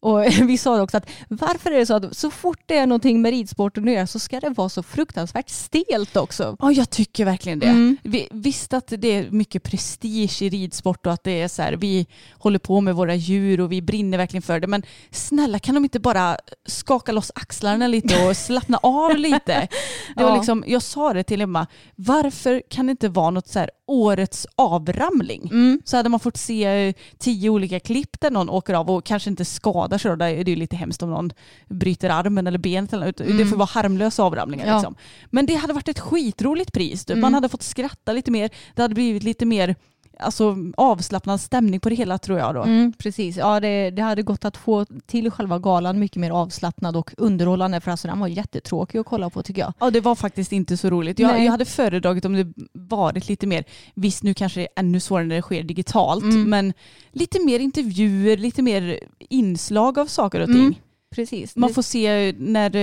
Och 0.00 0.24
vi 0.42 0.58
sa 0.58 0.82
också 0.82 0.96
att 0.96 1.10
varför 1.28 1.70
är 1.70 1.78
det 1.78 1.86
så 1.86 1.94
att 1.94 2.16
så 2.16 2.30
fort 2.30 2.60
det 2.66 2.76
är 2.76 2.86
någonting 2.86 3.22
med 3.22 3.30
ridsporten 3.30 3.88
att 3.88 3.94
göra 3.94 4.06
så 4.06 4.18
ska 4.18 4.40
det 4.40 4.50
vara 4.50 4.68
så 4.68 4.82
fruktansvärt 4.82 5.48
stelt 5.48 6.16
också. 6.16 6.56
Ja, 6.58 6.72
jag 6.72 6.90
tycker 6.90 7.24
verkligen 7.24 7.58
det. 7.58 7.66
Mm. 7.66 7.96
Vi, 8.02 8.28
visst 8.30 8.72
att 8.72 8.92
det 8.98 9.08
är 9.08 9.30
mycket 9.30 9.62
prestige 9.62 10.42
i 10.42 10.48
ridsport 10.48 11.06
och 11.06 11.12
att 11.12 11.24
det 11.24 11.40
är 11.40 11.48
så 11.48 11.62
här, 11.62 11.72
vi 11.72 12.06
håller 12.32 12.58
på 12.58 12.80
med 12.80 12.94
våra 12.94 13.14
djur 13.14 13.60
och 13.60 13.72
vi 13.72 13.82
brinner 13.82 14.18
verkligen 14.18 14.42
för 14.42 14.60
det. 14.60 14.66
Men 14.66 14.82
snälla 15.10 15.58
kan 15.58 15.74
de 15.74 15.84
inte 15.84 16.00
bara 16.00 16.36
skaka 16.66 17.12
loss 17.12 17.32
axlarna 17.34 17.86
lite 17.86 18.26
och 18.26 18.36
slappna 18.48 18.78
av 18.82 19.16
lite? 19.16 19.68
Det 20.16 20.24
var 20.24 20.36
liksom, 20.36 20.64
jag 20.66 20.82
sa 20.82 21.12
det 21.12 21.22
till 21.22 21.40
Emma, 21.40 21.66
varför 21.94 22.62
kan 22.70 22.86
det 22.86 22.90
inte 22.90 23.08
vara 23.08 23.30
något 23.30 23.48
så 23.48 23.58
här 23.58 23.70
årets 23.86 24.46
avramling? 24.56 25.48
Mm. 25.50 25.82
Så 25.84 25.96
hade 25.96 26.08
man 26.08 26.20
fått 26.20 26.36
se 26.36 26.64
eh, 26.64 26.94
tio 27.18 27.50
olika 27.50 27.80
klipp 27.80 28.20
där 28.20 28.30
någon 28.30 28.50
åker 28.50 28.74
av 28.74 28.90
och 28.90 29.04
kanske 29.04 29.30
inte 29.30 29.44
skadar 29.44 29.87
sig. 29.96 30.10
Då. 30.10 30.16
Där 30.16 30.28
är 30.28 30.44
det 30.44 30.50
ju 30.50 30.56
lite 30.56 30.76
hemskt 30.76 31.02
om 31.02 31.10
någon 31.10 31.30
bryter 31.68 32.10
armen 32.10 32.46
eller 32.46 32.58
benet. 32.58 32.92
Eller, 32.92 33.06
något. 33.06 33.16
Det 33.16 33.46
får 33.46 33.56
vara 33.56 33.68
harmlösa 33.72 34.22
avramlingar. 34.22 34.66
Ja. 34.66 34.76
Liksom. 34.76 34.94
Men 35.30 35.46
det 35.46 35.54
hade 35.54 35.72
varit 35.72 35.88
ett 35.88 36.00
skitroligt 36.00 36.72
pris. 36.72 37.04
typ. 37.04 37.10
Mm. 37.10 37.20
Man 37.20 37.34
hade 37.34 37.48
fått 37.48 37.62
skratta 37.62 38.12
lite 38.12 38.30
mer. 38.30 38.50
Det 38.74 38.82
hade 38.82 38.94
blivit 38.94 39.22
lite 39.22 39.46
mer 39.46 39.76
alltså, 40.20 40.56
avslappnad 40.76 41.40
stämning 41.40 41.80
på 41.80 41.88
det 41.88 41.94
hela 41.94 42.18
tror 42.18 42.38
jag 42.38 42.54
då. 42.54 42.62
Mm, 42.62 42.92
precis, 42.92 43.36
ja 43.36 43.60
det, 43.60 43.90
det 43.90 44.02
hade 44.02 44.22
gått 44.22 44.44
att 44.44 44.56
få 44.56 44.86
till 45.06 45.30
själva 45.30 45.58
galan 45.58 45.98
mycket 45.98 46.16
mer 46.20 46.30
avslappnad 46.30 46.96
och 46.96 47.10
underhållande 47.16 47.80
för 47.80 47.90
alltså 47.90 48.08
den 48.08 48.20
var 48.20 48.28
jättetråkig 48.28 48.98
att 48.98 49.06
kolla 49.06 49.30
på 49.30 49.42
tycker 49.42 49.62
jag. 49.62 49.72
Ja 49.80 49.90
det 49.90 50.00
var 50.00 50.14
faktiskt 50.14 50.52
inte 50.52 50.76
så 50.76 50.90
roligt. 50.90 51.18
Jag, 51.18 51.44
jag 51.44 51.50
hade 51.50 51.64
föredragit 51.64 52.24
om 52.24 52.32
det 52.32 52.52
varit 52.72 53.28
lite 53.28 53.46
mer, 53.46 53.64
visst 53.94 54.22
nu 54.22 54.34
kanske 54.34 54.60
det 54.60 54.64
är 54.76 54.80
ännu 54.80 55.00
svårare 55.00 55.26
när 55.26 55.36
det 55.36 55.42
sker 55.42 55.62
digitalt, 55.62 56.24
Mm. 56.24 56.50
men 56.50 56.72
lite 57.12 57.44
mer 57.44 57.58
intervjuer, 57.60 58.36
lite 58.36 58.62
mer 58.62 59.00
inslag 59.28 59.98
av 59.98 60.06
saker 60.06 60.40
och 60.40 60.46
ting. 60.46 60.56
Mm. 60.56 60.74
Precis. 61.14 61.56
Man 61.56 61.74
får 61.74 61.82
se 61.82 62.32
när, 62.38 62.76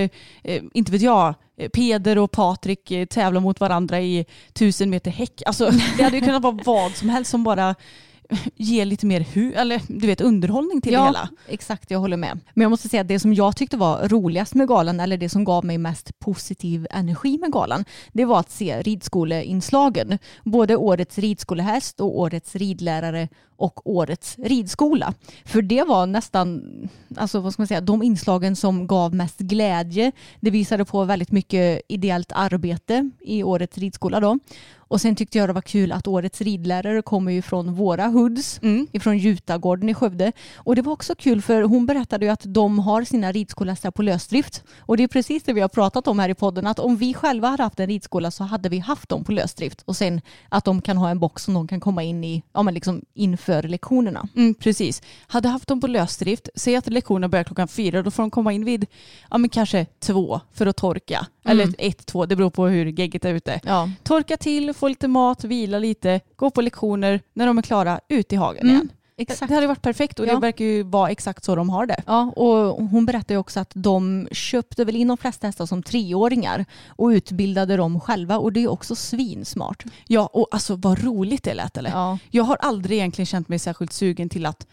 eh, 0.44 0.64
inte 0.74 0.92
vet 0.92 1.02
jag, 1.02 1.34
Eh, 1.58 1.70
Peder 1.70 2.18
och 2.18 2.32
Patrik 2.32 2.92
eh, 2.92 3.06
tävlar 3.06 3.42
mot 3.42 3.60
varandra 3.60 4.02
i 4.02 4.26
tusen 4.54 4.90
meter 4.90 5.12
häck. 5.12 5.42
Alltså, 5.46 5.70
det 5.98 6.04
hade 6.04 6.18
ju 6.18 6.26
kunnat 6.26 6.44
vara 6.44 6.60
vad 6.66 6.92
som 6.92 7.10
helst 7.10 7.32
som 7.32 7.44
bara 7.44 7.76
ger 8.56 8.86
lite 8.86 9.06
mer 9.06 9.20
hu 9.20 9.54
eller, 9.54 9.82
du 9.88 10.08
vet, 10.08 10.22
underhållning 10.22 10.82
till 10.82 10.94
det 10.94 11.06
hela. 11.06 11.30
Exakt, 11.48 11.92
jag 11.92 12.00
håller 12.00 12.18
med. 12.18 12.40
Men 12.54 12.62
jag 12.62 12.70
måste 12.70 12.90
säga 12.90 13.02
att 13.02 13.08
det 13.08 13.20
som 13.20 13.34
jag 13.34 13.56
tyckte 13.56 13.78
var 13.78 14.08
roligast 14.08 14.56
med 14.56 14.68
galan, 14.68 15.00
eller 15.00 15.18
det 15.18 15.30
som 15.30 15.44
gav 15.44 15.66
mig 15.66 15.78
mest 15.78 16.20
positiv 16.20 16.88
energi 16.92 17.38
med 17.38 17.52
galan, 17.52 17.86
det 18.14 18.26
var 18.26 18.40
att 18.40 18.52
se 18.52 18.82
ridskoleinslagen. 18.82 20.18
Både 20.44 20.76
årets 20.76 21.18
ridskolehäst 21.18 22.02
och 22.02 22.20
årets 22.20 22.56
ridlärare 22.56 23.28
och 23.58 23.90
årets 23.90 24.38
ridskola. 24.38 25.14
För 25.46 25.62
det 25.62 25.84
var 25.84 26.06
nästan, 26.06 26.62
alltså 27.16 27.40
vad 27.40 27.54
ska 27.54 27.62
man 27.62 27.68
säga, 27.68 27.82
de 27.82 28.04
inslagen 28.04 28.56
som 28.56 28.88
gav 28.88 29.16
mest 29.16 29.40
glädje. 29.40 30.12
Det 30.40 30.50
visade 30.50 30.86
på 30.86 31.04
väldigt 31.04 31.32
mycket 31.32 31.82
ideellt 31.88 32.32
arbete 32.36 33.10
i 33.22 33.44
årets 33.44 33.78
ridskola 33.78 34.20
då. 34.20 34.40
Och 34.88 35.02
sen 35.02 35.16
tyckte 35.16 35.38
jag 35.38 35.50
det 35.50 35.54
var 35.54 35.62
kul 35.62 35.92
att 35.92 36.08
årets 36.08 36.42
ridlärare 36.42 37.02
kommer 37.02 37.32
ju 37.32 37.42
från 37.42 37.74
våra 37.74 38.06
hoods, 38.08 38.60
Mm. 38.64 38.88
ifrån 38.92 39.18
Jutagården 39.18 39.90
i 39.90 39.94
Skövde. 39.94 40.32
Och 40.56 40.76
det 40.76 40.82
var 40.82 40.94
också 40.94 41.16
kul 41.16 41.42
för 41.42 41.62
hon 41.62 41.86
berättade 41.86 42.26
ju 42.26 42.32
att 42.32 42.42
de 42.46 42.80
har 42.80 43.04
sina 43.04 43.32
ridskolehästar 43.32 43.92
på 43.92 44.02
lösdrift. 44.02 44.64
Och 44.80 44.98
det 44.98 45.04
är 45.04 45.08
precis 45.08 45.44
det 45.44 45.54
vi 45.54 45.62
har 45.62 45.68
pratat 45.70 46.08
om 46.08 46.20
här 46.20 46.30
i 46.30 46.34
podden, 46.34 46.68
att 46.68 46.80
om 46.80 46.98
vi 46.98 47.14
själva 47.14 47.48
hade 47.48 47.64
haft 47.64 47.80
en 47.80 47.88
ridskola 47.88 48.32
så 48.32 48.44
hade 48.44 48.70
vi 48.70 48.80
haft 48.80 49.10
dem 49.10 49.24
på 49.24 49.32
lösdrift. 49.32 49.82
Och 49.86 49.96
sen 49.98 50.22
att 50.50 50.66
de 50.66 50.82
kan 50.82 50.98
ha 50.98 51.10
en 51.10 51.20
box 51.20 51.44
som 51.44 51.54
de 51.54 51.68
kan 51.68 51.80
komma 51.80 52.04
in 52.04 52.24
i, 52.24 52.44
ja 52.54 52.64
men 52.64 52.74
liksom 52.74 53.02
inför 53.14 53.64
lektionerna. 53.64 54.28
Mm, 54.36 54.54
precis. 54.54 55.02
Hade 55.28 55.50
haft 55.50 55.68
dem 55.68 55.82
på 55.82 55.88
lösdrift, 55.88 56.50
säg 56.56 56.76
att 56.76 56.88
lektionen 56.90 57.30
börjar 57.30 57.44
klockan 57.44 57.68
fyra, 57.68 58.02
då 58.04 58.12
får 58.12 58.24
de 58.24 58.32
komma 58.32 58.54
in 58.54 58.66
vid 58.66 58.86
ja, 59.32 59.38
men 59.38 59.50
kanske 59.50 59.86
två 60.00 60.42
för 60.54 60.66
att 60.66 60.76
torka. 60.78 61.28
Mm. 61.46 61.60
Eller 61.60 61.76
ett, 61.78 62.06
två, 62.06 62.26
det 62.26 62.36
beror 62.36 62.50
på 62.50 62.68
hur 62.68 62.86
gegget 62.86 63.26
är 63.26 63.34
ute. 63.34 63.60
Ja. 63.64 63.90
Torka 64.04 64.38
till, 64.38 64.74
få 64.74 64.88
lite 64.88 65.08
mat, 65.08 65.44
vila 65.44 65.80
lite, 65.80 66.20
gå 66.36 66.50
på 66.50 66.62
lektioner, 66.62 67.20
när 67.34 67.48
de 67.48 67.58
är 67.58 67.62
klara, 67.62 68.00
ut 68.10 68.34
i 68.34 68.36
hagen 68.36 68.62
Mm, 68.62 68.76
igen. 68.76 68.90
Exakt. 69.18 69.50
Det 69.50 69.56
hade 69.56 69.68
varit 69.68 69.82
perfekt 69.82 70.20
och 70.20 70.28
Ja. 70.28 70.34
det 70.34 70.40
verkar 70.40 70.66
ju 70.66 70.84
vara 70.84 71.10
exakt 71.10 71.44
så 71.44 71.56
de 71.56 71.70
har 71.70 71.86
det. 71.86 72.04
Ja, 72.06 72.32
och 72.36 72.84
hon 72.86 73.06
berättade 73.06 73.34
ju 73.34 73.38
också 73.38 73.60
att 73.60 73.72
de 73.76 74.28
köpte 74.32 74.86
väl 74.86 74.96
in 74.96 75.08
de 75.08 75.18
flesta 75.18 75.48
hästar 75.48 75.66
som 75.66 75.84
treåringar 75.84 76.66
och 76.88 77.08
utbildade 77.08 77.78
dem 77.78 78.00
själva 78.00 78.38
och 78.38 78.54
det 78.54 78.64
är 78.64 78.68
också 78.72 78.96
svinsmart. 78.96 79.84
Ja, 80.08 80.30
och 80.34 80.48
alltså 80.52 80.76
vad 80.76 81.04
roligt 81.04 81.44
det 81.44 81.54
lät 81.54 81.78
eller? 81.78 81.90
Ja. 81.90 82.18
Jag 82.32 82.44
har 82.44 82.56
aldrig 82.56 82.98
egentligen 82.98 83.26
känt 83.26 83.48
mig 83.50 83.60
särskilt 83.60 83.94
sugen 83.94 84.30
till 84.30 84.46
att 84.46 84.68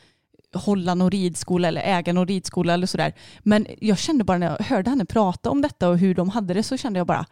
hålla 0.54 0.94
någon 0.94 1.10
ridskola 1.10 1.68
eller 1.68 1.80
äga 1.82 2.12
någon 2.12 2.26
ridskola 2.28 2.74
eller 2.74 2.86
sådär. 2.86 3.12
Men 3.42 3.66
jag 3.80 3.98
kände 3.98 4.24
bara 4.24 4.38
när 4.38 4.46
jag 4.58 4.64
hörde 4.66 4.90
henne 4.90 5.04
prata 5.04 5.50
om 5.50 5.62
detta 5.62 5.88
och 5.88 5.98
hur 5.98 6.14
de 6.14 6.28
hade 6.28 6.54
det 6.54 6.62
så 6.62 6.76
kände 6.76 6.98
jag 7.00 7.06
bara 7.06 7.26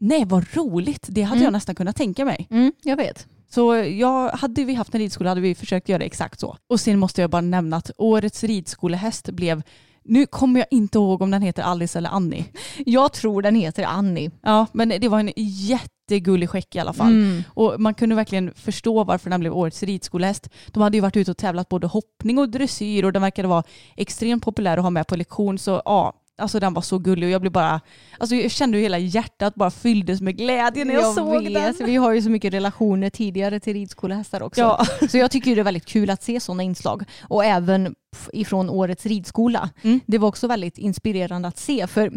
nej 0.00 0.24
vad 0.24 0.44
roligt, 0.56 1.06
det 1.08 1.22
hade 1.22 1.36
Mm. 1.36 1.44
jag 1.44 1.52
nästan 1.52 1.74
kunnat 1.74 1.96
tänka 1.96 2.24
mig. 2.24 2.46
Mm, 2.50 2.72
jag 2.82 2.96
vet. 2.96 3.26
Så 3.50 3.74
jag, 3.76 4.28
hade 4.30 4.64
vi 4.64 4.74
haft 4.74 4.94
en 4.94 5.00
ridskola 5.00 5.30
hade 5.30 5.40
vi 5.40 5.54
försökt 5.54 5.88
göra 5.88 6.02
exakt 6.02 6.40
så. 6.40 6.56
Och 6.68 6.80
sen 6.80 6.98
måste 6.98 7.20
jag 7.20 7.30
bara 7.30 7.40
nämna 7.40 7.76
att 7.76 7.90
årets 7.98 8.44
ridskolehäst 8.44 9.30
blev, 9.30 9.62
nu 10.04 10.26
kommer 10.26 10.60
jag 10.60 10.66
inte 10.70 10.98
ihåg 10.98 11.22
om 11.22 11.30
den 11.30 11.42
heter 11.42 11.62
Alice 11.62 11.98
eller 11.98 12.10
Annie. 12.10 12.44
Jag 12.86 13.12
tror 13.12 13.42
den 13.42 13.54
heter 13.54 13.84
Annie. 13.84 14.30
Ja, 14.42 14.66
men 14.72 14.88
det 14.88 15.08
var 15.08 15.20
en 15.20 15.30
jättegullig 16.10 16.50
skäck 16.50 16.76
i 16.76 16.78
alla 16.78 16.92
fall. 16.92 17.12
Mm. 17.12 17.42
Och 17.48 17.80
man 17.80 17.94
kunde 17.94 18.14
verkligen 18.14 18.54
förstå 18.54 19.04
varför 19.04 19.30
den 19.30 19.40
blev 19.40 19.56
årets 19.56 19.82
ridskolehäst. 19.82 20.48
De 20.66 20.82
hade 20.82 20.96
ju 20.96 21.00
varit 21.00 21.16
ute 21.16 21.30
och 21.30 21.36
tävlat 21.36 21.68
både 21.68 21.86
hoppning 21.86 22.38
och 22.38 22.48
dressyr 22.48 23.04
och 23.04 23.12
den 23.12 23.22
verkade 23.22 23.48
vara 23.48 23.62
extremt 23.96 24.44
populär 24.44 24.76
att 24.76 24.82
ha 24.82 24.90
med 24.90 25.06
på 25.06 25.16
lektion. 25.16 25.58
Så 25.58 25.82
ja, 25.84 26.12
alltså 26.38 26.60
den 26.60 26.74
var 26.74 26.82
så 26.82 26.98
gullig 26.98 27.26
och 27.26 27.32
jag 27.32 27.40
blev 27.40 27.52
bara, 27.52 27.80
alltså 28.18 28.36
jag 28.36 28.50
kände 28.50 28.76
hur 28.76 28.82
hela 28.82 28.98
hjärtat 28.98 29.54
bara 29.54 29.70
fylldes 29.70 30.20
med 30.20 30.36
glädje 30.36 30.84
när 30.84 30.94
jag, 30.94 31.14
såg 31.14 31.44
vet. 31.44 31.78
den. 31.78 31.86
Vi 31.86 31.96
har 31.96 32.12
ju 32.12 32.22
så 32.22 32.30
mycket 32.30 32.54
relationer 32.54 33.10
tidigare 33.10 33.60
till 33.60 33.72
ridskolehästar 33.72 34.42
också. 34.42 34.60
Ja. 34.60 34.86
Så 35.08 35.18
jag 35.18 35.30
tycker 35.30 35.54
det 35.54 35.60
är 35.60 35.64
väldigt 35.64 35.86
kul 35.86 36.10
att 36.10 36.22
se 36.22 36.40
sådana 36.40 36.62
inslag. 36.62 37.04
Och 37.22 37.44
även 37.44 37.94
ifrån 38.32 38.70
årets 38.70 39.06
ridskola. 39.06 39.70
Mm. 39.82 40.00
Det 40.06 40.18
var 40.18 40.28
också 40.28 40.46
väldigt 40.46 40.78
inspirerande 40.78 41.48
att 41.48 41.58
se. 41.58 41.86
För 41.86 42.12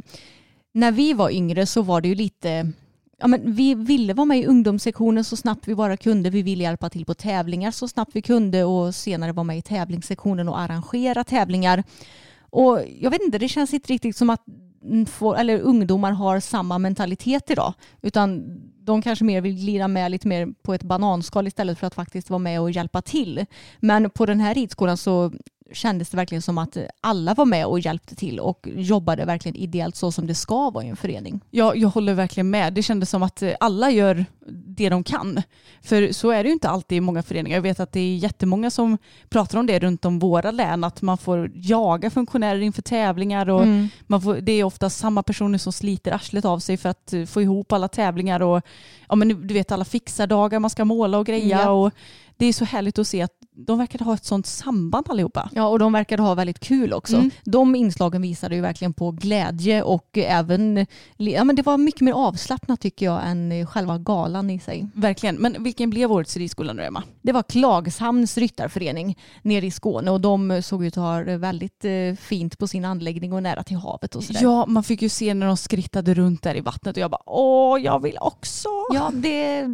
när 0.73 0.91
vi 0.91 1.13
var 1.13 1.29
yngre 1.29 1.65
så 1.65 1.81
var 1.81 2.01
det 2.01 2.07
ju 2.07 2.15
lite 2.15 2.71
Ja, 3.17 3.27
men 3.27 3.53
vi 3.53 3.75
ville 3.75 4.13
vara 4.13 4.25
med 4.25 4.39
i 4.39 4.45
ungdomssektionen 4.45 5.23
så 5.23 5.35
snabbt 5.35 5.67
vi 5.67 5.75
bara 5.75 5.97
kunde. 5.97 6.29
Vi 6.29 6.41
ville 6.41 6.63
hjälpa 6.63 6.89
till 6.89 7.05
på 7.05 7.13
tävlingar 7.13 7.71
så 7.71 7.87
snabbt 7.87 8.11
vi 8.15 8.21
kunde 8.21 8.63
och 8.63 8.95
senare 8.95 9.31
vara 9.31 9.43
med 9.43 9.57
i 9.57 9.61
tävlingssektionen 9.61 10.49
och 10.49 10.59
arrangera 10.59 11.23
tävlingar. 11.23 11.83
Och 12.49 12.79
jag 12.99 13.11
vet 13.11 13.21
inte, 13.21 13.37
det 13.37 13.47
känns 13.47 13.73
inte 13.73 13.93
riktigt 13.93 14.17
som 14.17 14.29
att 14.29 14.45
får, 15.07 15.37
eller 15.37 15.59
ungdomar 15.59 16.11
har 16.11 16.39
samma 16.39 16.77
mentalitet 16.77 17.49
idag. 17.49 17.73
Utan 18.01 18.43
de 18.79 19.01
kanske 19.01 19.25
mer 19.25 19.41
vill 19.41 19.55
glida 19.55 19.87
med 19.87 20.11
lite 20.11 20.27
mer 20.27 20.47
på 20.63 20.73
ett 20.73 20.83
bananskal 20.83 21.47
istället 21.47 21.79
för 21.79 21.87
att 21.87 21.95
faktiskt 21.95 22.29
vara 22.29 22.39
med 22.39 22.61
och 22.61 22.71
hjälpa 22.71 23.01
till. 23.01 23.45
Men 23.79 24.09
på 24.09 24.25
den 24.25 24.39
här 24.39 24.53
ridskolan 24.53 24.97
så 24.97 25.31
kändes 25.71 26.09
det 26.09 26.17
verkligen 26.17 26.41
som 26.41 26.57
att 26.57 26.77
alla 27.01 27.33
var 27.33 27.45
med 27.45 27.65
och 27.65 27.79
hjälpte 27.79 28.15
till 28.15 28.39
och 28.39 28.67
jobbade 28.75 29.25
verkligen 29.25 29.55
ideellt 29.55 29.95
så 29.95 30.11
som 30.11 30.27
det 30.27 30.35
ska 30.35 30.69
vara 30.69 30.83
i 30.83 30.87
en 30.89 30.95
förening. 30.95 31.39
Ja, 31.51 31.75
jag 31.75 31.89
håller 31.89 32.13
verkligen 32.13 32.49
med. 32.49 32.73
Det 32.73 32.83
kändes 32.83 33.09
som 33.09 33.23
att 33.23 33.41
eh, 33.41 33.51
alla 33.59 33.89
gör 33.91 34.25
det 34.67 34.89
de 34.89 35.03
kan. 35.03 35.41
För 35.81 36.11
så 36.11 36.29
är 36.29 36.43
det 36.43 36.47
ju 36.47 36.53
inte 36.53 36.69
alltid 36.69 36.97
i 36.97 37.01
många 37.01 37.23
föreningar. 37.23 37.57
Jag 37.57 37.61
vet 37.61 37.79
att 37.79 37.91
det 37.91 37.99
är 37.99 38.15
jättemånga 38.15 38.69
som 38.69 38.97
pratar 39.29 39.59
om 39.59 39.65
det 39.65 39.79
runt 39.79 40.05
om 40.05 40.19
våra 40.19 40.51
län, 40.51 40.83
att 40.83 41.01
man 41.01 41.17
får 41.17 41.51
jaga 41.55 42.09
funktionärer 42.09 42.59
inför 42.61 42.81
tävlingar 42.81 43.49
och 43.49 43.63
Mm. 43.63 43.87
man 44.07 44.21
får, 44.21 44.35
det 44.35 44.51
är 44.51 44.63
ofta 44.63 44.89
samma 44.89 45.23
personer 45.23 45.57
som 45.57 45.73
sliter 45.73 46.11
arslet 46.11 46.45
av 46.45 46.59
sig 46.59 46.77
för 46.77 46.89
att 46.89 47.13
eh, 47.13 47.25
få 47.25 47.41
ihop 47.41 47.71
alla 47.71 47.87
tävlingar 47.87 48.39
och 48.41 48.61
ja, 49.09 49.15
men 49.15 49.47
du 49.47 49.53
vet 49.53 49.71
alla 49.71 49.85
fixardagar 49.85 50.59
man 50.59 50.69
ska 50.69 50.85
måla 50.85 51.17
och 51.17 51.25
greja. 51.25 51.61
Ja. 51.61 51.69
Och 51.69 51.91
det 52.37 52.45
är 52.45 52.53
så 52.53 52.65
härligt 52.65 52.99
att 52.99 53.07
se 53.07 53.21
att 53.21 53.31
de 53.55 53.77
verkar 53.77 53.99
ha 53.99 54.13
ett 54.13 54.25
sånt 54.25 54.45
samband 54.45 55.09
allihopa. 55.09 55.49
Ja, 55.53 55.67
och 55.67 55.79
de 55.79 55.93
verkade 55.93 56.23
ha 56.23 56.35
väldigt 56.35 56.59
kul 56.59 56.93
också. 56.93 57.15
Mm. 57.15 57.31
De 57.43 57.75
inslagen 57.75 58.21
visade 58.21 58.55
ju 58.55 58.61
verkligen 58.61 58.93
på 58.93 59.11
glädje 59.11 59.83
och 59.83 60.17
även, 60.17 60.85
ja 61.17 61.43
men 61.43 61.55
det 61.55 61.61
var 61.61 61.77
mycket 61.77 62.01
mer 62.01 62.13
avslappnat 62.13 62.81
tycker 62.81 63.05
jag 63.05 63.21
än 63.25 63.67
själva 63.67 63.97
galan 63.97 64.49
i 64.49 64.59
sig. 64.59 64.87
Verkligen. 64.93 65.35
Men 65.35 65.63
vilken 65.63 65.89
blev 65.89 66.11
årets 66.11 66.37
ridskola 66.37 66.73
nu 66.73 66.83
Emma? 66.83 67.03
Det 67.21 67.31
var 67.31 67.43
Klagshamns 67.43 68.37
ryttarförening 68.37 69.19
nere 69.41 69.65
i 69.65 69.71
Skåne 69.71 70.11
och 70.11 70.21
de 70.21 70.61
såg 70.63 70.85
ut 70.85 70.97
att 70.97 71.03
ha 71.03 71.23
det 71.23 71.37
väldigt 71.37 71.85
eh, 71.85 72.15
fint 72.19 72.57
på 72.57 72.67
sin 72.67 72.85
anläggning 72.85 73.33
och 73.33 73.43
nära 73.43 73.63
till 73.63 73.77
havet 73.77 74.15
och 74.15 74.23
sådär. 74.23 74.39
Ja, 74.43 74.65
man 74.65 74.83
fick 74.83 75.01
ju 75.01 75.09
se 75.09 75.33
när 75.33 75.47
de 75.47 75.57
skrittade 75.57 76.13
runt 76.13 76.43
där 76.43 76.55
i 76.55 76.61
vattnet 76.61 76.97
och 76.97 77.01
jag 77.03 77.11
bara 77.11 77.23
åh, 77.25 77.81
jag 77.81 78.01
vill 78.01 78.17
också. 78.21 78.69
Ja, 78.93 79.11
det 79.13 79.45
är 79.45 79.67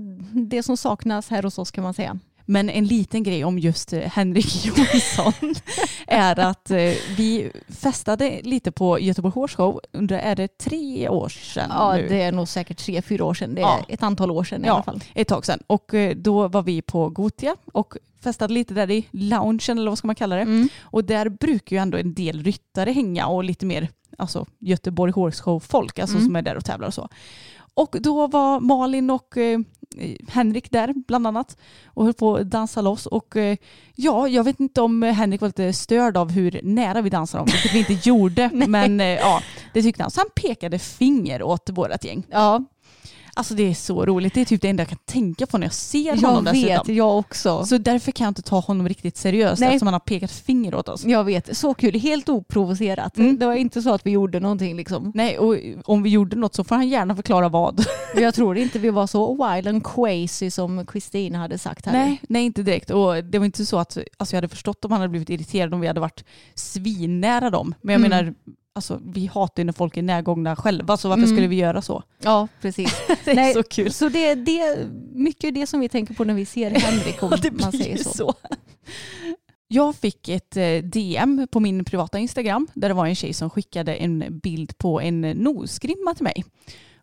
det 0.50 0.64
som 0.64 0.78
saknas 0.78 1.30
här 1.30 1.44
hos 1.44 1.58
oss 1.58 1.72
kan 1.72 1.84
man 1.84 1.94
säga. 1.94 2.20
Men 2.50 2.70
en 2.70 2.86
liten 2.86 3.24
grej 3.24 3.46
om 3.46 3.60
just 3.60 3.94
eh, 3.94 4.00
Henrik 4.00 4.66
Jonsson 4.66 5.34
är 6.08 6.40
att 6.40 6.72
eh, 6.72 6.78
vi 7.18 7.52
festade 7.70 8.40
lite 8.44 8.72
på 8.72 9.00
Göteborg 9.00 9.34
Horse 9.34 9.56
Show 9.56 9.82
under, 9.92 10.18
är 10.20 10.36
det 10.36 10.58
tre 10.58 11.10
år 11.10 11.30
sedan 11.30 11.70
Ja, 11.70 11.94
nu? 11.96 12.08
det 12.08 12.22
är 12.22 12.32
nog 12.32 12.48
säkert 12.48 12.78
tre, 12.78 13.02
fyra 13.02 13.26
år 13.26 13.34
sedan. 13.34 13.56
Det 13.56 13.62
är 13.62 13.66
Ja. 13.66 13.86
ett 13.88 14.04
antal 14.04 14.32
år 14.32 14.44
sedan 14.44 14.64
i 14.64 14.68
Ja. 14.68 14.74
alla 14.74 14.84
fall. 14.84 15.04
ett 15.14 15.28
tag 15.28 15.46
sedan. 15.46 15.60
Och 15.68 15.94
eh, 15.94 16.16
då 16.16 16.48
var 16.48 16.62
vi 16.64 16.82
på 16.82 17.10
Gotia 17.10 17.56
och 17.74 17.94
festade 18.24 18.54
lite 18.54 18.74
där 18.74 18.92
i 18.92 19.06
loungen 19.12 19.60
eller 19.70 19.90
vad 19.90 19.98
ska 19.98 20.08
man 20.08 20.16
kalla 20.16 20.36
det. 20.36 20.42
Mm. 20.42 20.70
Och 20.82 21.04
där 21.04 21.30
brukar 21.30 21.76
ju 21.76 21.82
ändå 21.82 21.98
en 21.98 22.14
del 22.14 22.44
ryttare 22.44 22.92
hänga 22.92 23.28
och 23.28 23.44
lite 23.44 23.66
mer 23.66 23.88
alltså, 24.18 24.46
Göteborg 24.60 25.12
Horse 25.12 25.44
Show-folk 25.44 26.00
alltså, 26.00 26.16
Mm. 26.16 26.28
som 26.28 26.36
är 26.36 26.42
där 26.42 26.56
och 26.58 26.66
tävlar 26.66 26.88
och 26.88 26.94
så. 26.94 27.10
Och 27.80 27.96
då 28.02 28.28
var 28.28 28.60
Malin 28.60 29.10
och 29.10 29.38
eh, 29.38 29.60
Henrik 30.28 30.72
där 30.72 30.94
bland 31.08 31.28
annat 31.28 31.58
och 31.86 32.06
höll 32.06 32.14
på 32.14 32.36
att 32.36 32.50
dansa 32.50 32.82
loss. 32.82 33.06
Och 33.06 33.38
eh, 33.38 33.58
ja, 33.96 34.28
jag 34.28 34.44
vet 34.44 34.60
inte 34.60 34.82
om 34.82 35.04
Henrik 35.04 35.42
var 35.42 35.48
lite 35.48 35.74
störd 35.74 36.18
av 36.18 36.32
hur 36.32 36.60
nära 36.64 37.02
vi 37.02 37.10
dansade 37.10 37.42
om, 37.42 37.48
vilket 37.52 37.74
vi 37.74 37.80
inte 37.80 38.10
gjorde. 38.10 38.50
men 38.68 39.00
eh, 39.00 39.08
ja, 39.08 39.42
det 39.74 39.82
tyckte 39.82 40.04
han. 40.04 40.12
Så 40.12 40.20
han 40.20 40.30
pekade 40.36 40.80
finger 40.80 41.44
åt 41.44 41.70
vårat 41.70 42.06
gäng. 42.06 42.24
Ja, 42.30 42.64
Alltså 43.40 43.54
det 43.54 43.64
är 43.70 43.74
så 43.74 44.06
roligt. 44.06 44.34
Det 44.34 44.42
är 44.42 44.46
typ 44.46 44.62
det 44.62 44.70
enda 44.70 44.82
jag 44.82 44.90
kan 44.90 44.98
tänka 45.06 45.46
på 45.48 45.58
när 45.58 45.66
jag 45.68 45.74
ser 45.74 46.06
Jag 46.22 46.30
honom 46.30 46.44
vet, 46.54 46.54
dessutom. 46.54 46.96
jag 46.96 47.18
också. 47.18 47.66
Så 47.66 47.78
därför 47.78 48.12
kan 48.12 48.26
jag 48.26 48.32
inte 48.32 48.42
ta 48.42 48.60
honom 48.60 48.88
riktigt 48.90 49.18
seriöst 49.18 49.60
Nej. 49.60 49.68
eftersom 49.70 49.88
han 49.88 49.94
har 49.94 50.00
pekat 50.00 50.32
finger 50.32 50.76
åt 50.76 50.90
oss. 50.90 51.04
Jag 51.06 51.24
vet, 51.24 51.58
så 51.58 51.74
kul. 51.74 52.00
Helt 52.00 52.30
oprovocerat. 52.30 53.18
Mm. 53.18 53.40
Det 53.40 53.46
var 53.46 53.54
inte 53.54 53.82
så 53.82 53.94
att 53.94 54.06
vi 54.06 54.12
gjorde 54.12 54.40
någonting 54.40 54.76
liksom. 54.76 55.12
Nej, 55.16 55.38
och 55.38 55.56
om 55.86 56.04
vi 56.04 56.10
gjorde 56.10 56.36
något 56.36 56.56
så 56.56 56.64
får 56.64 56.76
han 56.76 56.90
gärna 56.90 57.16
förklara 57.16 57.50
vad. 57.50 57.86
Jag 58.16 58.34
tror 58.34 58.58
inte 58.58 58.80
vi 58.80 58.90
var 58.90 59.08
så 59.08 59.32
wild 59.54 59.68
and 59.68 59.88
crazy 59.88 60.52
som 60.52 60.86
Kristina 60.86 61.38
hade 61.38 61.58
sagt 61.58 61.86
här. 61.86 61.94
Nej, 61.94 62.22
nej, 62.30 62.44
inte 62.46 62.64
direkt. 62.64 62.90
Och 62.90 63.24
det 63.24 63.38
var 63.40 63.46
inte 63.46 63.66
så 63.66 63.78
att 63.80 63.98
alltså, 64.18 64.36
jag 64.36 64.38
hade 64.38 64.48
förstått 64.48 64.86
om 64.86 64.92
han 64.92 65.02
hade 65.02 65.12
blivit 65.12 65.30
irriterad 65.30 65.74
om 65.74 65.80
vi 65.82 65.88
hade 65.88 66.00
varit 66.00 66.24
svinnära 66.56 67.50
dem. 67.50 67.76
Men 67.82 67.94
jag 67.94 68.06
Mm. 68.06 68.10
menar, 68.10 68.34
alltså, 68.80 69.00
vi 69.06 69.26
hatar 69.26 69.62
ju 69.62 69.66
när 69.66 69.74
folk 69.74 69.98
är 69.98 70.02
närgångna 70.02 70.56
själva, 70.56 70.98
så 70.98 71.10
varför 71.10 71.24
Mm. 71.24 71.36
skulle 71.36 71.48
vi 71.48 71.56
göra 71.56 71.82
så? 71.82 72.04
Ja, 72.24 72.48
precis. 72.62 73.02
Det 73.26 73.32
är 73.32 73.36
Nej, 73.36 73.54
så 73.54 73.64
kul. 73.64 73.94
Så 73.94 74.10
det, 74.10 74.36
det 74.36 74.60
är 74.60 74.88
mycket 75.14 75.54
det 75.56 75.68
som 75.68 75.80
vi 75.80 75.90
tänker 75.90 76.14
på 76.14 76.24
när 76.24 76.34
vi 76.34 76.46
ser 76.46 76.72
Henrik 76.72 77.24
om 77.24 77.30
det 77.42 77.52
man 77.52 77.70
blir 77.72 77.80
säger 77.82 77.98
ju 77.98 78.04
så. 78.04 78.10
så. 78.10 78.34
Jag 79.68 79.96
fick 79.96 80.30
ett 80.30 80.58
eh, 80.58 80.78
DM 80.84 81.48
på 81.52 81.60
min 81.60 81.86
privata 81.86 82.20
Instagram 82.20 82.68
där 82.74 82.88
det 82.90 82.94
var 82.96 83.06
en 83.06 83.16
tjej 83.16 83.34
som 83.34 83.50
skickade 83.50 83.96
en 83.96 84.40
bild 84.44 84.78
på 84.78 85.02
en 85.02 85.22
nosgrimma 85.22 86.14
till 86.16 86.24
mig. 86.24 86.46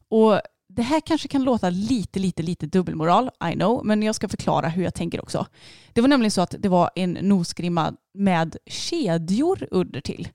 Och 0.08 0.40
det 0.68 0.82
här 0.82 1.00
kanske 1.00 1.28
kan 1.28 1.42
låta 1.44 1.70
lite, 1.70 2.18
lite, 2.18 2.42
lite 2.42 2.66
dubbelmoral, 2.66 3.30
I 3.50 3.52
know, 3.54 3.84
men 3.84 4.02
jag 4.02 4.14
ska 4.14 4.28
förklara 4.28 4.68
hur 4.68 4.82
jag 4.84 4.94
tänker 4.94 5.22
också. 5.22 5.46
Det 5.92 6.00
var 6.00 6.08
nämligen 6.08 6.30
så 6.30 6.40
att 6.40 6.54
det 6.58 6.68
var 6.68 6.90
en 6.94 7.12
nosgrimma 7.12 7.92
med 8.14 8.56
kedjor 8.66 9.68
under 9.70 10.00
till. 10.00 10.28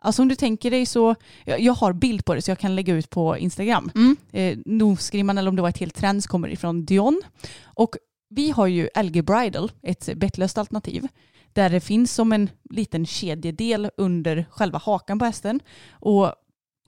Alltså 0.00 0.22
om 0.22 0.28
du 0.28 0.34
tänker 0.34 0.70
dig 0.70 0.86
så, 0.86 1.14
jag, 1.44 1.60
jag 1.60 1.72
har 1.72 1.92
bild 1.92 2.24
på 2.24 2.34
det 2.34 2.42
så 2.42 2.50
jag 2.50 2.58
kan 2.58 2.76
lägga 2.76 2.94
ut 2.94 3.10
på 3.10 3.38
Instagram. 3.38 3.90
Mm. 3.94 4.16
Eh, 4.32 4.58
nosgrimman 4.66 5.38
eller 5.38 5.48
om 5.48 5.56
det 5.56 5.62
var 5.62 5.68
ett 5.68 5.78
helt 5.78 5.94
trends 5.94 6.26
kommer 6.26 6.48
ifrån 6.48 6.84
Dion. 6.84 7.22
Och 7.64 7.96
vi 8.30 8.50
har 8.50 8.66
ju 8.66 8.88
LG 9.02 9.22
Bridal, 9.22 9.72
ett 9.82 10.08
bettlöst 10.16 10.58
alternativ, 10.58 11.08
där 11.52 11.70
det 11.70 11.80
finns 11.80 12.14
som 12.14 12.32
en 12.32 12.50
liten 12.70 13.06
kedjedel 13.06 13.90
under 13.96 14.46
själva 14.50 14.78
hakan 14.78 15.18
på 15.18 15.24
hästen. 15.24 15.60
Och 15.90 16.34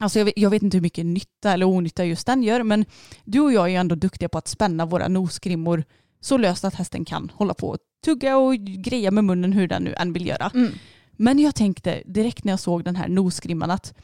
Alltså 0.03 0.19
jag, 0.19 0.25
vet, 0.25 0.35
jag 0.37 0.51
vet 0.51 0.63
inte 0.63 0.77
hur 0.77 0.83
mycket 0.83 1.07
nytta 1.07 1.53
eller 1.53 1.67
onytta 1.67 2.05
just 2.05 2.27
den 2.27 2.43
gör, 2.43 2.63
men 2.63 2.85
du 3.25 3.41
och 3.41 3.53
jag 3.53 3.65
är 3.65 3.69
ju 3.69 3.77
ändå 3.77 3.95
duktiga 3.95 4.29
på 4.29 4.39
att 4.39 4.49
spänna 4.49 4.87
våra 4.87 5.09
nosgrimmor 5.09 5.85
så 6.21 6.37
löst 6.37 6.65
att 6.65 6.75
hästen 6.75 7.05
kan 7.05 7.31
hålla 7.35 7.55
på 7.55 7.69
och 7.69 7.79
tugga 8.05 8.37
och 8.37 8.55
greja 8.57 9.11
med 9.11 9.25
munnen 9.25 9.53
hur 9.53 9.69
den 9.69 9.83
nu 9.83 9.95
än 9.95 10.13
vill 10.13 10.27
göra. 10.27 10.51
Mm. 10.55 10.73
Men 11.21 11.39
jag 11.39 11.55
tänkte 11.55 12.03
direkt 12.07 12.45
när 12.45 12.53
jag 12.53 12.61
såg 12.61 12.85
den 12.85 12.97
här 12.97 13.09
nosgrimman 13.09 13.71
att 13.71 13.95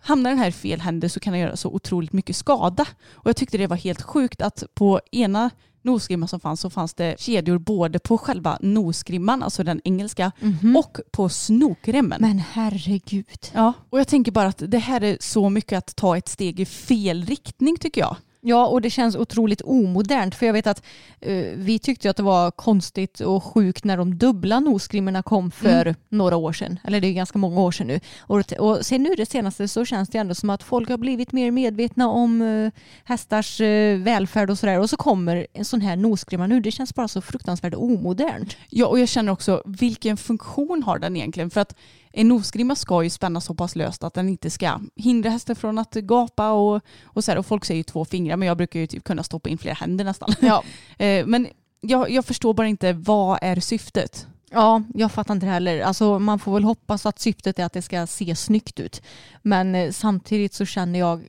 hamnar 0.00 0.30
den 0.30 0.38
här 0.38 0.48
i 0.48 0.52
fel 0.52 0.80
händer 0.80 1.08
så 1.08 1.20
kan 1.20 1.32
den 1.32 1.40
göra 1.40 1.56
så 1.56 1.68
otroligt 1.68 2.12
mycket 2.12 2.36
skada. 2.36 2.86
Och 3.12 3.28
jag 3.28 3.36
tyckte 3.36 3.58
det 3.58 3.66
var 3.66 3.76
helt 3.76 4.02
sjukt 4.02 4.42
att 4.42 4.62
på 4.74 5.00
ena 5.12 5.50
nosgrimman 5.82 6.28
som 6.28 6.40
fanns 6.40 6.60
så 6.60 6.70
fanns 6.70 6.94
det 6.94 7.20
kedjor 7.20 7.58
både 7.58 7.98
på 7.98 8.18
själva 8.18 8.58
nosgrimman, 8.60 9.42
alltså 9.42 9.64
den 9.64 9.80
engelska, 9.84 10.32
Mhm. 10.40 10.76
och 10.76 10.98
på 11.10 11.28
snokremmen. 11.28 12.18
Men 12.20 12.38
herregud. 12.38 13.26
Ja, 13.52 13.72
och 13.90 14.00
jag 14.00 14.08
tänker 14.08 14.32
bara 14.32 14.48
att 14.48 14.62
det 14.68 14.78
här 14.78 15.02
är 15.02 15.16
så 15.20 15.48
mycket 15.50 15.78
att 15.78 15.96
ta 15.96 16.16
ett 16.16 16.28
steg 16.28 16.60
i 16.60 16.64
fel 16.66 17.24
riktning 17.24 17.76
tycker 17.76 18.00
jag. 18.00 18.16
Ja, 18.42 18.66
och 18.66 18.80
det 18.80 18.90
känns 18.90 19.16
otroligt 19.16 19.62
omodernt. 19.64 20.34
För 20.34 20.46
jag 20.46 20.52
vet 20.52 20.66
att 20.66 20.82
eh, 21.20 21.44
vi 21.54 21.78
tyckte 21.78 22.10
att 22.10 22.16
det 22.16 22.22
var 22.22 22.50
konstigt 22.50 23.20
och 23.20 23.44
sjukt 23.44 23.84
när 23.84 23.96
de 23.96 24.18
dubbla 24.18 24.60
nosgrimmorna 24.60 25.22
kom 25.22 25.50
för 25.50 25.94
några 26.08 26.36
år 26.36 26.52
sedan. 26.52 26.78
Eller 26.84 27.00
det 27.00 27.06
är 27.06 27.12
ganska 27.12 27.38
många 27.38 27.60
år 27.60 27.72
sedan 27.72 27.86
nu. 27.86 28.00
Och, 28.20 28.52
och 28.52 28.86
sen 28.86 29.02
nu 29.02 29.14
det 29.14 29.26
senaste 29.26 29.68
så 29.68 29.84
känns 29.84 30.08
det 30.08 30.18
ändå 30.18 30.34
som 30.34 30.50
att 30.50 30.62
folk 30.62 30.88
har 30.88 30.96
blivit 30.96 31.32
mer 31.32 31.50
medvetna 31.50 32.08
om 32.08 32.42
eh, 32.42 32.72
hästars 33.04 33.60
eh, 33.60 33.98
välfärd 33.98 34.50
och 34.50 34.58
sådär. 34.58 34.78
Och 34.78 34.90
så 34.90 34.96
kommer 34.96 35.46
en 35.52 35.64
sån 35.64 35.80
här 35.80 35.96
nosgrimma 35.96 36.46
nu. 36.46 36.60
Det 36.60 36.70
känns 36.70 36.94
bara 36.94 37.08
så 37.08 37.20
fruktansvärt 37.20 37.74
omodernt. 37.74 38.56
Ja, 38.68 38.86
och 38.86 38.98
jag 38.98 39.08
känner 39.08 39.32
också 39.32 39.62
vilken 39.66 40.16
funktion 40.16 40.82
har 40.82 40.98
den 40.98 41.16
egentligen? 41.16 41.50
För 41.50 41.60
att 41.60 41.74
en 42.12 42.28
nosgrimma 42.28 42.74
ska 42.74 43.02
ju 43.02 43.10
spänna 43.10 43.40
så 43.40 43.54
pass 43.54 43.76
löst 43.76 44.04
att 44.04 44.14
den 44.14 44.28
inte 44.28 44.50
ska 44.50 44.80
hindra 44.96 45.30
hästen 45.30 45.56
från 45.56 45.78
att 45.78 45.94
gapa 45.94 46.50
och, 46.50 46.80
och 47.04 47.24
så 47.24 47.30
här. 47.30 47.38
Och 47.38 47.46
folk 47.46 47.64
säger 47.64 47.78
ju 47.78 47.82
två 47.82 48.04
fingrar, 48.04 48.29
men 48.36 48.48
jag 48.48 48.56
brukar 48.56 48.80
ju 48.80 48.86
typ 48.86 49.04
kunna 49.04 49.22
stoppa 49.22 49.48
in 49.48 49.58
flera 49.58 49.74
händer 49.74 50.04
nästan. 50.04 50.34
Ja. 50.40 50.62
Eh, 50.98 51.26
men 51.26 51.48
jag, 51.80 52.10
jag 52.10 52.24
förstår 52.24 52.54
bara 52.54 52.66
inte, 52.66 52.92
vad 52.92 53.38
är 53.42 53.60
syftet? 53.60 54.26
Ja, 54.50 54.82
jag 54.94 55.12
fattar 55.12 55.34
inte 55.34 55.46
det 55.46 55.52
heller. 55.52 55.80
Alltså, 55.80 56.18
man 56.18 56.38
får 56.38 56.54
väl 56.54 56.64
hoppas 56.64 57.06
att 57.06 57.18
syftet 57.18 57.58
är 57.58 57.64
att 57.64 57.72
det 57.72 57.82
ska 57.82 58.06
se 58.06 58.36
snyggt 58.36 58.80
ut. 58.80 59.02
Men 59.42 59.74
eh, 59.74 59.90
samtidigt 59.90 60.54
så 60.54 60.64
känner 60.64 60.98
jag, 60.98 61.26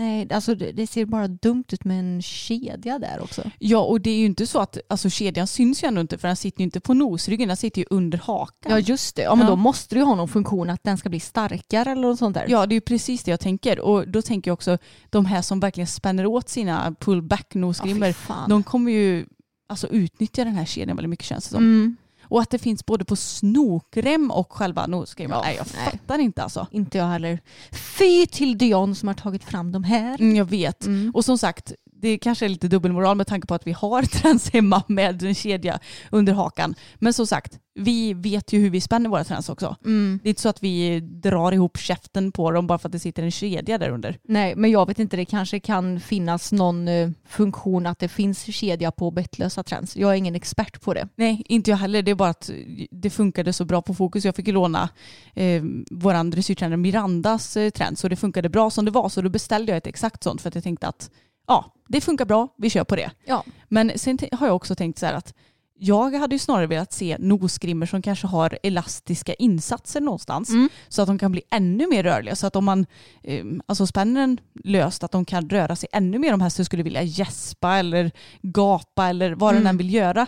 nej, 0.00 0.28
alltså 0.32 0.54
det, 0.54 0.72
det 0.72 0.86
ser 0.86 1.04
bara 1.04 1.28
dumt 1.28 1.64
ut 1.72 1.84
med 1.84 1.98
en 2.00 2.22
kedja 2.22 2.98
där 2.98 3.20
också. 3.22 3.50
Ja, 3.58 3.78
och 3.78 4.00
det 4.00 4.10
är 4.10 4.18
ju 4.18 4.26
inte 4.26 4.46
så 4.46 4.58
att 4.58 4.78
alltså, 4.88 5.10
kedjan 5.10 5.46
syns 5.46 5.84
ju 5.84 5.88
ändå 5.88 6.00
inte 6.00 6.18
för 6.18 6.28
den 6.28 6.36
sitter 6.36 6.60
ju 6.60 6.64
inte 6.64 6.80
på 6.80 6.94
nosryggen, 6.94 7.48
den 7.48 7.56
sitter 7.56 7.80
ju 7.80 7.86
under 7.90 8.18
hakan. 8.18 8.72
Ja, 8.72 8.78
just 8.78 9.16
det. 9.16 9.22
Ja, 9.22 9.34
men 9.34 9.44
Ja. 9.44 9.50
då 9.50 9.56
måste 9.56 9.94
ju 9.94 10.02
ha 10.02 10.14
någon 10.14 10.28
funktion 10.28 10.70
att 10.70 10.84
den 10.84 10.98
ska 10.98 11.08
bli 11.08 11.20
starkare 11.20 11.90
eller 11.92 12.02
något 12.02 12.18
sånt 12.18 12.34
där. 12.34 12.46
Ja, 12.48 12.66
det 12.66 12.72
är 12.72 12.76
ju 12.76 12.80
precis 12.80 13.22
det 13.24 13.30
jag 13.30 13.40
tänker. 13.40 13.80
Och 13.80 14.08
då 14.08 14.22
tänker 14.22 14.50
jag 14.50 14.52
också 14.54 14.78
de 15.10 15.26
här 15.26 15.42
som 15.42 15.60
verkligen 15.60 15.86
spänner 15.86 16.26
åt 16.26 16.48
sina 16.48 16.94
pullback 17.00 17.46
Ja, 17.54 17.60
nosgrimmor, 17.60 18.06
fy 18.06 18.12
fan. 18.12 18.50
de 18.50 18.62
kommer 18.62 18.92
ju 18.92 19.26
alltså, 19.68 19.86
utnyttja 19.88 20.44
den 20.44 20.54
här 20.54 20.64
kedjan 20.64 20.96
väldigt 20.96 21.10
mycket 21.10 21.26
känns 21.26 21.44
det 21.44 21.50
som. 21.50 21.64
Mm. 21.64 21.96
Och 22.30 22.40
att 22.40 22.50
det 22.50 22.58
finns 22.58 22.86
både 22.86 23.04
på 23.04 23.16
snokrem 23.16 24.30
och 24.30 24.52
själva 24.52 24.86
nosgrimman. 24.86 25.38
Ja, 25.38 25.44
nej, 25.44 25.56
jag 25.56 25.66
nej. 25.74 25.84
fattar 25.84 26.18
inte 26.18 26.42
alltså. 26.42 26.66
Inte 26.70 26.98
jag 26.98 27.06
heller. 27.06 27.40
Fy 27.72 28.26
till 28.26 28.58
Dion 28.58 28.94
som 28.94 29.08
har 29.08 29.14
tagit 29.14 29.44
fram 29.44 29.72
de 29.72 29.84
här. 29.84 30.20
Mm, 30.20 30.36
jag 30.36 30.44
vet. 30.44 30.86
Mm. 30.86 31.10
Och 31.14 31.24
som 31.24 31.38
sagt, 31.38 31.72
det 32.00 32.18
kanske 32.18 32.44
är 32.44 32.48
lite 32.48 32.68
dubbelmoral 32.68 33.16
med 33.16 33.26
tanke 33.26 33.46
på 33.46 33.54
att 33.54 33.66
vi 33.66 33.72
har 33.72 34.02
träns 34.20 34.50
hemma 34.50 34.82
med 34.88 35.22
en 35.22 35.34
kedja 35.34 35.78
under 36.10 36.32
hakan. 36.32 36.74
Men 36.98 37.12
som 37.12 37.26
sagt, 37.26 37.58
vi 37.74 38.14
vet 38.14 38.52
ju 38.52 38.58
hur 38.60 38.70
vi 38.70 38.80
spänner 38.80 39.10
våra 39.10 39.24
träns 39.24 39.48
också. 39.48 39.76
Mm. 39.84 40.20
Det 40.22 40.28
är 40.28 40.30
inte 40.30 40.42
så 40.42 40.48
att 40.48 40.62
vi 40.62 41.00
drar 41.00 41.52
ihop 41.52 41.78
käften 41.78 42.32
på 42.32 42.50
dem 42.50 42.66
bara 42.66 42.78
för 42.78 42.88
att 42.88 42.92
det 42.92 42.98
sitter 42.98 43.22
en 43.22 43.30
kedja 43.30 43.78
där 43.78 43.90
under. 43.90 44.18
Nej, 44.22 44.56
men 44.56 44.70
jag 44.70 44.86
vet 44.86 44.98
inte. 44.98 45.16
Det 45.16 45.24
kanske 45.24 45.60
kan 45.60 46.00
finnas 46.00 46.52
någon 46.52 46.88
eh, 46.88 47.10
funktion 47.28 47.86
att 47.86 47.98
det 47.98 48.08
finns 48.08 48.54
kedja 48.54 48.90
på 48.90 49.10
bettlösa 49.10 49.62
träns. 49.62 49.96
Jag 49.96 50.10
är 50.10 50.14
ingen 50.14 50.34
expert 50.34 50.80
på 50.80 50.94
det. 50.94 51.08
Nej, 51.16 51.42
inte 51.46 51.70
jag 51.70 51.78
heller. 51.78 52.02
Det 52.02 52.10
är 52.10 52.14
bara 52.14 52.30
att 52.30 52.50
det 52.90 53.10
funkade 53.10 53.52
så 53.52 53.64
bra 53.64 53.82
på 53.82 53.94
fokus. 53.94 54.24
Jag 54.24 54.36
fick 54.36 54.46
ju 54.46 54.52
låna 54.52 54.88
eh, 55.34 55.62
vår 55.90 56.30
dressyrtränare 56.30 56.76
Mirandas 56.76 57.56
eh, 57.56 57.70
träns 57.70 58.04
och 58.04 58.10
det 58.10 58.16
funkade 58.16 58.48
bra 58.48 58.70
som 58.70 58.84
det 58.84 58.90
var. 58.90 59.08
Så 59.08 59.22
då 59.22 59.28
beställde 59.28 59.72
jag 59.72 59.76
ett 59.76 59.86
exakt 59.86 60.22
sånt 60.22 60.40
för 60.40 60.48
att 60.48 60.54
jag 60.54 60.64
tänkte 60.64 60.88
att 60.88 61.10
ja, 61.50 61.72
det 61.88 62.00
funkar 62.00 62.24
bra, 62.24 62.48
vi 62.56 62.70
kör 62.70 62.84
på 62.84 62.96
det. 62.96 63.10
Ja. 63.24 63.44
Men 63.68 63.92
sen 63.96 64.18
har 64.32 64.46
jag 64.46 64.56
också 64.56 64.74
tänkt 64.74 64.98
så 64.98 65.06
här 65.06 65.14
att 65.14 65.34
jag 65.82 66.14
hade 66.14 66.34
ju 66.34 66.38
snarare 66.38 66.66
velat 66.66 66.92
se 66.92 67.16
nosgrimmor 67.18 67.86
som 67.86 68.02
kanske 68.02 68.26
har 68.26 68.58
elastiska 68.62 69.34
insatser 69.34 70.00
någonstans. 70.00 70.50
Mm. 70.50 70.68
Så 70.88 71.02
att 71.02 71.08
de 71.08 71.18
kan 71.18 71.32
bli 71.32 71.42
ännu 71.50 71.86
mer 71.86 72.02
rörliga. 72.02 72.36
Så 72.36 72.46
att 72.46 72.56
om 72.56 72.64
man 72.64 72.86
eh, 73.22 73.44
alltså 73.66 73.86
spänner 73.86 74.20
den 74.20 74.40
löst, 74.64 75.04
att 75.04 75.12
de 75.12 75.24
kan 75.24 75.50
röra 75.50 75.76
sig 75.76 75.88
ännu 75.92 76.18
mer 76.18 76.34
om 76.34 76.40
hästen 76.40 76.64
skulle 76.64 76.82
vilja 76.82 77.02
gäspa 77.02 77.76
eller 77.76 78.10
gapa 78.42 79.08
eller 79.08 79.32
vad 79.34 79.54
den 79.54 79.60
Mm. 79.62 79.70
än 79.70 79.76
vill 79.76 79.94
göra. 79.94 80.26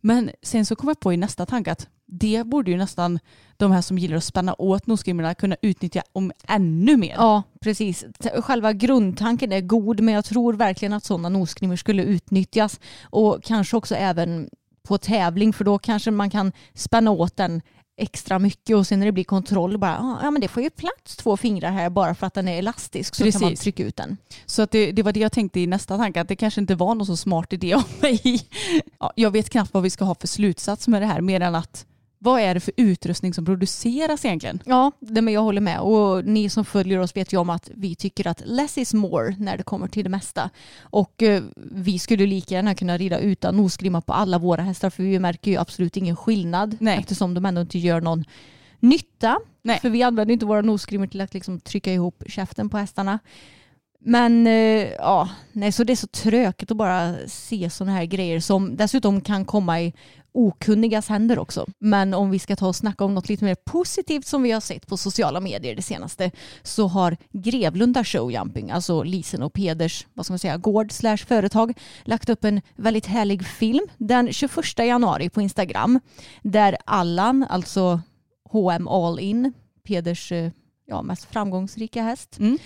Men 0.00 0.30
sen 0.42 0.66
så 0.66 0.76
kom 0.76 0.88
jag 0.88 1.00
på 1.00 1.12
i 1.12 1.16
nästa 1.16 1.46
tanke 1.46 1.72
att 1.72 1.88
det 2.18 2.46
borde 2.46 2.70
ju 2.70 2.76
nästan 2.76 3.18
de 3.56 3.72
här 3.72 3.80
som 3.82 3.98
gillar 3.98 4.16
att 4.16 4.24
spänna 4.24 4.54
åt 4.58 4.86
nosgrimmorna 4.86 5.34
kunna 5.34 5.56
utnyttja 5.62 6.02
om 6.12 6.32
ännu 6.48 6.96
mer. 6.96 7.14
Ja, 7.16 7.42
precis. 7.60 8.04
Själva 8.38 8.72
grundtanken 8.72 9.52
är 9.52 9.60
god 9.60 10.00
men 10.00 10.14
jag 10.14 10.24
tror 10.24 10.52
verkligen 10.54 10.92
att 10.92 11.04
sådana 11.04 11.28
nosgrimmor 11.28 11.76
skulle 11.76 12.02
utnyttjas 12.04 12.80
och 13.02 13.42
kanske 13.44 13.76
också 13.76 13.94
även 13.94 14.48
på 14.88 14.98
tävling 14.98 15.52
för 15.52 15.64
då 15.64 15.78
kanske 15.78 16.10
man 16.10 16.30
kan 16.30 16.52
spänna 16.74 17.10
åt 17.10 17.36
den 17.36 17.62
extra 17.96 18.38
mycket 18.38 18.76
och 18.76 18.86
sen 18.86 18.98
när 18.98 19.06
det 19.06 19.12
blir 19.12 19.24
kontroll 19.24 19.78
bara 19.78 19.98
"Ah, 19.98 20.18
ja 20.22 20.30
men 20.30 20.40
det 20.40 20.48
får 20.48 20.62
ju 20.62 20.70
plats 20.70 21.16
två 21.16 21.36
fingrar 21.36 21.70
här 21.70 21.90
bara 21.90 22.14
för 22.14 22.26
att 22.26 22.34
den 22.34 22.48
är 22.48 22.58
elastisk 22.58 23.14
så 23.14 23.22
kan 23.24 23.40
man 23.40 23.50
Precis. 23.50 23.60
trycka 23.60 23.84
ut 23.84 23.96
den. 23.96 24.16
Så 24.46 24.62
att 24.62 24.70
det, 24.70 24.92
det 24.92 25.02
var 25.02 25.12
det 25.12 25.20
jag 25.20 25.32
tänkte 25.32 25.60
i 25.60 25.66
nästa 25.66 25.96
tanke, 25.96 26.20
att 26.20 26.28
det 26.28 26.36
kanske 26.36 26.60
inte 26.60 26.74
var 26.74 26.94
någon 26.94 27.06
så 27.06 27.16
smart 27.16 27.52
idé 27.52 27.74
av 27.74 27.82
mig. 28.02 28.20
Ja, 29.00 29.12
jag 29.16 29.30
vet 29.30 29.50
knappt 29.50 29.74
vad 29.74 29.82
vi 29.82 29.90
ska 29.90 30.04
ha 30.04 30.14
för 30.14 30.26
slutsats 30.28 30.88
med 30.88 31.02
det 31.02 31.06
här, 31.06 31.20
mer 31.20 31.40
än 31.40 31.54
att 31.54 31.86
vad 32.24 32.40
är 32.40 32.54
det 32.54 32.60
för 32.60 32.74
utrustning 32.76 33.34
som 33.34 33.44
produceras 33.44 34.24
egentligen? 34.24 34.62
Ja, 34.64 34.92
det, 35.00 35.22
men 35.22 35.34
jag 35.34 35.40
håller 35.40 35.60
med 35.60 35.80
och 35.80 36.24
ni 36.24 36.48
som 36.48 36.64
följer 36.64 36.98
oss 36.98 37.16
vet 37.16 37.32
ju 37.32 37.36
om 37.36 37.50
att 37.50 37.70
vi 37.74 37.94
tycker 37.94 38.26
att 38.26 38.42
less 38.46 38.78
is 38.78 38.94
more 38.94 39.36
när 39.38 39.56
det 39.56 39.62
kommer 39.62 39.88
till 39.88 40.04
det 40.04 40.10
mesta. 40.10 40.50
Och 40.80 41.22
eh, 41.22 41.42
vi 41.56 41.98
skulle 41.98 42.26
lika 42.26 42.54
gärna 42.54 42.74
kunna 42.74 42.98
rida 42.98 43.18
utan 43.18 43.56
nosgrimma 43.56 44.00
på 44.00 44.12
alla 44.12 44.38
våra 44.38 44.62
hästar 44.62 44.90
för 44.90 45.02
vi 45.02 45.18
märker 45.18 45.50
ju 45.50 45.56
absolut 45.56 45.96
ingen 45.96 46.16
skillnad 46.16 46.76
Nej. 46.80 46.98
eftersom 46.98 47.34
de 47.34 47.46
ändå 47.46 47.60
inte 47.60 47.78
gör 47.78 48.00
någon 48.00 48.24
nytta. 48.80 49.38
Nej. 49.62 49.80
För 49.80 49.90
vi 49.90 50.02
använder 50.02 50.32
inte 50.32 50.46
våra 50.46 50.62
nosgrimmor 50.62 51.06
till 51.06 51.20
att 51.20 51.34
liksom 51.34 51.60
trycka 51.60 51.92
ihop 51.92 52.22
käften 52.26 52.68
på 52.68 52.78
hästarna. 52.78 53.18
Men 54.06 54.46
eh, 54.46 54.88
ja, 54.98 55.28
nej, 55.52 55.72
så 55.72 55.84
det 55.84 55.92
är 55.92 55.96
så 55.96 56.06
tråkigt 56.06 56.70
att 56.70 56.76
bara 56.76 57.14
se 57.26 57.70
sådana 57.70 57.92
här 57.96 58.04
grejer 58.04 58.40
som 58.40 58.76
dessutom 58.76 59.20
kan 59.20 59.44
komma 59.44 59.80
i 59.80 59.92
okunnigas 60.34 61.08
händer 61.08 61.38
också. 61.38 61.66
Men 61.78 62.14
om 62.14 62.30
vi 62.30 62.38
ska 62.38 62.56
ta 62.56 62.68
och 62.68 62.76
snacka 62.76 63.04
om 63.04 63.14
något 63.14 63.28
lite 63.28 63.44
mer 63.44 63.54
positivt 63.54 64.26
som 64.26 64.42
vi 64.42 64.52
har 64.52 64.60
sett 64.60 64.86
på 64.86 64.96
sociala 64.96 65.40
medier 65.40 65.76
det 65.76 65.82
senaste 65.82 66.30
så 66.62 66.86
har 66.86 67.16
Grevlunda 67.32 68.04
Showjumping, 68.04 68.70
alltså 68.70 69.02
Lisen 69.02 69.42
och 69.42 69.52
Peders 69.52 70.06
vad 70.14 70.26
ska 70.26 70.32
man 70.32 70.38
säga, 70.38 70.56
gård 70.56 70.92
slash 70.92 71.16
företag, 71.16 71.78
lagt 72.04 72.28
upp 72.28 72.44
en 72.44 72.60
väldigt 72.76 73.06
härlig 73.06 73.46
film 73.46 73.86
den 73.98 74.32
21 74.32 74.78
januari 74.78 75.30
på 75.30 75.42
Instagram 75.42 76.00
där 76.42 76.76
Allan, 76.84 77.46
alltså 77.48 78.00
H&M 78.50 78.88
All 78.88 79.20
In, 79.20 79.52
Peders 79.86 80.32
eh, 80.32 80.50
ja, 80.86 81.02
mest 81.02 81.24
framgångsrika 81.24 82.02
häst, 82.02 82.38
Mm 82.38 82.58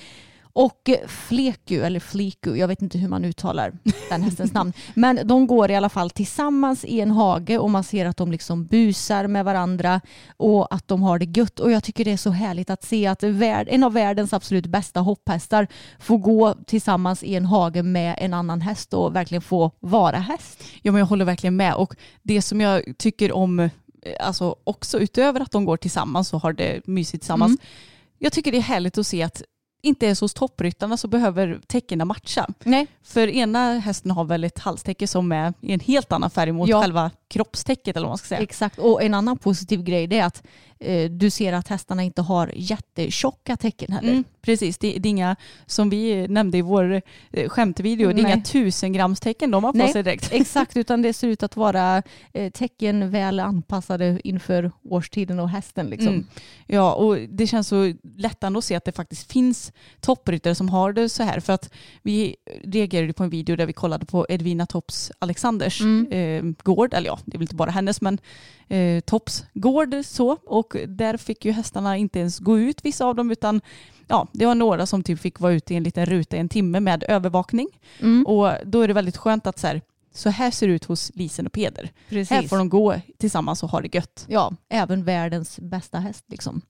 och 0.59 0.91
Fleku, 1.07 1.81
eller 1.83 2.01
Fliku, 2.01 2.55
jag 2.57 2.69
vet 2.69 2.83
inte 2.83 2.99
hur 2.99 3.09
man 3.09 3.25
uttalar 3.25 3.73
den 4.09 4.23
hästens 4.23 4.53
namn. 4.53 4.73
Men 4.95 5.21
de 5.25 5.47
går 5.47 5.71
i 5.71 5.77
alla 5.77 5.89
fall 5.89 6.11
tillsammans 6.11 6.85
i 6.85 7.01
en 7.01 7.11
hage 7.11 7.59
och 7.59 7.71
man 7.71 7.85
ser 7.85 8.07
att 8.07 8.17
de 8.17 8.33
liksom 8.33 8.67
busar 8.67 9.27
med 9.27 9.45
varandra 9.45 10.01
och 10.37 10.75
att 10.75 10.89
de 10.89 11.03
har 11.03 11.19
det 11.19 11.39
gött. 11.39 11.61
Och 11.61 11.71
jag 11.73 11.85
tycker 11.85 12.05
det 12.05 12.11
är 12.13 12.17
så 12.17 12.31
härligt 12.31 12.71
att 12.71 12.85
se 12.85 13.07
att 13.07 13.23
en 13.23 13.85
av 13.85 13.93
världens 13.93 14.33
absolut 14.33 14.67
bästa 14.67 15.01
hopphästar 15.01 15.67
får 15.99 16.19
gå 16.19 16.55
tillsammans 16.67 17.23
i 17.23 17.35
en 17.35 17.45
hage 17.45 17.83
med 17.83 18.15
en 18.19 18.35
annan 18.35 18.61
häst 18.61 18.95
och 18.95 19.17
verkligen 19.17 19.43
få 19.43 19.71
vara 19.81 20.19
häst. 20.19 20.65
Ja, 20.83 20.93
men 20.93 20.99
jag 20.99 21.07
håller 21.07 21.25
verkligen 21.25 21.57
med. 21.57 21.75
Och 21.75 21.95
det 22.23 22.43
som 22.43 22.61
jag 22.61 22.83
tycker 22.99 23.33
om, 23.33 23.61
eh, 23.61 23.71
alltså 24.21 24.57
också 24.65 24.99
utöver 24.99 25.41
att 25.41 25.51
de 25.51 25.65
går 25.65 25.77
tillsammans 25.77 26.33
och 26.35 26.43
har 26.43 26.53
det 26.53 26.87
mysigt 26.87 27.23
tillsammans, 27.23 27.51
Mm. 27.51 27.59
jag 28.19 28.33
tycker 28.33 28.53
det 28.53 28.59
är 28.59 28.63
härligt 28.63 28.99
att 28.99 29.07
se 29.07 29.23
att 29.23 29.43
inte 29.83 30.07
ens 30.07 30.21
hos 30.21 30.35
toppryttarna 30.35 30.97
så 30.97 31.09
behöver 31.09 31.61
täckena 31.67 32.05
matcha. 32.05 32.47
Nej. 32.65 32.87
För 33.03 33.29
ena 33.29 33.73
hästen 33.79 34.11
har 34.11 34.25
väl 34.25 34.45
ett 34.45 34.59
halstäcke 34.59 35.07
som 35.07 35.33
är 35.33 35.55
i 35.61 35.73
en 35.73 35.81
helt 35.81 36.13
annan 36.13 36.31
färg 36.31 36.53
mot 36.53 36.69
Ja. 36.69 36.81
själva 36.83 37.11
kroppstäcket 37.29 37.97
eller 37.97 38.05
vad 38.05 38.11
man 38.11 38.19
ska 38.19 38.27
säga. 38.27 38.41
Exakt, 38.41 38.79
och 38.79 39.03
en 39.03 39.15
annan 39.15 39.39
positiv 39.39 39.83
grej 39.83 40.07
det 40.07 40.19
är 40.19 40.25
att 40.25 40.43
eh, 40.81 41.11
du 41.11 41.31
ser 41.31 41.53
att 41.53 41.69
hästarna 41.69 42.03
inte 42.03 42.23
har 42.23 42.53
jättetjocka 42.57 43.57
tecken 43.57 43.93
heller. 43.93 44.11
Mm, 44.11 44.25
precis, 44.41 44.79
det, 44.79 44.99
det 44.99 45.09
är 45.09 45.11
inga, 45.11 45.37
som 45.67 45.91
vi 45.91 46.29
nämnde 46.29 46.59
i 46.59 46.63
vår 46.63 47.03
eh, 47.31 47.49
skämtvideo, 47.49 48.13
det 48.13 48.21
är 48.21 48.23
Nej. 48.23 48.33
inga 48.33 48.43
tusengramstecken 48.45 49.51
de 49.51 49.65
har 49.65 49.73
på 49.73 49.79
Nej. 49.79 49.93
sig 49.93 50.03
direkt. 50.03 50.33
Exakt, 50.33 50.77
utan 50.77 51.03
det 51.03 51.13
ser 51.13 51.29
ut 51.29 51.43
att 51.43 51.57
vara 51.57 52.03
eh, 52.33 52.51
tecken 52.53 53.11
väl 53.11 53.41
anpassade 53.41 54.21
inför 54.25 54.73
årstiden 54.83 55.41
och 55.41 55.51
hästen. 55.51 55.87
Liksom. 55.87 56.09
Mm. 56.09 56.27
Ja, 56.67 56.95
och 56.95 57.17
det 57.19 57.47
känns 57.47 57.69
så 57.69 57.93
lättande 58.17 58.59
att 58.59 58.65
se 58.65 58.75
att 58.75 58.85
det 58.85 58.93
faktiskt 58.93 59.33
finns 59.33 59.73
toppryttare 60.01 60.55
som 60.55 60.69
har 60.69 60.93
det 60.93 61.09
så 61.09 61.23
här. 61.23 61.41
För 61.41 61.53
att 61.53 61.71
vi 62.03 62.37
reagerade 62.65 63.13
på 63.13 63.25
en 63.25 63.31
video 63.31 63.57
där 63.57 63.67
vi 63.67 63.73
kollade 63.73 64.07
på 64.07 64.27
Edvina 64.29 64.67
Topps 64.67 65.13
Alexanders 65.19 65.81
Mm. 65.81 66.13
eh, 66.13 66.55
gård, 66.63 66.95
eller 66.95 67.07
ja, 67.07 67.18
det 67.25 67.37
är 67.37 67.39
väl 67.39 67.43
inte 67.45 67.55
bara 67.55 67.71
hennes, 67.71 68.01
men 68.01 68.19
eh, 68.69 69.01
Topps 69.01 69.45
gård 69.55 69.95
så. 70.05 70.37
Och 70.47 70.77
där 70.89 71.17
fick 71.17 71.45
ju 71.45 71.53
hästarna 71.53 71.97
inte 71.97 72.19
ens 72.19 72.39
gå 72.39 72.59
ut, 72.59 72.85
vissa 72.85 73.05
av 73.05 73.15
dem, 73.15 73.31
utan 73.31 73.61
ja, 74.09 74.27
det 74.33 74.47
var 74.47 74.55
några 74.55 74.87
som 74.87 75.03
typ 75.03 75.21
fick 75.21 75.41
vara 75.41 75.53
ute 75.53 75.75
i 75.75 75.77
en 75.77 75.83
liten 75.83 76.07
ruta 76.07 76.37
i 76.37 76.41
en 76.41 76.49
timme 76.49 76.81
med 76.81 77.05
övervakning. 77.09 77.69
Mm. 78.01 78.27
Och 78.27 78.53
då 78.65 78.83
är 78.83 78.89
det 78.89 78.95
väldigt 78.95 79.17
skönt 79.17 79.47
att 79.47 79.59
så 79.59 79.67
här, 79.67 79.83
så 80.15 80.31
här 80.31 80.51
ser 80.51 80.69
det 80.69 80.73
ut 80.73 80.85
hos 80.85 81.11
Lisen 81.15 81.47
och 81.47 81.53
Peder. 81.53 81.93
Precis. 82.09 82.31
Här 82.31 82.43
får 82.43 82.59
de 82.59 82.69
gå 82.69 82.95
tillsammans 83.19 83.63
och 83.63 83.71
ha 83.71 83.81
det 83.81 83.95
gött. 83.95 84.25
Ja, 84.29 84.53
även 84.69 85.05
världens 85.05 85.59
bästa 85.59 85.99
häst. 85.99 86.25
Liksom. 86.29 86.63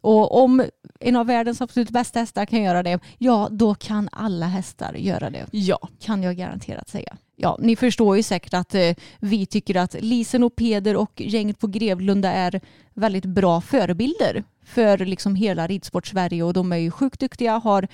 Och 0.00 0.42
om 0.42 0.64
en 1.00 1.16
av 1.16 1.26
världens 1.26 1.60
absolut 1.60 1.90
bästa 1.90 2.20
hästar 2.20 2.46
kan 2.46 2.62
göra 2.62 2.82
det, 2.82 3.00
ja 3.18 3.48
då 3.50 3.74
kan 3.74 4.08
alla 4.12 4.46
hästar 4.46 4.94
göra 4.94 5.30
det. 5.30 5.46
Ja, 5.50 5.78
Kan 6.00 6.22
jag 6.22 6.36
garanterat 6.36 6.88
säga. 6.88 7.16
Ja, 7.44 7.56
ni 7.60 7.76
förstår 7.76 8.16
ju 8.16 8.22
säkert 8.22 8.54
att 8.54 8.74
eh, 8.74 8.94
vi 9.20 9.46
tycker 9.46 9.76
att 9.76 9.96
Lisen 10.00 10.42
och 10.42 10.56
Peder 10.56 10.96
och 10.96 11.20
gänget 11.20 11.58
på 11.58 11.66
Grevlunda 11.66 12.32
är 12.32 12.60
väldigt 12.94 13.24
bra 13.24 13.60
förebilder 13.60 14.44
för 14.64 14.98
liksom 14.98 15.34
hela 15.34 15.66
ridsport-Sverige 15.66 16.42
och 16.42 16.52
de 16.52 16.72
är 16.72 16.76
ju 16.76 16.90
sjukt 16.90 17.20
duktiga, 17.20 17.58
har 17.58 17.88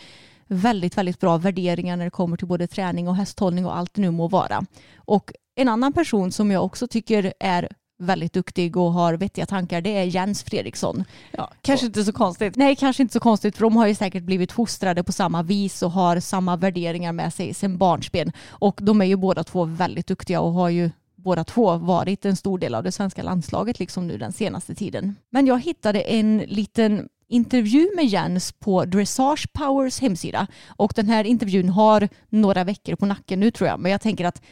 väldigt, 0.47 0.99
väldigt 0.99 1.21
bra 1.21 1.37
värderingar 1.37 1.97
när 1.97 2.05
det 2.05 2.11
kommer 2.11 2.37
till 2.37 2.47
både 2.47 2.67
träning 2.67 3.09
och 3.09 3.17
hästhållning 3.17 3.67
och 3.67 3.77
allt 3.77 3.95
det 3.95 4.01
nu 4.01 4.11
må 4.11 4.29
vara. 4.29 4.65
Och 4.97 5.33
en 5.55 5.69
annan 5.69 5.93
person 5.93 6.33
som 6.33 6.51
jag 6.51 6.65
också 6.65 6.87
tycker 6.87 7.33
är 7.41 7.69
väldigt 7.99 8.33
duktig 8.33 8.77
och 8.77 8.93
har 8.93 9.15
vettiga 9.15 9.47
tankar 9.47 9.81
det 9.81 9.97
är 9.97 10.05
Jens 10.05 10.43
Fredriksson. 10.43 11.05
ja 11.31 11.51
kanske 11.63 11.87
inte 11.87 12.05
så 12.05 12.13
konstigt. 12.13 12.57
Nej, 12.57 12.77
kanske 12.77 13.03
inte 13.03 13.13
så 13.13 13.21
konstigt 13.21 13.57
för 13.57 13.63
de 13.63 13.77
har 13.77 13.87
ju 13.87 13.95
säkert 13.95 14.23
blivit 14.23 14.53
fostrade 14.53 15.05
på 15.05 15.13
samma 15.13 15.43
vis 15.43 15.83
och 15.83 15.91
har 15.91 16.21
samma 16.21 16.57
värderingar 16.57 17.13
med 17.13 17.35
sig 17.35 17.55
sedan 17.55 17.79
barnsben. 17.79 18.33
Och 18.49 18.79
de 18.83 19.01
är 19.01 19.07
ju 19.07 19.17
båda 19.17 19.45
två 19.45 19.65
väldigt 19.65 20.07
duktiga 20.07 20.41
och 20.41 20.53
har 20.53 20.69
ju 20.69 20.91
båda 21.17 21.45
två 21.45 21.77
varit 21.77 22.25
en 22.25 22.37
stor 22.37 22.59
del 22.59 22.75
av 22.75 22.85
det 22.85 22.93
svenska 22.93 23.23
landslaget 23.23 23.79
liksom 23.79 24.07
nu 24.07 24.19
den 24.19 24.33
senaste 24.33 24.75
tiden. 24.75 25.17
Men 25.31 25.47
jag 25.47 25.63
hittade 25.63 26.01
en 26.01 26.39
liten 26.39 27.09
intervju 27.29 27.91
med 27.97 28.05
Jens 28.05 28.53
på 28.53 28.85
Dressage 28.85 29.53
Powers 29.53 30.01
hemsida 30.01 30.47
och 30.67 30.93
den 30.97 31.09
här 31.09 31.25
intervjun 31.25 31.69
har 31.69 32.09
några 32.29 32.65
veckor 32.65 32.97
på 32.97 33.07
nacken 33.07 33.41
nu 33.41 33.51
tror 33.51 33.69
jag 33.69 33.81
men 33.81 33.93
jag 33.93 34.01
tänker 34.01 34.25
att 34.25 34.43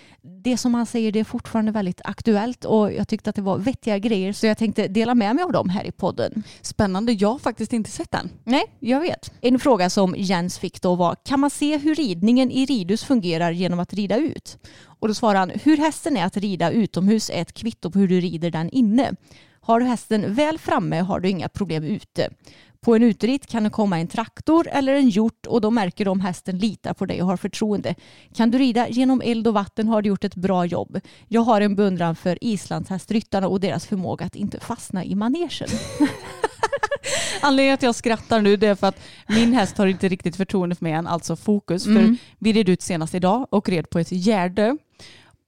det 0.43 0.57
som 0.57 0.75
han 0.75 0.87
säger 0.87 1.13
det 1.13 1.21
är 1.21 1.25
fortfarande 1.25 1.73
väldigt 1.73 2.01
aktuellt 2.05 2.65
och 2.65 2.93
jag 2.93 3.09
tyckte 3.09 3.31
att 3.31 3.37
det 3.37 3.43
var 3.43 3.59
vettiga 3.59 3.99
grejer 3.99 4.33
så 4.33 4.47
jag 4.47 4.59
tänkte 4.59 4.89
dela 4.89 5.15
med 5.15 5.37
mig 5.37 5.45
av 5.45 5.53
dem 5.53 5.69
här 5.69 5.85
i 5.85 5.93
podden. 5.93 6.43
Spännande, 6.61 7.13
jag 7.13 7.33
har 7.33 7.39
faktiskt 7.39 7.73
inte 7.73 7.91
sett 7.91 8.11
den. 8.11 8.31
Nej, 8.45 8.65
jag 8.81 9.01
vet. 9.01 9.33
En 9.41 9.59
fråga 9.59 9.91
som 9.91 10.15
Jens 10.19 10.59
fick 10.59 10.83
då 10.83 10.95
var, 10.95 11.17
kan 11.25 11.41
man 11.41 11.51
se 11.51 11.79
hur 11.79 11.95
ridningen 11.95 12.51
i 12.51 12.67
ridhus 12.67 13.05
fungerar 13.05 13.51
genom 13.51 13.81
att 13.81 13.93
rida 13.93 14.17
ut? 14.17 14.59
Och 14.85 15.09
då 15.09 15.15
svarade 15.15 15.39
han, 15.39 15.51
hur 15.65 15.77
hästen 15.77 16.17
är 16.17 16.25
att 16.25 16.37
rida 16.37 16.71
utomhus 16.71 17.31
är 17.31 17.43
ett 17.43 17.53
kvitto 17.53 17.91
på 17.91 17.99
hur 17.99 18.09
du 18.09 18.21
rider 18.21 18.51
den 18.51 18.71
inne. 18.71 19.13
Har 19.67 19.81
du 19.81 19.87
hästen 19.87 20.35
väl 20.35 20.59
framme 20.59 21.01
har 21.01 21.21
du 21.21 21.29
inga 21.29 21.49
problem 21.49 21.85
ute. 21.85 22.31
På 22.87 22.97
en 22.97 23.03
uteritt 23.03 23.47
kan 23.47 23.65
det 23.65 23.71
komma 23.71 24.01
en 24.01 24.07
traktor 24.07 24.69
eller 24.73 24.95
en 24.95 25.09
hjort 25.09 25.47
och 25.47 25.61
då 25.61 25.71
märker 25.71 26.09
om 26.09 26.21
hästen 26.21 26.59
litar 26.59 26.95
på 26.95 27.07
dig 27.07 27.23
och 27.23 27.29
har 27.29 27.37
förtroende. 27.37 27.95
Kan 28.35 28.51
du 28.51 28.59
rida 28.59 28.89
genom 28.89 29.23
eld 29.25 29.47
och 29.47 29.55
vatten 29.55 29.89
har 29.89 30.03
du 30.03 30.09
gjort 30.09 30.25
ett 30.25 30.35
bra 30.35 30.65
jobb. 30.65 31.01
Jag 31.29 31.41
har 31.41 31.61
en 31.61 31.77
beundran 31.77 32.17
för 32.17 32.45
islandshästryttarna 32.45 33.49
och 33.49 33.61
deras 33.61 33.87
förmåga 33.87 34.27
att 34.27 34.37
inte 34.37 34.61
fastna 34.61 35.05
i 35.05 35.15
manegen. 35.15 35.69
Anledningen 37.41 37.79
till 37.79 37.89
att 37.89 37.89
jag 37.89 37.95
skrattar 37.95 38.41
nu 38.41 38.57
det 38.57 38.67
är 38.67 38.75
för 38.75 38.87
att 38.87 39.01
min 39.29 39.53
häst 39.53 39.79
har 39.79 39.87
inte 39.87 40.09
riktigt 40.09 40.37
förtroende 40.37 40.75
för 40.75 40.85
mig 40.85 40.93
än, 40.93 41.07
alltså 41.07 41.37
fokus. 41.37 41.87
Mm. 41.87 42.03
För 42.03 42.17
vi 42.39 42.53
red 42.53 42.69
ut 42.69 42.83
senast 42.83 43.15
idag 43.15 43.47
och 43.51 43.69
red 43.69 43.91
på 43.91 43.99
ett 43.99 44.13
gärde. 44.13 44.77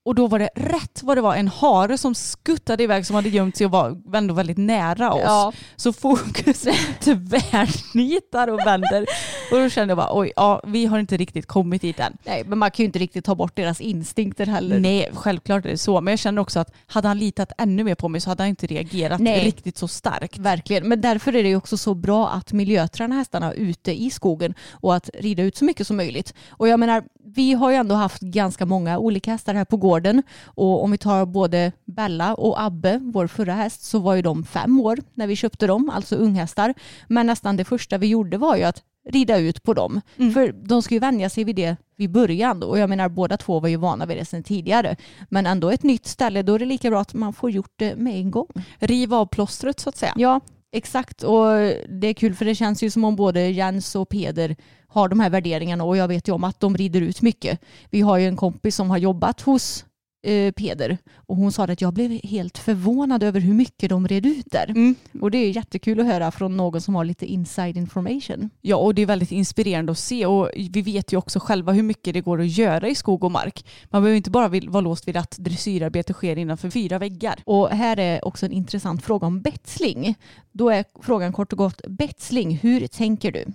Och 0.09 0.15
då 0.15 0.27
var 0.27 0.39
det 0.39 0.49
rätt 0.55 1.03
vad 1.03 1.17
det 1.17 1.21
var 1.21 1.35
en 1.35 1.47
hare 1.47 1.97
som 1.97 2.15
skuttade 2.15 2.83
iväg 2.83 3.05
som 3.05 3.15
hade 3.15 3.29
gömt 3.29 3.57
sig 3.57 3.65
och 3.65 3.71
var 3.71 3.97
ändå 4.13 4.33
väldigt 4.33 4.57
nära 4.57 5.13
oss. 5.13 5.21
Ja. 5.25 5.53
Så 5.75 5.93
fokus 5.93 6.61
tvärnitar 6.99 8.47
och 8.47 8.59
vänder. 8.59 9.05
Och 9.51 9.57
då 9.57 9.69
kände 9.69 9.91
jag 9.91 9.97
bara 9.97 10.19
oj, 10.19 10.31
ja, 10.35 10.61
vi 10.67 10.85
har 10.85 10.99
inte 10.99 11.17
riktigt 11.17 11.45
kommit 11.45 11.81
dit 11.81 11.99
än. 11.99 12.17
Nej, 12.25 12.43
men 12.45 12.59
man 12.59 12.71
kan 12.71 12.83
ju 12.83 12.85
inte 12.85 12.99
riktigt 12.99 13.25
ta 13.25 13.35
bort 13.35 13.55
deras 13.55 13.81
instinkter 13.81 14.45
heller. 14.45 14.79
Nej, 14.79 15.09
självklart 15.13 15.65
är 15.65 15.69
det 15.69 15.77
så. 15.77 16.01
Men 16.01 16.11
jag 16.11 16.19
känner 16.19 16.41
också 16.41 16.59
att 16.59 16.73
hade 16.87 17.07
han 17.07 17.17
litat 17.17 17.51
ännu 17.57 17.83
mer 17.83 17.95
på 17.95 18.07
mig 18.07 18.21
så 18.21 18.29
hade 18.29 18.43
han 18.43 18.49
inte 18.49 18.67
reagerat 18.67 19.19
Nej. 19.19 19.45
riktigt 19.45 19.77
så 19.77 19.87
starkt. 19.87 20.37
Verkligen, 20.37 20.87
men 20.87 21.01
därför 21.01 21.35
är 21.35 21.43
det 21.43 21.49
ju 21.49 21.55
också 21.55 21.77
så 21.77 21.93
bra 21.93 22.29
att 22.29 22.53
miljöträna 22.53 23.15
hästarna 23.15 23.53
ute 23.53 24.01
i 24.03 24.09
skogen 24.09 24.53
och 24.71 24.95
att 24.95 25.09
rida 25.13 25.43
ut 25.43 25.57
så 25.57 25.65
mycket 25.65 25.87
som 25.87 25.97
möjligt. 25.97 26.33
Och 26.49 26.67
jag 26.67 26.79
menar, 26.79 27.03
vi 27.35 27.53
har 27.53 27.71
ju 27.71 27.75
ändå 27.75 27.95
haft 27.95 28.21
ganska 28.21 28.65
många 28.65 28.97
olika 28.97 29.31
hästar 29.31 29.53
här 29.53 29.65
på 29.65 29.77
gården 29.77 30.23
och 30.45 30.83
om 30.83 30.91
vi 30.91 30.97
tar 30.97 31.25
både 31.25 31.71
Bella 31.85 32.33
och 32.33 32.61
Abbe, 32.61 32.99
vår 33.01 33.27
förra 33.27 33.53
häst, 33.53 33.83
så 33.83 33.99
var 33.99 34.15
ju 34.15 34.21
de 34.21 34.43
fem 34.43 34.79
år 34.79 34.99
när 35.13 35.27
vi 35.27 35.35
köpte 35.35 35.67
dem, 35.67 35.89
alltså 35.89 36.15
unghästar. 36.15 36.73
Men 37.07 37.25
nästan 37.25 37.57
det 37.57 37.65
första 37.65 37.97
vi 37.97 38.07
gjorde 38.07 38.37
var 38.37 38.55
ju 38.55 38.63
att 38.63 38.83
rida 39.09 39.37
ut 39.37 39.63
på 39.63 39.73
dem. 39.73 40.01
Mm. 40.17 40.33
För 40.33 40.51
de 40.51 40.81
ska 40.81 40.93
ju 40.93 40.99
vänja 40.99 41.29
sig 41.29 41.43
vid 41.43 41.55
det 41.55 41.77
vid 41.95 42.11
början 42.11 42.63
och 42.63 42.79
jag 42.79 42.89
menar 42.89 43.09
båda 43.09 43.37
två 43.37 43.59
var 43.59 43.69
ju 43.69 43.75
vana 43.75 44.05
vid 44.05 44.17
det 44.17 44.25
sedan 44.25 44.43
tidigare. 44.43 44.95
Men 45.29 45.45
ändå 45.45 45.69
ett 45.69 45.83
nytt 45.83 46.05
ställe, 46.05 46.41
då 46.41 46.55
är 46.55 46.59
det 46.59 46.65
lika 46.65 46.89
bra 46.89 47.01
att 47.01 47.13
man 47.13 47.33
får 47.33 47.51
gjort 47.51 47.73
det 47.75 47.95
med 47.95 48.15
en 48.15 48.31
gång. 48.31 48.47
Riva 48.79 49.17
av 49.17 49.25
plåstret 49.25 49.79
så 49.79 49.89
att 49.89 49.97
säga. 49.97 50.13
Ja, 50.15 50.39
exakt. 50.71 51.23
Och 51.23 51.45
det 51.89 52.07
är 52.07 52.13
kul 52.13 52.35
för 52.35 52.45
det 52.45 52.55
känns 52.55 52.83
ju 52.83 52.89
som 52.89 53.03
om 53.03 53.15
både 53.15 53.49
Jens 53.49 53.95
och 53.95 54.09
Peder 54.09 54.55
har 54.89 55.07
de 55.07 55.19
här 55.19 55.29
värderingarna 55.29 55.83
och 55.83 55.97
jag 55.97 56.07
vet 56.07 56.27
ju 56.27 56.31
om 56.31 56.43
att 56.43 56.59
de 56.59 56.77
rider 56.77 57.01
ut 57.01 57.21
mycket. 57.21 57.59
Vi 57.89 58.01
har 58.01 58.17
ju 58.17 58.27
en 58.27 58.37
kompis 58.37 58.75
som 58.75 58.89
har 58.89 58.97
jobbat 58.97 59.41
hos 59.41 59.85
eh, 60.23 60.51
Peder 60.51 60.97
och 61.15 61.35
hon 61.35 61.51
sa 61.51 61.63
att 61.63 61.81
jag 61.81 61.93
blev 61.93 62.11
helt 62.23 62.57
förvånad 62.57 63.23
över 63.23 63.39
hur 63.39 63.53
mycket 63.53 63.89
de 63.89 64.07
red 64.07 64.25
ut 64.25 64.45
där. 64.51 64.69
Mm. 64.69 64.95
Och 65.21 65.31
det 65.31 65.37
är 65.37 65.49
jättekul 65.49 65.99
att 65.99 66.05
höra 66.05 66.31
från 66.31 66.57
någon 66.57 66.81
som 66.81 66.95
har 66.95 67.05
lite 67.05 67.25
inside 67.25 67.77
information. 67.77 68.49
Ja, 68.61 68.75
och 68.75 68.95
det 68.95 69.01
är 69.01 69.05
väldigt 69.05 69.31
inspirerande 69.31 69.91
att 69.91 69.97
se 69.97 70.25
och 70.25 70.49
vi 70.55 70.81
vet 70.81 71.13
ju 71.13 71.17
också 71.17 71.39
själva 71.39 71.71
hur 71.71 71.83
mycket 71.83 72.13
det 72.13 72.21
går 72.21 72.41
att 72.41 72.57
göra 72.57 72.87
i 72.87 72.95
skog 72.95 73.23
och 73.23 73.31
mark. 73.31 73.65
Man 73.89 74.01
behöver 74.01 74.17
inte 74.17 74.31
bara 74.31 74.47
vara 74.47 74.81
låst 74.81 75.07
vid 75.07 75.17
att 75.17 75.37
dressyrarbete 75.37 76.13
sker 76.13 76.35
innanför 76.35 76.69
fyra 76.69 76.99
väggar. 76.99 77.39
Och 77.45 77.69
här 77.69 77.99
är 77.99 78.25
också 78.25 78.45
en 78.45 78.51
intressant 78.51 79.03
fråga 79.03 79.27
om 79.27 79.41
betsling. 79.41 80.15
Då 80.51 80.69
är 80.69 80.85
frågan 81.01 81.33
kort 81.33 81.51
och 81.53 81.57
gott, 81.57 81.81
betsling, 81.87 82.59
hur 82.61 82.87
tänker 82.87 83.31
du? 83.31 83.45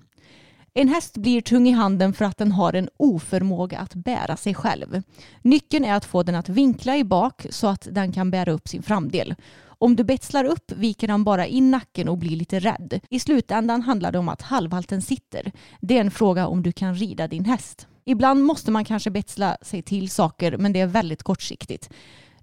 En 0.77 0.89
häst 0.89 1.17
blir 1.17 1.41
tung 1.41 1.69
i 1.69 1.71
handen 1.71 2.13
för 2.13 2.25
att 2.25 2.39
den 2.39 2.53
har 2.53 2.73
en 2.73 2.89
oförmåga 2.97 3.79
att 3.79 3.95
bära 3.95 4.37
sig 4.37 4.55
själv. 4.55 5.03
Nyckeln 5.43 5.85
är 5.85 5.95
att 5.95 6.05
få 6.05 6.23
den 6.23 6.35
att 6.35 6.49
vinkla 6.49 6.97
i 6.97 7.05
bak 7.05 7.47
så 7.51 7.67
att 7.67 7.89
den 7.91 8.13
kan 8.13 8.31
bära 8.31 8.53
upp 8.53 8.69
sin 8.69 8.83
framdel. 8.83 9.35
Om 9.67 9.97
du 9.97 10.05
betslar 10.05 10.45
upp 10.45 10.73
viker 10.73 11.09
han 11.09 11.25
bara 11.25 11.47
in 11.47 11.71
nacken 11.71 12.09
och 12.09 12.19
blir 12.19 12.37
lite 12.37 12.59
rädd. 12.59 13.01
I 13.11 13.21
slutändan 13.21 13.83
handlar 13.83 14.13
det 14.13 14.19
om 14.19 14.29
att 14.29 14.43
halvhalten 14.43 15.03
sitter. 15.03 15.53
Det 15.81 15.97
är 15.97 16.01
en 16.01 16.11
fråga 16.11 16.47
om 16.47 16.63
du 16.63 16.73
kan 16.73 16.95
rida 16.95 17.29
din 17.29 17.45
häst. 17.45 17.87
Ibland 18.05 18.45
måste 18.45 18.71
man 18.71 18.85
kanske 18.85 19.11
betsla 19.11 19.57
sig 19.63 19.83
till 19.83 20.11
saker 20.11 20.57
men 20.57 20.73
det 20.73 20.81
är 20.81 20.87
väldigt 20.87 21.23
kortsiktigt. 21.23 21.91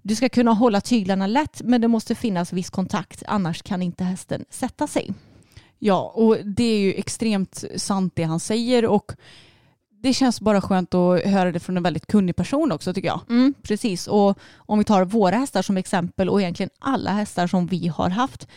Du 0.02 0.14
ska 0.14 0.28
kunna 0.28 0.52
hålla 0.52 0.80
tyglarna 0.80 1.26
lätt 1.26 1.62
men 1.64 1.80
det 1.80 1.88
måste 1.88 2.14
finnas 2.14 2.52
viss 2.52 2.70
kontakt 2.70 3.22
annars 3.26 3.62
kan 3.62 3.82
inte 3.82 4.04
hästen 4.04 4.44
sätta 4.50 4.86
sig. 4.86 5.14
Ja, 5.84 6.12
och 6.14 6.36
det 6.44 6.64
är 6.64 6.78
ju 6.78 6.94
extremt 6.94 7.64
sant 7.76 8.12
det 8.16 8.22
han 8.22 8.40
säger 8.40 8.86
och 8.86 9.12
det 10.02 10.12
känns 10.12 10.40
bara 10.40 10.60
skönt 10.60 10.94
att 10.94 11.24
höra 11.24 11.52
det 11.52 11.60
från 11.60 11.76
en 11.76 11.82
väldigt 11.82 12.06
kunnig 12.06 12.36
person 12.36 12.72
också 12.72 12.94
tycker 12.94 13.08
jag. 13.08 13.20
Mm, 13.28 13.54
precis, 13.62 14.06
och 14.06 14.38
om 14.56 14.78
vi 14.78 14.84
tar 14.84 15.04
våra 15.04 15.36
hästar 15.36 15.62
som 15.62 15.76
exempel 15.76 16.28
och 16.28 16.40
egentligen 16.40 16.70
alla 16.78 17.10
hästar 17.10 17.46
som 17.46 17.66
vi 17.66 17.88
har 17.88 18.10
haft. 18.10 18.48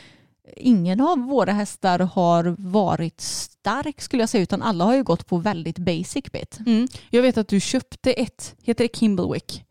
Ingen 0.57 1.01
av 1.01 1.17
våra 1.17 1.51
hästar 1.51 1.99
har 1.99 2.55
varit 2.57 3.21
stark 3.21 4.01
skulle 4.01 4.21
jag 4.21 4.29
säga 4.29 4.43
utan 4.43 4.61
alla 4.61 4.83
har 4.83 4.95
ju 4.95 5.03
gått 5.03 5.27
på 5.27 5.37
väldigt 5.37 5.77
basic 5.77 6.31
bit. 6.31 6.59
Mm. 6.65 6.87
Jag 7.09 7.21
vet 7.21 7.37
att 7.37 7.47
du 7.47 7.59
köpte 7.59 8.13
ett, 8.13 8.55
heter 8.63 8.83
det 8.83 8.95
Kimblewick? 8.95 9.63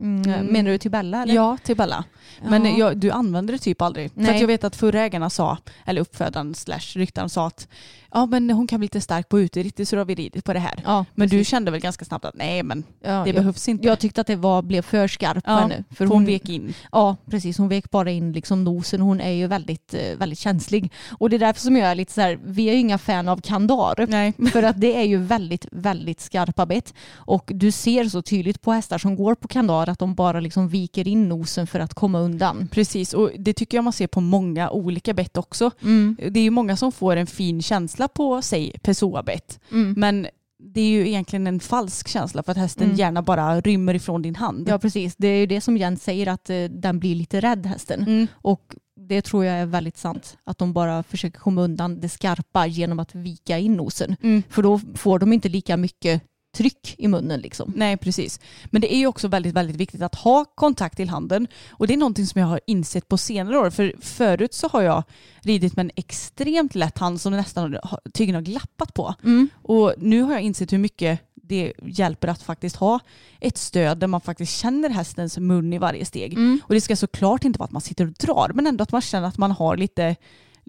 Mm. 0.00 0.46
Menar 0.46 0.70
du 0.70 0.78
till 0.78 0.90
Bella 0.90 1.22
eller? 1.22 1.34
Ja, 1.34 1.56
till 1.62 1.76
Bella. 1.76 2.04
Men 2.48 2.64
Ja. 2.64 2.78
jag, 2.78 2.96
du 2.96 3.10
använder 3.10 3.52
det 3.52 3.58
typ 3.58 3.82
aldrig. 3.82 4.12
För 4.12 4.20
Nej. 4.20 4.34
att 4.34 4.40
jag 4.40 4.46
vet 4.46 4.64
att 4.64 4.76
förra 4.76 5.00
ägarna 5.02 5.30
sa, 5.30 5.58
eller 5.84 6.00
uppfödaren 6.00 6.54
slash 6.54 6.80
ryktaren 6.94 7.28
sa 7.28 7.46
att 7.46 7.68
ja 8.12 8.26
men 8.26 8.50
hon 8.50 8.66
kan 8.66 8.80
bli 8.80 8.88
lite 8.88 9.00
stark 9.00 9.28
på 9.28 9.40
uteritt 9.40 9.88
så 9.88 9.96
då 9.96 10.00
har 10.00 10.06
vi 10.06 10.14
ridit 10.14 10.44
på 10.44 10.52
det 10.52 10.58
här. 10.58 10.82
Ja, 10.84 11.04
Men 11.14 11.28
du 11.28 11.36
precis. 11.36 11.48
kände 11.48 11.70
väl 11.70 11.80
ganska 11.80 12.04
snabbt 12.04 12.24
att 12.24 12.34
nej 12.34 12.62
men 12.62 12.84
ja, 13.02 13.10
det 13.10 13.28
jag, 13.28 13.34
behövs 13.34 13.68
inte. 13.68 13.86
jag 13.86 13.98
tyckte 13.98 14.20
att 14.20 14.26
det 14.26 14.36
var, 14.36 14.62
blev 14.62 14.82
för 14.82 15.08
skarpt 15.08 15.46
ja, 15.46 15.56
henne. 15.56 15.84
för 15.90 16.06
hon, 16.06 16.24
vek 16.24 16.48
in. 16.48 16.74
Ja, 16.92 17.16
precis. 17.30 17.58
Hon 17.58 17.68
vek 17.68 17.90
bara 17.90 18.10
in 18.10 18.32
liksom 18.32 18.64
nosen. 18.64 19.00
Hon 19.00 19.20
är 19.20 19.30
ju 19.30 19.46
väldigt, 19.46 19.94
eh, 19.94 20.18
väldigt 20.18 20.38
känslig. 20.38 20.92
Och 21.10 21.30
det 21.30 21.36
är 21.36 21.40
därför 21.40 21.60
som 21.60 21.76
jag 21.76 21.90
är 21.90 21.94
lite 21.94 22.12
så 22.12 22.20
här, 22.20 22.38
vi 22.44 22.68
är 22.68 22.72
ju 22.72 22.78
inga 22.78 22.98
fan 22.98 23.28
av 23.28 23.40
kandar. 23.40 24.06
Nej. 24.08 24.32
För 24.52 24.62
att 24.62 24.80
det 24.80 24.96
är 24.96 25.04
ju 25.04 25.16
väldigt, 25.16 25.66
väldigt 25.72 26.20
skarpa 26.20 26.66
bett. 26.66 26.94
Och 27.14 27.50
du 27.54 27.70
ser 27.72 28.04
så 28.04 28.22
tydligt 28.22 28.62
på 28.62 28.72
hästar 28.72 28.98
som 28.98 29.16
går 29.16 29.34
på 29.34 29.48
kandar 29.48 29.88
att 29.88 29.98
de 29.98 30.14
bara 30.14 30.40
liksom 30.40 30.68
viker 30.68 31.08
in 31.08 31.28
nosen 31.28 31.66
för 31.66 31.80
att 31.80 31.94
komma 31.94 32.18
undan. 32.18 32.68
Precis, 32.72 33.14
och 33.14 33.30
det 33.38 33.52
tycker 33.52 33.76
jag 33.78 33.84
man 33.84 33.92
ser 33.92 34.06
på 34.06 34.20
många 34.20 34.70
olika 34.70 35.14
bett 35.14 35.36
också. 35.36 35.70
Mm. 35.82 36.16
Det 36.30 36.40
är 36.40 36.44
ju 36.44 36.50
många 36.50 36.76
som 36.76 36.92
får 36.92 37.16
en 37.16 37.26
fin 37.26 37.62
känsla 37.62 37.97
på 38.08 38.42
sig 38.42 38.72
Pessoa-bett. 38.82 39.60
Mm. 39.72 39.94
Men 39.96 40.26
det 40.74 40.80
är 40.80 40.88
ju 40.88 41.08
egentligen 41.08 41.46
en 41.46 41.60
falsk 41.60 42.08
känsla 42.08 42.42
för 42.42 42.52
att 42.52 42.58
hästen 42.58 42.84
Mm. 42.84 42.96
gärna 42.96 43.22
bara 43.22 43.60
rymmer 43.60 43.94
ifrån 43.94 44.22
din 44.22 44.36
hand. 44.36 44.68
Ja, 44.68 44.78
precis. 44.78 45.16
Det 45.16 45.28
är 45.28 45.38
ju 45.38 45.46
det 45.46 45.60
som 45.60 45.76
Jens 45.76 46.02
säger 46.04 46.26
att 46.26 46.50
eh, 46.50 46.64
den 46.64 46.98
blir 46.98 47.14
lite 47.14 47.40
rädd 47.40 47.66
hästen. 47.66 48.00
Mm. 48.02 48.26
Och 48.34 48.76
det 49.08 49.22
tror 49.22 49.44
jag 49.44 49.54
är 49.56 49.66
väldigt 49.66 49.96
sant. 49.96 50.36
Att 50.44 50.58
de 50.58 50.72
bara 50.72 51.02
försöker 51.02 51.38
komma 51.40 51.62
undan 51.62 52.00
det 52.00 52.08
skarpa 52.08 52.66
genom 52.66 52.98
att 52.98 53.14
vika 53.14 53.58
in 53.58 53.74
nosen. 53.76 54.16
Mm. 54.22 54.42
För 54.48 54.62
då 54.62 54.80
får 54.94 55.18
de 55.18 55.32
inte 55.32 55.48
lika 55.48 55.76
mycket 55.76 56.22
tryck 56.58 56.94
i 56.98 57.08
munnen 57.08 57.40
liksom. 57.40 57.72
Nej, 57.76 57.96
precis. 57.96 58.40
Men 58.64 58.80
det 58.80 58.94
är 58.94 58.98
ju 58.98 59.06
också 59.06 59.28
väldigt, 59.28 59.54
väldigt 59.54 59.76
viktigt 59.76 60.02
att 60.02 60.14
ha 60.14 60.44
kontakt 60.44 60.96
till 60.96 61.08
handen. 61.08 61.46
Och 61.70 61.86
det 61.86 61.94
är 61.94 61.98
någonting 61.98 62.26
som 62.26 62.40
jag 62.40 62.48
har 62.48 62.60
insett 62.66 63.08
på 63.08 63.18
senare 63.18 63.58
år. 63.58 63.70
För 63.70 63.94
förut 64.00 64.54
så 64.54 64.68
har 64.68 64.82
jag 64.82 65.02
ridit 65.42 65.76
med 65.76 65.84
en 65.84 65.90
extremt 65.96 66.74
lätt 66.74 66.98
hand 66.98 67.20
som 67.20 67.32
nästan 67.32 67.78
tygen 68.14 68.34
har 68.34 68.42
glappat 68.42 68.94
på. 68.94 69.14
Mm. 69.24 69.48
Och 69.62 69.94
nu 69.98 70.22
har 70.22 70.32
jag 70.32 70.42
insett 70.42 70.72
hur 70.72 70.78
mycket 70.78 71.20
det 71.34 71.72
hjälper 71.82 72.28
att 72.28 72.42
faktiskt 72.42 72.76
ha 72.76 73.00
ett 73.40 73.58
stöd 73.58 73.98
där 73.98 74.06
man 74.06 74.20
faktiskt 74.20 74.52
känner 74.52 74.88
hästens 74.88 75.38
mun 75.38 75.72
i 75.72 75.78
varje 75.78 76.04
steg. 76.04 76.32
Mm. 76.32 76.60
Och 76.64 76.74
det 76.74 76.80
ska 76.80 76.96
såklart 76.96 77.44
inte 77.44 77.58
vara 77.58 77.64
att 77.64 77.72
man 77.72 77.82
sitter 77.82 78.06
och 78.06 78.12
drar, 78.12 78.50
men 78.54 78.66
ändå 78.66 78.82
att 78.82 78.92
man 78.92 79.00
känner 79.00 79.28
att 79.28 79.38
man 79.38 79.50
har 79.50 79.76
lite, 79.76 80.16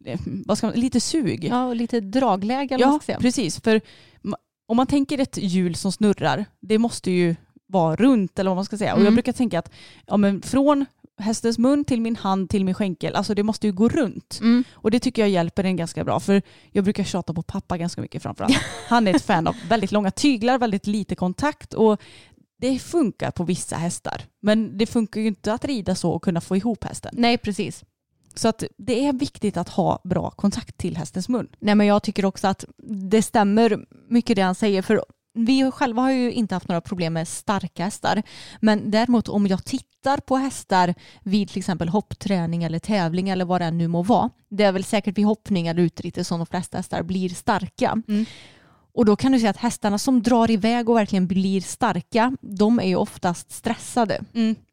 eh, 0.05 0.19
vad 0.45 0.57
ska 0.57 0.67
man, 0.67 0.75
lite 0.75 0.99
sug. 0.99 1.47
Ja, 1.51 1.65
och 1.65 1.75
lite 1.75 1.99
dragläge 1.99 2.77
Ja, 2.79 2.99
precis. 3.19 3.61
För 3.61 3.81
om 4.69 4.77
man 4.77 4.87
tänker 4.87 5.17
ett 5.19 5.37
hjul 5.37 5.75
som 5.75 5.91
snurrar, 5.91 6.45
det 6.59 6.77
måste 6.77 7.11
ju 7.11 7.35
vara 7.67 7.95
runt 7.95 8.39
eller 8.39 8.49
vad 8.49 8.55
man 8.57 8.65
ska 8.65 8.77
säga. 8.77 8.93
Och 8.93 8.99
jag 8.99 9.03
Mm. 9.03 9.13
brukar 9.15 9.31
tänka 9.31 9.59
att 9.59 9.71
ja, 10.07 10.17
men 10.17 10.41
från 10.41 10.85
hästens 11.17 11.57
mun 11.57 11.85
till 11.85 12.01
min 12.01 12.15
hand 12.15 12.49
till 12.49 12.65
min 12.65 12.73
skänkel, 12.73 13.15
alltså 13.15 13.33
det 13.33 13.43
måste 13.43 13.67
ju 13.67 13.73
gå 13.73 13.89
runt. 13.89 14.37
Mm. 14.41 14.63
Och 14.71 14.91
det 14.91 14.99
tycker 14.99 15.21
jag 15.21 15.29
hjälper 15.29 15.63
en 15.63 15.75
ganska 15.75 16.03
bra. 16.03 16.19
För 16.19 16.41
jag 16.71 16.83
brukar 16.83 17.03
tjata 17.03 17.33
på 17.33 17.41
pappa 17.43 17.77
ganska 17.77 18.01
mycket 18.01 18.23
framförallt. 18.23 18.57
Han 18.87 19.07
är 19.07 19.15
ett 19.15 19.21
fan 19.21 19.47
av 19.47 19.55
väldigt 19.69 19.91
långa 19.91 20.11
tyglar, 20.11 20.57
väldigt 20.57 20.87
lite 20.87 21.15
kontakt 21.15 21.73
och 21.73 22.01
det 22.61 22.79
funkar 22.79 23.31
på 23.31 23.43
vissa 23.43 23.75
hästar. 23.75 24.21
Men 24.41 24.77
det 24.77 24.85
funkar 24.85 25.21
ju 25.21 25.27
inte 25.27 25.53
att 25.53 25.65
rida 25.65 25.95
så 25.95 26.11
och 26.11 26.21
kunna 26.23 26.41
få 26.41 26.55
ihop 26.57 26.83
hästen. 26.83 27.11
Nej, 27.17 27.37
precis. 27.37 27.83
Så 28.35 28.47
att 28.47 28.63
det 28.77 29.05
är 29.05 29.13
viktigt 29.13 29.57
att 29.57 29.69
ha 29.69 30.01
bra 30.03 30.29
kontakt 30.29 30.77
till 30.77 30.97
hästens 30.97 31.29
mun. 31.29 31.47
Nej, 31.59 31.75
men 31.75 31.87
jag 31.87 32.03
tycker 32.03 32.25
också 32.25 32.47
att 32.47 32.65
det 32.87 33.21
stämmer 33.21 33.85
mycket 34.09 34.35
det 34.35 34.41
han 34.41 34.55
säger. 34.55 34.81
För 34.81 35.03
vi 35.33 35.71
själva 35.71 36.01
har 36.01 36.11
ju 36.11 36.31
inte 36.31 36.55
haft 36.55 36.67
några 36.67 36.81
problem 36.81 37.13
med 37.13 37.27
starka 37.27 37.83
hästar. 37.83 38.23
Men 38.59 38.91
däremot 38.91 39.29
om 39.29 39.47
jag 39.47 39.65
tittar 39.65 40.17
på 40.17 40.37
hästar 40.37 40.95
vid 41.23 41.49
till 41.49 41.59
exempel 41.59 41.89
hoppträning 41.89 42.63
eller 42.63 42.79
tävling 42.79 43.29
eller 43.29 43.45
vad 43.45 43.61
det 43.61 43.71
nu 43.71 43.87
må 43.87 44.03
vara. 44.03 44.29
Det 44.49 44.63
är 44.63 44.71
väl 44.71 44.83
säkert 44.83 45.17
vid 45.17 45.25
hoppning 45.25 45.67
eller 45.67 45.81
utritter 45.81 46.23
som 46.23 46.39
de 46.39 46.45
flesta 46.45 46.77
hästar 46.77 47.03
blir 47.03 47.29
starka. 47.29 48.01
Mm. 48.07 48.25
Och 48.93 49.05
då 49.05 49.15
kan 49.15 49.31
du 49.31 49.39
säga 49.39 49.49
att 49.49 49.57
hästarna 49.57 49.97
som 49.97 50.21
drar 50.21 50.51
iväg 50.51 50.89
och 50.89 50.97
verkligen 50.97 51.27
blir 51.27 51.61
starka, 51.61 52.37
de 52.41 52.79
är 52.79 52.87
ju 52.87 52.95
oftast 52.95 53.51
stressade. 53.51 54.19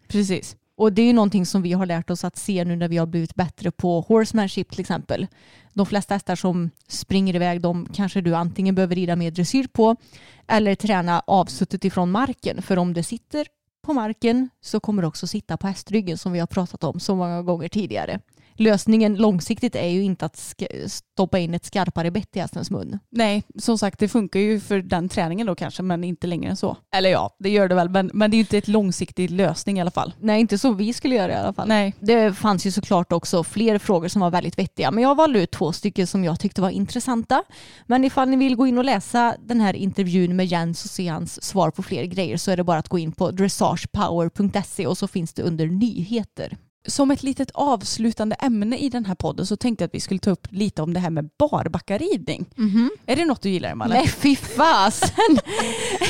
Precis. 0.09 0.57
Och 0.77 0.93
det 0.93 1.03
är 1.03 1.07
ju 1.07 1.13
någonting 1.13 1.47
som 1.47 1.63
vi 1.63 1.73
har 1.73 1.87
lärt 1.87 2.11
oss 2.11 2.25
att 2.25 2.37
se 2.37 2.65
nu 2.65 2.77
när 2.77 2.89
vi 2.89 2.97
har 2.97 3.07
blivit 3.07 3.35
bättre 3.35 3.71
på 3.71 4.01
horsemanship 4.01 4.71
till 4.71 4.81
exempel. 4.81 5.27
De 5.73 5.87
flesta 5.87 6.15
hästar 6.15 6.37
som 6.37 6.71
springer 6.89 7.35
iväg, 7.35 7.61
de 7.61 7.89
kanske 7.93 8.21
du 8.21 8.35
antingen 8.35 8.75
behöver 8.75 8.95
rida 8.95 9.17
med 9.17 9.35
dressyr 9.35 9.67
på 9.67 9.97
eller 10.47 10.75
träna 10.75 11.23
avsuttet 11.27 11.85
ifrån 11.85 12.11
marken. 12.11 12.63
För 12.63 12.79
om 12.79 12.95
det 12.95 13.03
sitter 13.03 13.47
på 13.83 13.93
marken 13.93 14.49
så 14.61 14.81
kommer 14.81 15.03
det 15.03 15.09
också 15.09 15.27
sitta 15.27 15.57
på 15.57 15.67
hästryggen 15.67 16.19
som 16.19 16.33
vi 16.33 16.39
har 16.39 16.47
pratat 16.47 16.85
om 16.85 17.01
så 17.01 17.15
många 17.15 17.43
gånger 17.43 17.69
tidigare. 17.69 18.21
Lösningen 18.57 19.15
långsiktigt 19.15 19.77
är 19.77 19.89
ju 19.89 20.03
inte 20.03 20.27
att 20.27 20.55
stoppa 20.87 21.39
in 21.39 21.55
ett 21.55 21.65
skarpare 21.65 22.11
bett 22.11 22.37
i 22.37 22.41
hästens 22.41 22.71
mun. 22.71 22.99
Nej, 23.11 23.43
som 23.59 23.79
sagt 23.79 23.99
det 23.99 24.09
funkar 24.09 24.41
ju 24.41 24.61
för 24.61 24.79
den 24.79 25.09
träningen 25.09 25.47
då 25.47 25.55
kanske 25.55 25.83
men 25.83 26.05
inte 26.05 26.27
längre 26.27 26.51
än 26.51 26.57
så. 26.57 26.77
Eller 26.95 27.11
ja, 27.11 27.37
det 27.39 27.51
gör 27.51 27.69
det 27.69 27.75
väl 27.75 27.89
men, 27.89 28.11
men 28.15 28.31
det 28.31 28.35
är 28.35 28.39
ju 28.39 28.43
inte 28.43 28.59
ett 28.59 28.69
långsiktig 28.69 29.31
lösning 29.31 29.79
i 29.79 29.81
alla 29.81 29.91
fall. 29.91 30.15
Nej, 30.21 30.41
inte 30.41 30.59
som 30.59 30.77
vi 30.77 30.93
skulle 30.93 31.15
göra 31.15 31.33
i 31.33 31.37
alla 31.37 31.53
fall. 31.53 31.69
Nej. 31.69 31.95
Det 32.01 32.33
fanns 32.33 32.67
ju 32.67 32.71
såklart 32.71 33.13
också 33.13 33.45
fler 33.45 33.79
frågor 33.79 34.09
som 34.09 34.21
var 34.21 34.31
väldigt 34.31 34.59
vettiga, 34.59 34.91
men 34.91 35.03
jag 35.03 35.15
valde 35.15 35.43
ut 35.43 35.51
två 35.51 35.73
stycken 35.73 36.07
som 36.07 36.25
jag 36.25 36.41
tyckte 36.41 36.61
var 36.61 36.71
intressanta. 36.71 37.43
Men 37.87 38.05
ifall 38.05 38.29
ni 38.29 38.37
vill 38.37 38.57
gå 38.57 38.67
in 38.67 38.79
och 38.79 38.85
läsa 38.85 39.37
den 39.45 39.61
här 39.61 39.75
intervjun 39.75 40.37
med 40.37 40.47
Jens 40.47 40.85
och 40.85 40.91
se 40.91 41.09
hans 41.09 41.45
svar 41.45 41.71
på 41.71 41.83
fler 41.83 42.05
grejer 42.05 42.37
så 42.37 42.51
är 42.51 42.57
det 42.57 42.65
bara 42.65 42.79
att 42.79 42.89
gå 42.89 42.99
in 42.99 43.13
på 43.13 43.31
dressagepower.se 43.31 44.87
och 44.87 44.99
så 44.99 45.09
finns 45.09 45.33
det 45.33 45.43
under 45.43 45.67
nyheter. 45.67 46.57
Som 46.87 47.11
ett 47.11 47.23
litet 47.23 47.51
avslutande 47.55 48.37
ämne 48.37 48.79
i 48.79 48.89
den 48.89 49.05
här 49.05 49.15
podden 49.15 49.47
så 49.47 49.57
tänkte 49.57 49.83
jag 49.85 49.89
att 49.89 49.95
vi 49.95 50.01
skulle 50.01 50.21
ta 50.21 50.31
upp 50.31 50.47
lite 50.51 50.83
om 50.83 50.95
det 50.95 51.01
här 51.01 51.11
med 51.11 51.31
barbackaridning. 51.39 52.47
Är 53.07 53.17
det 53.17 53.25
något 53.25 53.43
du 53.43 53.51
gillar 53.51 53.71
Emalle? 53.71 53.95
Nej 53.95 54.09
fy 54.09 54.37
fasen! 54.37 55.39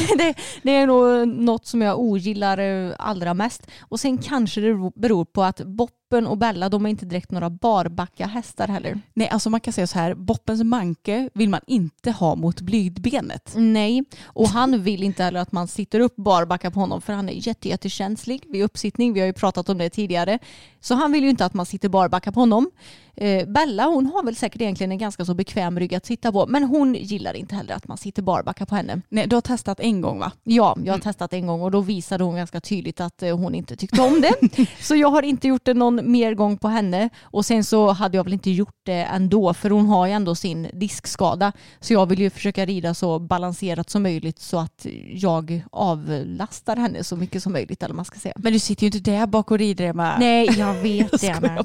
det, 0.18 0.34
det 0.62 0.70
är 0.70 0.86
nog 0.86 1.28
något 1.28 1.66
som 1.66 1.82
jag 1.82 1.98
ogillar 1.98 2.58
eh, 2.58 2.94
allra 2.98 3.34
mest. 3.34 3.66
Och 3.80 4.00
sen 4.00 4.18
kanske 4.18 4.60
det 4.60 4.90
beror 4.94 5.24
på 5.24 5.42
att 5.42 5.60
Boppen 5.64 6.26
och 6.26 6.38
Bella 6.38 6.68
de 6.68 6.86
är 6.86 6.90
inte 6.90 7.06
direkt 7.06 7.30
några 7.30 7.50
barbacka-hästar 7.50 8.68
heller. 8.68 9.00
Nej, 9.14 9.28
alltså 9.28 9.50
man 9.50 9.60
kan 9.60 9.72
säga 9.72 9.86
så 9.86 9.98
här, 9.98 10.14
Boppens 10.14 10.62
manke 10.64 11.30
vill 11.34 11.48
man 11.48 11.60
inte 11.66 12.10
ha 12.10 12.34
mot 12.34 12.60
blygdbenet. 12.60 13.52
Nej, 13.56 14.04
och 14.24 14.48
han 14.48 14.82
vill 14.82 15.02
inte 15.02 15.22
heller 15.22 15.40
att 15.40 15.52
man 15.52 15.68
sitter 15.68 16.00
upp 16.00 16.16
barbacka 16.16 16.70
på 16.70 16.80
honom 16.80 17.02
för 17.02 17.12
han 17.12 17.28
är 17.28 17.46
jätte, 17.46 17.68
jättekänslig 17.68 18.44
vid 18.48 18.64
uppsittning. 18.64 19.12
Vi 19.12 19.20
har 19.20 19.26
ju 19.26 19.32
pratat 19.32 19.68
om 19.68 19.78
det 19.78 19.90
tidigare. 19.90 20.38
Så 20.80 20.94
han 20.94 21.12
vill 21.12 21.24
ju 21.24 21.30
inte 21.30 21.44
att 21.44 21.54
man 21.54 21.66
sitter 21.66 21.88
barbacka 21.88 22.32
på 22.32 22.40
honom. 22.40 22.70
Eh, 23.16 23.48
Bella 23.48 23.86
hon 23.86 24.06
har 24.06 24.22
väl 24.22 24.36
säkert 24.36 24.60
egentligen 24.60 24.92
en 24.92 24.98
ganska 24.98 25.24
så 25.24 25.34
bekväm 25.34 25.78
rygg 25.78 25.94
att 25.94 26.06
sitta 26.06 26.32
på 26.32 26.46
men 26.46 26.64
hon 26.64 26.94
gillar 26.94 27.36
inte 27.36 27.54
heller 27.54 27.74
att 27.74 27.88
man 27.88 27.98
sitter 27.98 28.22
barbacka 28.22 28.66
på 28.66 28.74
henne. 28.74 29.02
Nej, 29.08 29.26
du 29.26 29.36
har 29.36 29.40
testat 29.40 29.80
en 29.80 30.00
gång 30.00 30.18
va? 30.18 30.32
Ja, 30.44 30.76
jag 30.84 30.92
har 30.92 30.98
testat 30.98 31.32
en 31.32 31.46
gång 31.46 31.62
och 31.62 31.70
då 31.70 31.80
visade 31.80 32.24
hon 32.24 32.36
ganska 32.36 32.60
tydligt 32.60 33.00
att 33.00 33.22
eh, 33.22 33.38
hon 33.38 33.54
inte 33.54 33.76
tyckte 33.76 34.02
om 34.02 34.20
det. 34.20 34.66
så 34.80 34.96
jag 34.96 35.08
har 35.08 35.22
inte 35.22 35.48
gjort 35.48 35.64
det 35.64 35.74
någon 35.74 36.12
mer 36.12 36.34
gång 36.34 36.58
på 36.58 36.68
henne 36.68 37.10
och 37.22 37.46
sen 37.46 37.64
så 37.64 37.90
hade 37.90 38.16
jag 38.16 38.24
väl 38.24 38.32
inte 38.32 38.50
gjort 38.50 38.76
det 38.82 39.04
ändå 39.04 39.54
för 39.54 39.70
hon 39.70 39.86
har 39.86 40.06
ju 40.06 40.12
ändå 40.12 40.34
sin 40.34 40.68
diskskada. 40.72 41.52
Så 41.80 41.92
jag 41.92 42.06
vill 42.06 42.20
ju 42.20 42.30
försöka 42.30 42.66
rida 42.66 42.94
så 42.94 43.18
balanserat 43.18 43.90
som 43.90 44.02
möjligt 44.02 44.38
så 44.38 44.58
att 44.58 44.86
jag 45.14 45.64
avlastar 45.72 46.76
henne 46.76 47.04
så 47.04 47.16
mycket 47.16 47.42
som 47.42 47.52
möjligt 47.52 47.82
eller 47.82 47.94
man 47.94 48.04
ska 48.04 48.18
säga. 48.18 48.34
Men 48.36 48.52
du 48.52 48.58
sitter 48.58 48.82
ju 48.82 48.86
inte 48.86 49.10
där 49.10 49.26
bak 49.26 49.50
och 49.50 49.58
rider 49.58 49.92
med. 49.92 50.16
Nej, 50.20 50.45
jag 50.58 50.74
vet 50.74 51.10
det. 51.20 51.38
Bara. 51.40 51.64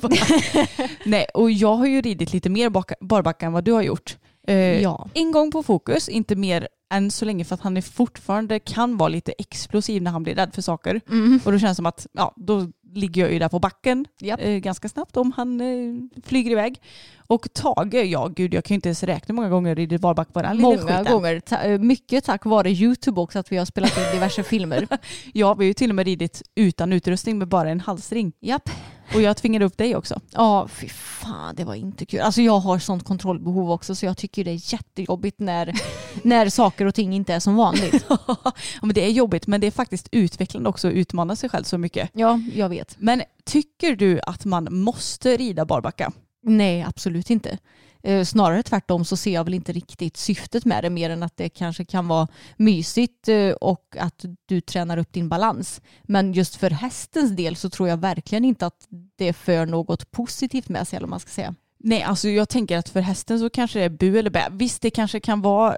Nej, 1.05 1.25
och 1.34 1.51
jag 1.51 1.75
har 1.75 1.86
ju 1.86 2.01
ridit 2.01 2.34
lite 2.34 2.49
mer 2.49 2.69
baka- 2.69 2.95
barbacka 3.01 3.45
än 3.45 3.51
vad 3.53 3.63
du 3.63 3.71
har 3.71 3.82
gjort. 3.82 4.17
Eh, 4.47 4.81
Ja. 4.81 5.07
En 5.13 5.31
gång 5.31 5.51
på 5.51 5.63
fokus, 5.63 6.09
inte 6.09 6.35
mer 6.35 6.67
än 6.93 7.11
så 7.11 7.25
länge 7.25 7.43
för 7.45 7.55
att 7.55 7.61
han 7.61 7.77
är 7.77 7.81
fortfarande 7.81 8.59
kan 8.59 8.97
vara 8.97 9.09
lite 9.09 9.31
explosiv 9.37 10.01
när 10.01 10.11
han 10.11 10.23
blir 10.23 10.35
rädd 10.35 10.53
för 10.53 10.61
saker. 10.61 11.01
Och 11.45 11.51
då 11.51 11.59
känns 11.59 11.71
det 11.71 11.75
som 11.75 11.85
att 11.85 12.07
ja, 12.13 12.33
då 12.35 12.67
ligger 12.93 13.21
jag 13.21 13.31
ju 13.33 13.39
där 13.39 13.49
på 13.49 13.59
backen 13.59 14.05
Japp. 14.21 14.39
eh, 14.43 14.51
ganska 14.51 14.89
snabbt 14.89 15.17
om 15.17 15.31
han 15.31 15.61
eh, 15.61 16.21
flyger 16.23 16.51
iväg. 16.51 16.81
Och 17.27 17.53
Tage, 17.53 17.93
ja 18.05 18.27
gud 18.27 18.53
jag 18.53 18.63
kan 18.65 18.73
ju 18.73 18.75
inte 18.75 18.89
ens 18.89 19.03
räkna 19.03 19.33
många 19.35 19.49
gånger 19.49 19.79
i 19.79 19.97
barback 19.99 20.33
på 20.33 20.41
den 20.41 20.61
Många 20.61 20.77
skiten. 20.77 21.05
gånger. 21.05 21.39
Ta- 21.39 21.61
eh, 21.61 21.79
mycket 21.79 22.23
tack 22.23 22.45
vare 22.45 22.71
YouTube 22.71 23.21
också 23.21 23.39
att 23.39 23.51
vi 23.51 23.57
har 23.57 23.65
spelat 23.65 23.97
in 23.97 24.03
diverse 24.13 24.43
filmer. 24.43 24.87
Ja, 25.33 25.53
vi 25.53 25.63
har 25.65 25.67
ju 25.67 25.73
till 25.73 25.89
och 25.89 25.95
med 25.95 26.05
ridit 26.05 26.41
utan 26.55 26.93
utrustning 26.93 27.37
med 27.37 27.47
bara 27.47 27.69
en 27.69 27.79
halsring. 27.79 28.33
Japp. 28.41 28.69
Och 29.16 29.22
jag 29.22 29.38
tvingade 29.38 29.66
upp 29.66 29.78
dig 29.78 29.95
också. 29.95 30.20
Ja, 30.32 30.68
fy 30.68 30.89
fan 30.89 31.55
det 31.55 31.64
var 31.64 31.76
inte 31.76 32.05
kul. 32.05 32.20
Alltså 32.20 32.41
jag 32.41 32.59
har 32.59 32.80
sånt 32.80 33.03
kontrollbehov 33.03 33.72
också 33.72 33.95
så 33.95 34.05
jag 34.05 34.18
tycker 34.18 34.43
det 34.43 34.51
är 34.51 34.74
jättejobbigt 34.74 35.39
när, 35.39 35.74
när 36.24 36.49
saker 36.49 36.86
och 36.86 36.95
ting 36.95 37.14
inte 37.14 37.34
är 37.34 37.39
som 37.39 37.55
vanligt. 37.55 38.05
ja, 38.09 38.51
men 38.82 38.93
det 38.93 39.05
är 39.05 39.09
jobbigt 39.09 39.47
men 39.47 39.62
det 39.62 39.68
är 39.68 39.72
faktiskt 39.72 40.07
utvecklande 40.12 40.70
också 40.70 40.88
att 40.88 40.93
utmana 40.93 41.36
sig 41.36 41.49
själv 41.49 41.64
så 41.64 41.78
mycket. 41.78 42.09
Ja, 42.14 42.39
jag 42.55 42.70
vet. 42.70 42.95
Men 42.99 43.24
tycker 43.45 43.95
du 43.95 44.20
att 44.28 44.45
man 44.45 44.68
måste 44.72 45.38
rida 45.38 45.66
barbacka? 45.66 46.12
Nej, 46.43 46.84
absolut 46.84 47.30
inte. 47.30 47.57
Eh, 48.03 48.25
Snarare 48.25 48.63
tvärtom 48.63 49.05
så 49.05 49.17
ser 49.17 49.33
jag 49.33 49.43
väl 49.43 49.53
inte 49.53 49.71
riktigt 49.71 50.17
syftet 50.17 50.65
med 50.65 50.83
det 50.83 50.89
mer 50.89 51.09
än 51.09 51.23
att 51.23 51.37
det 51.37 51.49
kanske 51.49 51.85
kan 51.85 52.07
vara 52.07 52.27
mysigt 52.57 53.27
eh, 53.27 53.51
och 53.51 53.95
att 53.99 54.25
du 54.45 54.61
tränar 54.61 54.97
upp 54.97 55.13
din 55.13 55.29
balans. 55.29 55.81
Men 56.03 56.33
just 56.33 56.55
för 56.55 56.69
hästens 56.69 57.31
del 57.31 57.55
så 57.55 57.69
tror 57.69 57.89
jag 57.89 57.97
verkligen 57.97 58.45
inte 58.45 58.65
att 58.65 58.87
det 59.15 59.33
för 59.33 59.65
något 59.65 60.11
positivt 60.11 60.69
med 60.69 60.87
sig 60.87 60.97
eller 60.97 61.07
man 61.07 61.19
ska 61.19 61.29
säga. 61.29 61.55
Nej, 61.83 62.03
alltså 62.03 62.29
jag 62.29 62.49
tänker 62.49 62.77
att 62.77 62.89
för 62.89 63.01
hästen 63.01 63.39
så 63.39 63.49
kanske 63.49 63.79
det 63.79 63.85
är 63.85 63.89
bu 63.89 64.19
eller 64.19 64.29
bä. 64.29 64.47
Visst, 64.51 64.81
det 64.81 64.89
kanske 64.89 65.19
kan 65.19 65.41
vara 65.41 65.77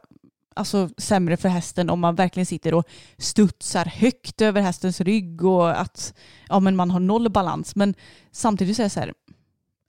alltså, 0.56 0.90
sämre 0.98 1.38
för 1.38 1.50
hästen 1.50 1.90
om 1.90 2.00
man 2.00 2.16
verkligen 2.16 2.46
sitter 2.46 2.74
och 2.74 2.88
studsar 3.18 3.86
högt 3.86 4.42
över 4.42 4.62
hästens 4.62 5.02
rygg 5.02 5.44
och 5.46 5.82
att 5.82 6.14
ja, 6.48 6.60
men 6.60 6.76
man 6.76 6.92
har 6.92 7.00
noll 7.00 7.30
balans. 7.30 7.76
Men 7.76 7.96
samtidigt 8.32 8.76
så 8.76 8.82
är 8.82 8.84
det 8.84 8.90
så 8.90 9.00
här, 9.00 9.14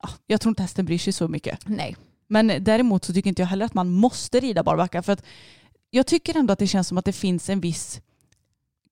ja, 0.02 0.08
jag 0.26 0.40
tror 0.40 0.50
inte 0.50 0.62
hästen 0.62 0.84
bryr 0.84 0.98
sig 0.98 1.12
så 1.12 1.28
mycket. 1.28 1.58
Nej. 1.66 1.96
Men 2.26 2.64
däremot 2.64 3.04
så 3.04 3.12
tycker 3.12 3.28
inte 3.28 3.42
jag 3.42 3.46
heller 3.46 3.66
att 3.66 3.74
man 3.74 3.90
måste 3.90 4.40
rida 4.40 4.62
barbacka 4.62 5.02
för 5.02 5.12
att 5.12 5.24
jag 5.90 6.06
tycker 6.06 6.38
ändå 6.38 6.52
att 6.52 6.58
det 6.58 6.66
känns 6.66 6.88
som 6.88 6.98
att 6.98 7.04
det 7.04 7.12
finns 7.12 7.50
en 7.50 7.60
viss 7.60 8.00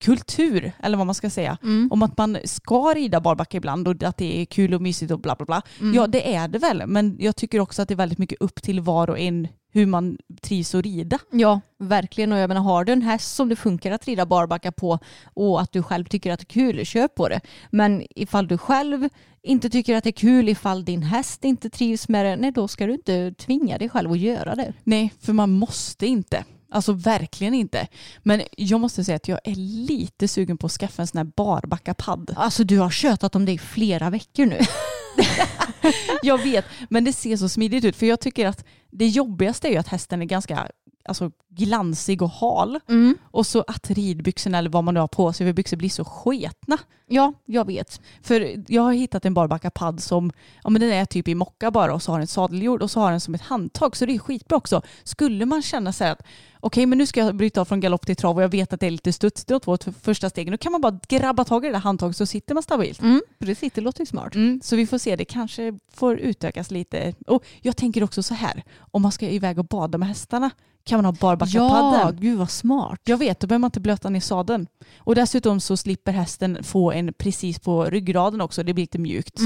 kultur, 0.01 0.73
eller 0.83 0.97
vad 0.97 1.07
man 1.07 1.15
ska 1.15 1.31
säga, 1.31 1.59
om 1.91 2.03
att 2.03 2.19
man 2.19 2.39
ska 2.45 2.95
rida 2.95 3.21
barbacka 3.21 3.57
ibland 3.57 3.89
och 3.89 4.03
att 4.03 4.17
det 4.17 4.41
är 4.41 4.45
kul 4.45 4.75
och 4.75 4.83
mysigt 4.83 5.13
och 5.13 5.21
bla 5.21 5.35
bla 5.37 5.47
bla. 5.47 5.63
Ja 5.95 6.07
det 6.07 6.35
är 6.35 6.49
det 6.49 6.59
väl, 6.59 6.87
men 6.87 7.17
jag 7.21 7.37
tycker 7.37 7.61
också 7.61 7.83
att 7.83 7.89
det 7.89 7.95
är 7.95 7.97
väldigt 7.97 8.19
mycket 8.19 8.41
upp 8.41 8.63
till 8.63 8.81
var 8.81 9.11
och 9.11 9.19
en 9.19 9.49
hur 9.75 9.87
man 9.87 10.19
trivs 10.43 10.75
att 10.75 10.85
rida. 10.85 11.19
Ja, 11.31 11.61
verkligen. 11.79 12.33
Och 12.33 12.39
jag 12.39 12.49
menar, 12.49 12.61
har 12.61 12.85
du 12.85 12.93
en 12.93 13.03
häst 13.03 13.35
som 13.35 13.49
det 13.49 13.57
funkar 13.57 13.93
att 13.93 14.07
rida 14.07 14.27
barbacka 14.27 14.73
på 14.73 14.99
och 15.35 15.61
att 15.61 15.73
du 15.73 15.83
själv 15.83 16.05
tycker 16.05 16.33
att 16.33 16.41
det 16.41 16.45
är 16.45 16.47
kul, 16.47 16.87
köp 16.87 17.15
på 17.15 17.29
det. 17.29 17.41
Men 17.71 18.03
ifall 18.11 18.49
du 18.49 18.59
själv 18.59 19.09
inte 19.43 19.71
tycker 19.71 19.97
att 19.97 20.05
det 20.05 20.11
är 20.11 20.13
kul, 20.13 20.49
ifall 20.49 20.85
din 20.85 21.03
häst 21.03 21.45
inte 21.45 21.71
trivs 21.71 22.09
med 22.09 22.27
det, 22.27 22.37
nej 22.37 22.53
då 22.53 22.69
ska 22.69 22.87
du 22.87 22.93
inte 22.93 23.33
tvinga 23.33 23.79
dig 23.79 23.89
själv 23.89 24.13
att 24.13 24.19
göra 24.19 24.55
det. 24.55 24.73
Nej, 24.85 25.13
för 25.21 25.33
man 25.33 25.51
måste 25.51 26.07
inte. 26.07 26.45
Alltså 26.71 26.93
verkligen 26.93 27.55
inte. 27.55 27.87
Men 28.23 28.43
jag 28.57 28.81
måste 28.81 29.05
säga 29.05 29.17
att 29.17 29.29
jag 29.29 29.41
är 29.45 29.55
lite 29.87 30.29
sugen 30.29 30.59
på 30.59 30.67
att 30.67 30.73
skaffa 30.73 31.03
en 31.03 31.07
sån 31.07 31.19
här 31.19 31.33
barbacka-padd. 31.37 32.35
Alltså 32.37 32.65
du 32.65 32.79
har 32.79 32.91
tjötat 32.91 33.37
om 33.37 33.45
det 33.45 33.53
i 33.53 33.59
flera 33.59 34.11
veckor 34.11 34.47
nu. 34.47 34.59
Jag 36.23 36.43
vet, 36.43 36.65
men 36.91 37.05
det 37.05 37.13
ser 37.13 37.37
så 37.37 37.49
smidigt 37.49 37.85
ut. 37.85 37.97
För 37.97 38.07
jag 38.07 38.21
tycker 38.21 38.47
att 38.47 38.65
det 38.91 39.07
jobbigaste 39.07 39.69
är 39.69 39.73
ju 39.73 39.77
att 39.77 39.89
hästen 39.89 40.23
är 40.23 40.27
ganska 40.27 40.69
alltså, 41.05 41.31
glansig 41.49 42.23
och 42.23 42.31
hal. 42.31 42.81
Och 43.23 43.47
så 43.47 43.65
att 43.67 43.91
ridbyxorna 43.91 44.59
eller 44.59 44.71
vad 44.71 44.85
man 44.85 44.95
nu 44.95 45.01
har 45.01 45.09
på 45.09 45.33
sig 45.33 45.47
för 45.47 45.53
byxor 45.53 45.77
blir 45.77 45.89
så 45.89 46.05
sketna. 46.05 46.79
Ja, 47.13 47.33
jag 47.45 47.67
vet. 47.67 48.01
För 48.23 48.65
jag 48.69 48.83
har 48.83 48.93
hittat 48.93 49.25
en 49.25 49.35
barbacka-padd 49.35 50.01
som 50.01 50.33
ja, 50.65 50.71
men 50.71 50.81
den 50.81 50.91
är 50.93 51.05
typ 51.05 51.29
i 51.29 51.35
mocka 51.35 51.71
bara 51.71 51.95
och 51.95 52.03
så 52.03 52.13
har 52.13 52.19
den 52.19 52.27
sadeljord 52.27 52.83
och 52.83 52.91
så 52.91 53.01
har 53.01 53.11
den 53.11 53.21
som 53.21 53.35
ett 53.35 53.43
handtag. 53.43 53.97
Så 53.97 54.07
det 54.07 54.15
är 54.15 54.19
skitbra 54.19 54.57
också. 54.57 54.83
Skulle 55.05 55.47
man 55.47 55.63
känna 55.63 55.93
så 55.93 56.05
här 56.05 56.13
att 56.13 56.23
okej 56.61 56.87
men 56.87 56.99
nu 56.99 57.07
ska 57.07 57.21
jag 57.21 57.35
bryta 57.35 57.61
av 57.61 57.65
från 57.65 57.81
galopp 57.81 58.07
till 58.07 58.17
trav 58.17 58.37
och 58.37 58.43
jag 58.43 58.49
vet 58.49 58.73
att 58.73 58.81
det 58.81 58.87
är 58.87 58.91
lite 58.91 59.13
studs 59.13 59.45
de 59.45 59.61
två 59.61 59.79
första 60.03 60.31
stegen. 60.31 60.51
Då 60.53 60.59
kan 60.59 60.73
man 60.73 60.81
bara 60.81 61.01
grabba 61.09 61.45
tag 61.45 61.65
i 61.65 61.69
det 61.69 61.73
där 61.73 61.81
handtaget 61.81 62.17
så 62.17 62.27
sitter 62.27 62.55
man 62.55 62.63
stabilt. 62.63 63.03
Mm, 63.03 63.23
precis, 63.39 63.73
det 63.73 63.81
låter 63.81 64.01
ju 64.01 64.07
smart. 64.07 64.35
Mm, 64.35 64.61
så 64.65 64.77
vi 64.77 64.87
får 64.87 64.99
se, 64.99 65.17
det 65.17 65.25
kanske 65.25 65.79
får 65.95 66.19
utökas 66.19 66.71
lite. 66.71 67.15
Och 67.27 67.45
jag 67.61 67.77
tänker 67.77 68.05
också 68.05 68.23
så 68.23 68.35
här, 68.35 68.63
om 68.79 69.03
man 69.03 69.13
ska 69.13 69.29
iväg 69.29 69.59
och 69.59 69.65
bada 69.65 69.99
med 69.99 70.09
hästarna 70.09 70.51
kan 70.85 70.99
man 70.99 71.05
ha 71.05 71.13
Ja, 71.13 71.19
barbacka-padden. 71.21 72.21
gud 72.21 72.39
vad 72.39 72.51
smart. 72.51 73.01
Jag 73.05 73.17
vet, 73.17 73.41
då 73.41 73.47
behöver 73.47 73.61
man 73.61 73.69
inte 73.69 73.81
blöta 73.81 74.11
ner 74.11 74.21
sadeln. 74.21 74.67
Och 74.99 75.15
dessutom 75.15 75.61
så 75.61 75.77
slipper 75.77 76.13
hästen 76.13 76.65
få 76.65 76.93
en 76.93 77.02
precis 77.19 77.59
på 77.59 77.85
ryggraden 77.85 78.41
också, 78.41 78.63
det 78.63 78.75
blir 78.75 78.83
lite 78.83 78.99
mjukt 78.99 79.41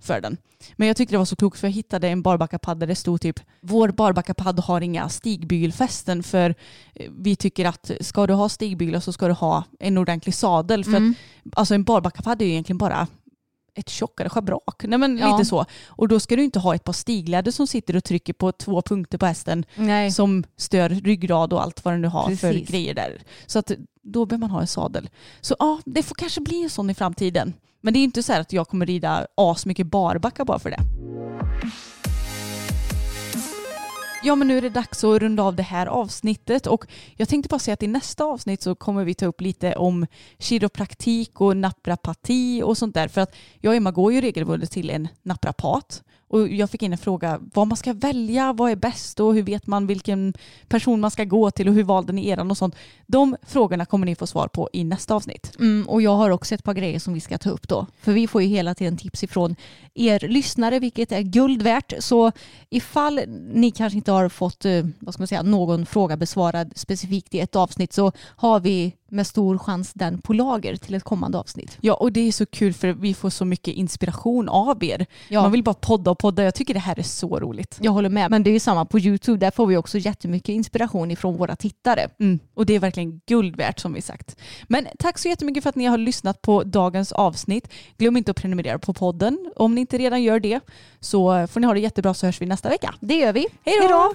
för 0.00 0.20
den. 0.20 0.36
Men 0.76 0.88
jag 0.88 0.96
tyckte 0.96 1.14
det 1.14 1.18
var 1.18 1.24
så 1.24 1.36
klokt 1.36 1.58
för 1.60 1.66
jag 1.68 1.72
hittade 1.72 2.08
en 2.08 2.22
barbackapadd 2.22 2.78
där 2.78 2.86
det 2.86 2.94
stod 2.94 3.20
typ 3.20 3.40
vår 3.60 3.88
barbackapadd 3.88 4.60
har 4.60 4.80
inga 4.80 5.08
stigbygelfästen 5.08 6.22
för 6.22 6.54
eh, 6.94 7.10
vi 7.18 7.36
tycker 7.36 7.64
att 7.64 7.90
ska 8.00 8.26
du 8.26 8.34
ha 8.34 8.48
stigbyglar 8.48 9.00
så 9.00 9.12
ska 9.12 9.26
du 9.26 9.32
ha 9.32 9.64
en 9.80 9.98
ordentlig 9.98 10.34
sadel. 10.34 10.84
För 10.84 10.96
att, 10.96 11.02
alltså 11.52 11.74
en 11.74 11.84
barbackapadd 11.84 12.42
är 12.42 12.46
ju 12.46 12.52
egentligen 12.52 12.78
bara 12.78 13.06
ett 13.74 13.88
tjockare 13.88 14.28
schabrak. 14.28 14.84
Nej 14.84 14.98
men 14.98 15.18
Ja. 15.18 15.32
lite 15.36 15.48
så. 15.48 15.64
Och 15.86 16.08
då 16.08 16.20
ska 16.20 16.36
du 16.36 16.44
inte 16.44 16.58
ha 16.58 16.74
ett 16.74 16.84
par 16.84 16.92
stigläder 16.92 17.50
som 17.50 17.66
sitter 17.66 17.96
och 17.96 18.04
trycker 18.04 18.32
på 18.32 18.52
två 18.52 18.82
punkter 18.82 19.18
på 19.18 19.26
hästen 19.26 19.64
Nej. 19.76 20.10
som 20.10 20.44
stör 20.56 20.88
ryggrad 20.88 21.52
och 21.52 21.62
allt 21.62 21.84
vad 21.84 21.94
den 21.94 22.00
nu 22.00 22.08
har 22.08 22.30
för 22.36 22.52
Precis. 22.52 22.68
grejer 22.68 22.94
där. 22.94 23.22
Så 23.46 23.58
att 23.58 23.72
då 24.06 24.26
behöver 24.26 24.40
man 24.40 24.50
ha 24.50 24.60
en 24.60 24.66
sadel. 24.66 25.08
Så 25.40 25.56
ja, 25.58 25.80
det 25.84 26.02
får 26.02 26.14
kanske 26.14 26.40
bli 26.40 26.62
en 26.62 26.70
sån 26.70 26.90
i 26.90 26.94
framtiden. 26.94 27.52
Men 27.80 27.92
det 27.92 27.98
är 27.98 28.04
inte 28.04 28.22
så 28.22 28.32
här 28.32 28.40
att 28.40 28.52
jag 28.52 28.68
kommer 28.68 28.86
rida 28.86 29.26
asmycket 29.34 29.86
barbacka 29.86 30.44
bara 30.44 30.58
för 30.58 30.70
det. 30.70 30.80
Ja 34.22 34.34
men 34.34 34.48
nu 34.48 34.58
är 34.58 34.62
det 34.62 34.70
dags 34.70 35.04
att 35.04 35.20
runda 35.20 35.42
av 35.42 35.56
det 35.56 35.62
här 35.62 35.86
avsnittet 35.86 36.66
och 36.66 36.86
jag 37.16 37.28
tänkte 37.28 37.48
bara 37.48 37.58
säga 37.58 37.72
att 37.72 37.82
i 37.82 37.86
nästa 37.86 38.24
avsnitt 38.24 38.62
så 38.62 38.74
kommer 38.74 39.04
vi 39.04 39.14
ta 39.14 39.26
upp 39.26 39.40
lite 39.40 39.74
om 39.74 40.06
kiropraktik 40.38 41.40
och 41.40 41.56
naprapati 41.56 42.62
och 42.62 42.78
sånt 42.78 42.94
där 42.94 43.08
för 43.08 43.20
att 43.20 43.36
jag 43.60 43.70
och 43.70 43.76
Emma 43.76 43.90
går 43.90 44.12
ju 44.12 44.20
regelbundet 44.20 44.70
till 44.70 44.90
en 44.90 45.08
naprapat 45.22 46.02
och 46.28 46.48
jag 46.48 46.70
fick 46.70 46.82
in 46.82 46.92
en 46.92 46.98
fråga 46.98 47.40
vad 47.54 47.66
man 47.66 47.76
ska 47.76 47.92
välja, 47.92 48.52
vad 48.52 48.70
är 48.70 48.76
bäst 48.76 49.20
och 49.20 49.34
hur 49.34 49.42
vet 49.42 49.66
man 49.66 49.86
vilken 49.86 50.34
person 50.68 51.00
man 51.00 51.10
ska 51.10 51.24
gå 51.24 51.50
till 51.50 51.68
och 51.68 51.74
hur 51.74 51.82
valde 51.82 52.12
ni 52.12 52.28
eran 52.28 52.50
och 52.50 52.58
sånt. 52.58 52.76
De 53.06 53.36
frågorna 53.42 53.86
kommer 53.86 54.06
ni 54.06 54.14
få 54.14 54.26
svar 54.26 54.48
på 54.48 54.68
i 54.72 54.84
nästa 54.84 55.14
avsnitt. 55.14 55.52
Mm, 55.58 55.88
och 55.88 56.02
jag 56.02 56.16
har 56.16 56.30
också 56.30 56.54
ett 56.54 56.64
par 56.64 56.74
grejer 56.74 56.98
som 56.98 57.14
vi 57.14 57.20
ska 57.20 57.38
ta 57.38 57.50
upp 57.50 57.68
då. 57.68 57.86
För 58.00 58.12
vi 58.12 58.26
får 58.26 58.42
ju 58.42 58.48
hela 58.48 58.74
tiden 58.74 58.96
tips 58.96 59.24
ifrån 59.24 59.56
er 59.94 60.28
lyssnare, 60.28 60.78
vilket 60.78 61.12
är 61.12 61.22
guld 61.22 61.62
värt. 61.62 61.92
Så 61.98 62.32
ifall 62.70 63.20
ni 63.52 63.70
kanske 63.70 63.96
inte 63.96 64.12
har 64.12 64.28
fått 64.28 64.64
eh, 64.64 64.86
vad 64.98 65.14
ska 65.14 65.20
man 65.20 65.28
säga, 65.28 65.42
någon 65.42 65.86
fråga 65.86 66.16
besvarad 66.16 66.72
specifikt 66.76 67.34
i 67.34 67.40
ett 67.40 67.56
avsnitt 67.56 67.92
så 67.92 68.12
har 68.18 68.60
vi 68.60 68.92
med 69.08 69.26
stor 69.26 69.58
chans 69.58 69.92
den 69.92 70.20
på 70.20 70.32
lager 70.32 70.76
till 70.76 70.94
ett 70.94 71.04
kommande 71.04 71.38
avsnitt. 71.38 71.78
Ja, 71.80 71.94
och 71.94 72.12
det 72.12 72.20
är 72.20 72.32
så 72.32 72.46
kul 72.46 72.72
för 72.74 72.92
vi 72.92 73.14
får 73.14 73.30
så 73.30 73.44
mycket 73.44 73.74
inspiration 73.74 74.48
av 74.48 74.84
er. 74.84 75.06
Ja. 75.28 75.42
Man 75.42 75.52
vill 75.52 75.62
bara 75.62 75.74
podda 75.74 76.10
och 76.10 76.18
podda. 76.18 76.44
Jag 76.44 76.54
tycker 76.54 76.74
det 76.74 76.80
här 76.80 76.98
är 76.98 77.02
så 77.02 77.40
roligt. 77.40 77.78
Jag 77.82 77.92
håller 77.92 78.08
med, 78.08 78.30
men 78.30 78.42
det 78.42 78.50
är 78.50 78.52
ju 78.52 78.60
samma 78.60 78.84
på 78.84 78.98
YouTube. 78.98 79.38
Där 79.38 79.50
får 79.50 79.66
vi 79.66 79.76
också 79.76 79.98
jättemycket 79.98 80.48
inspiration 80.48 81.10
ifrån 81.10 81.36
våra 81.36 81.56
tittare. 81.56 82.08
Mm. 82.20 82.38
Och 82.54 82.66
det 82.66 82.74
är 82.74 82.80
verkligen 82.80 83.20
guld 83.26 83.56
värt 83.56 83.80
som 83.80 83.92
vi 83.92 84.02
sagt. 84.02 84.36
Men 84.68 84.86
tack 84.98 85.18
så 85.18 85.28
jättemycket 85.28 85.62
för 85.62 85.70
att 85.70 85.76
ni 85.76 85.84
har 85.84 85.98
lyssnat 85.98 86.42
på 86.42 86.62
dagens 86.62 87.12
avsnitt. 87.12 87.68
Glöm 87.98 88.16
inte 88.16 88.30
att 88.30 88.36
prenumerera 88.36 88.78
på 88.78 88.94
podden. 88.94 89.52
Om 89.56 89.74
ni 89.74 89.80
inte 89.80 89.98
redan 89.98 90.22
gör 90.22 90.40
det 90.40 90.60
så 91.00 91.46
får 91.46 91.60
ni 91.60 91.66
ha 91.66 91.74
det 91.74 91.80
jättebra 91.80 92.14
så 92.14 92.26
hörs 92.26 92.40
vi 92.40 92.46
nästa 92.46 92.68
vecka. 92.68 92.94
Det 93.00 93.14
gör 93.14 93.32
vi. 93.32 93.46
Hej 93.64 93.88
då! 93.88 94.14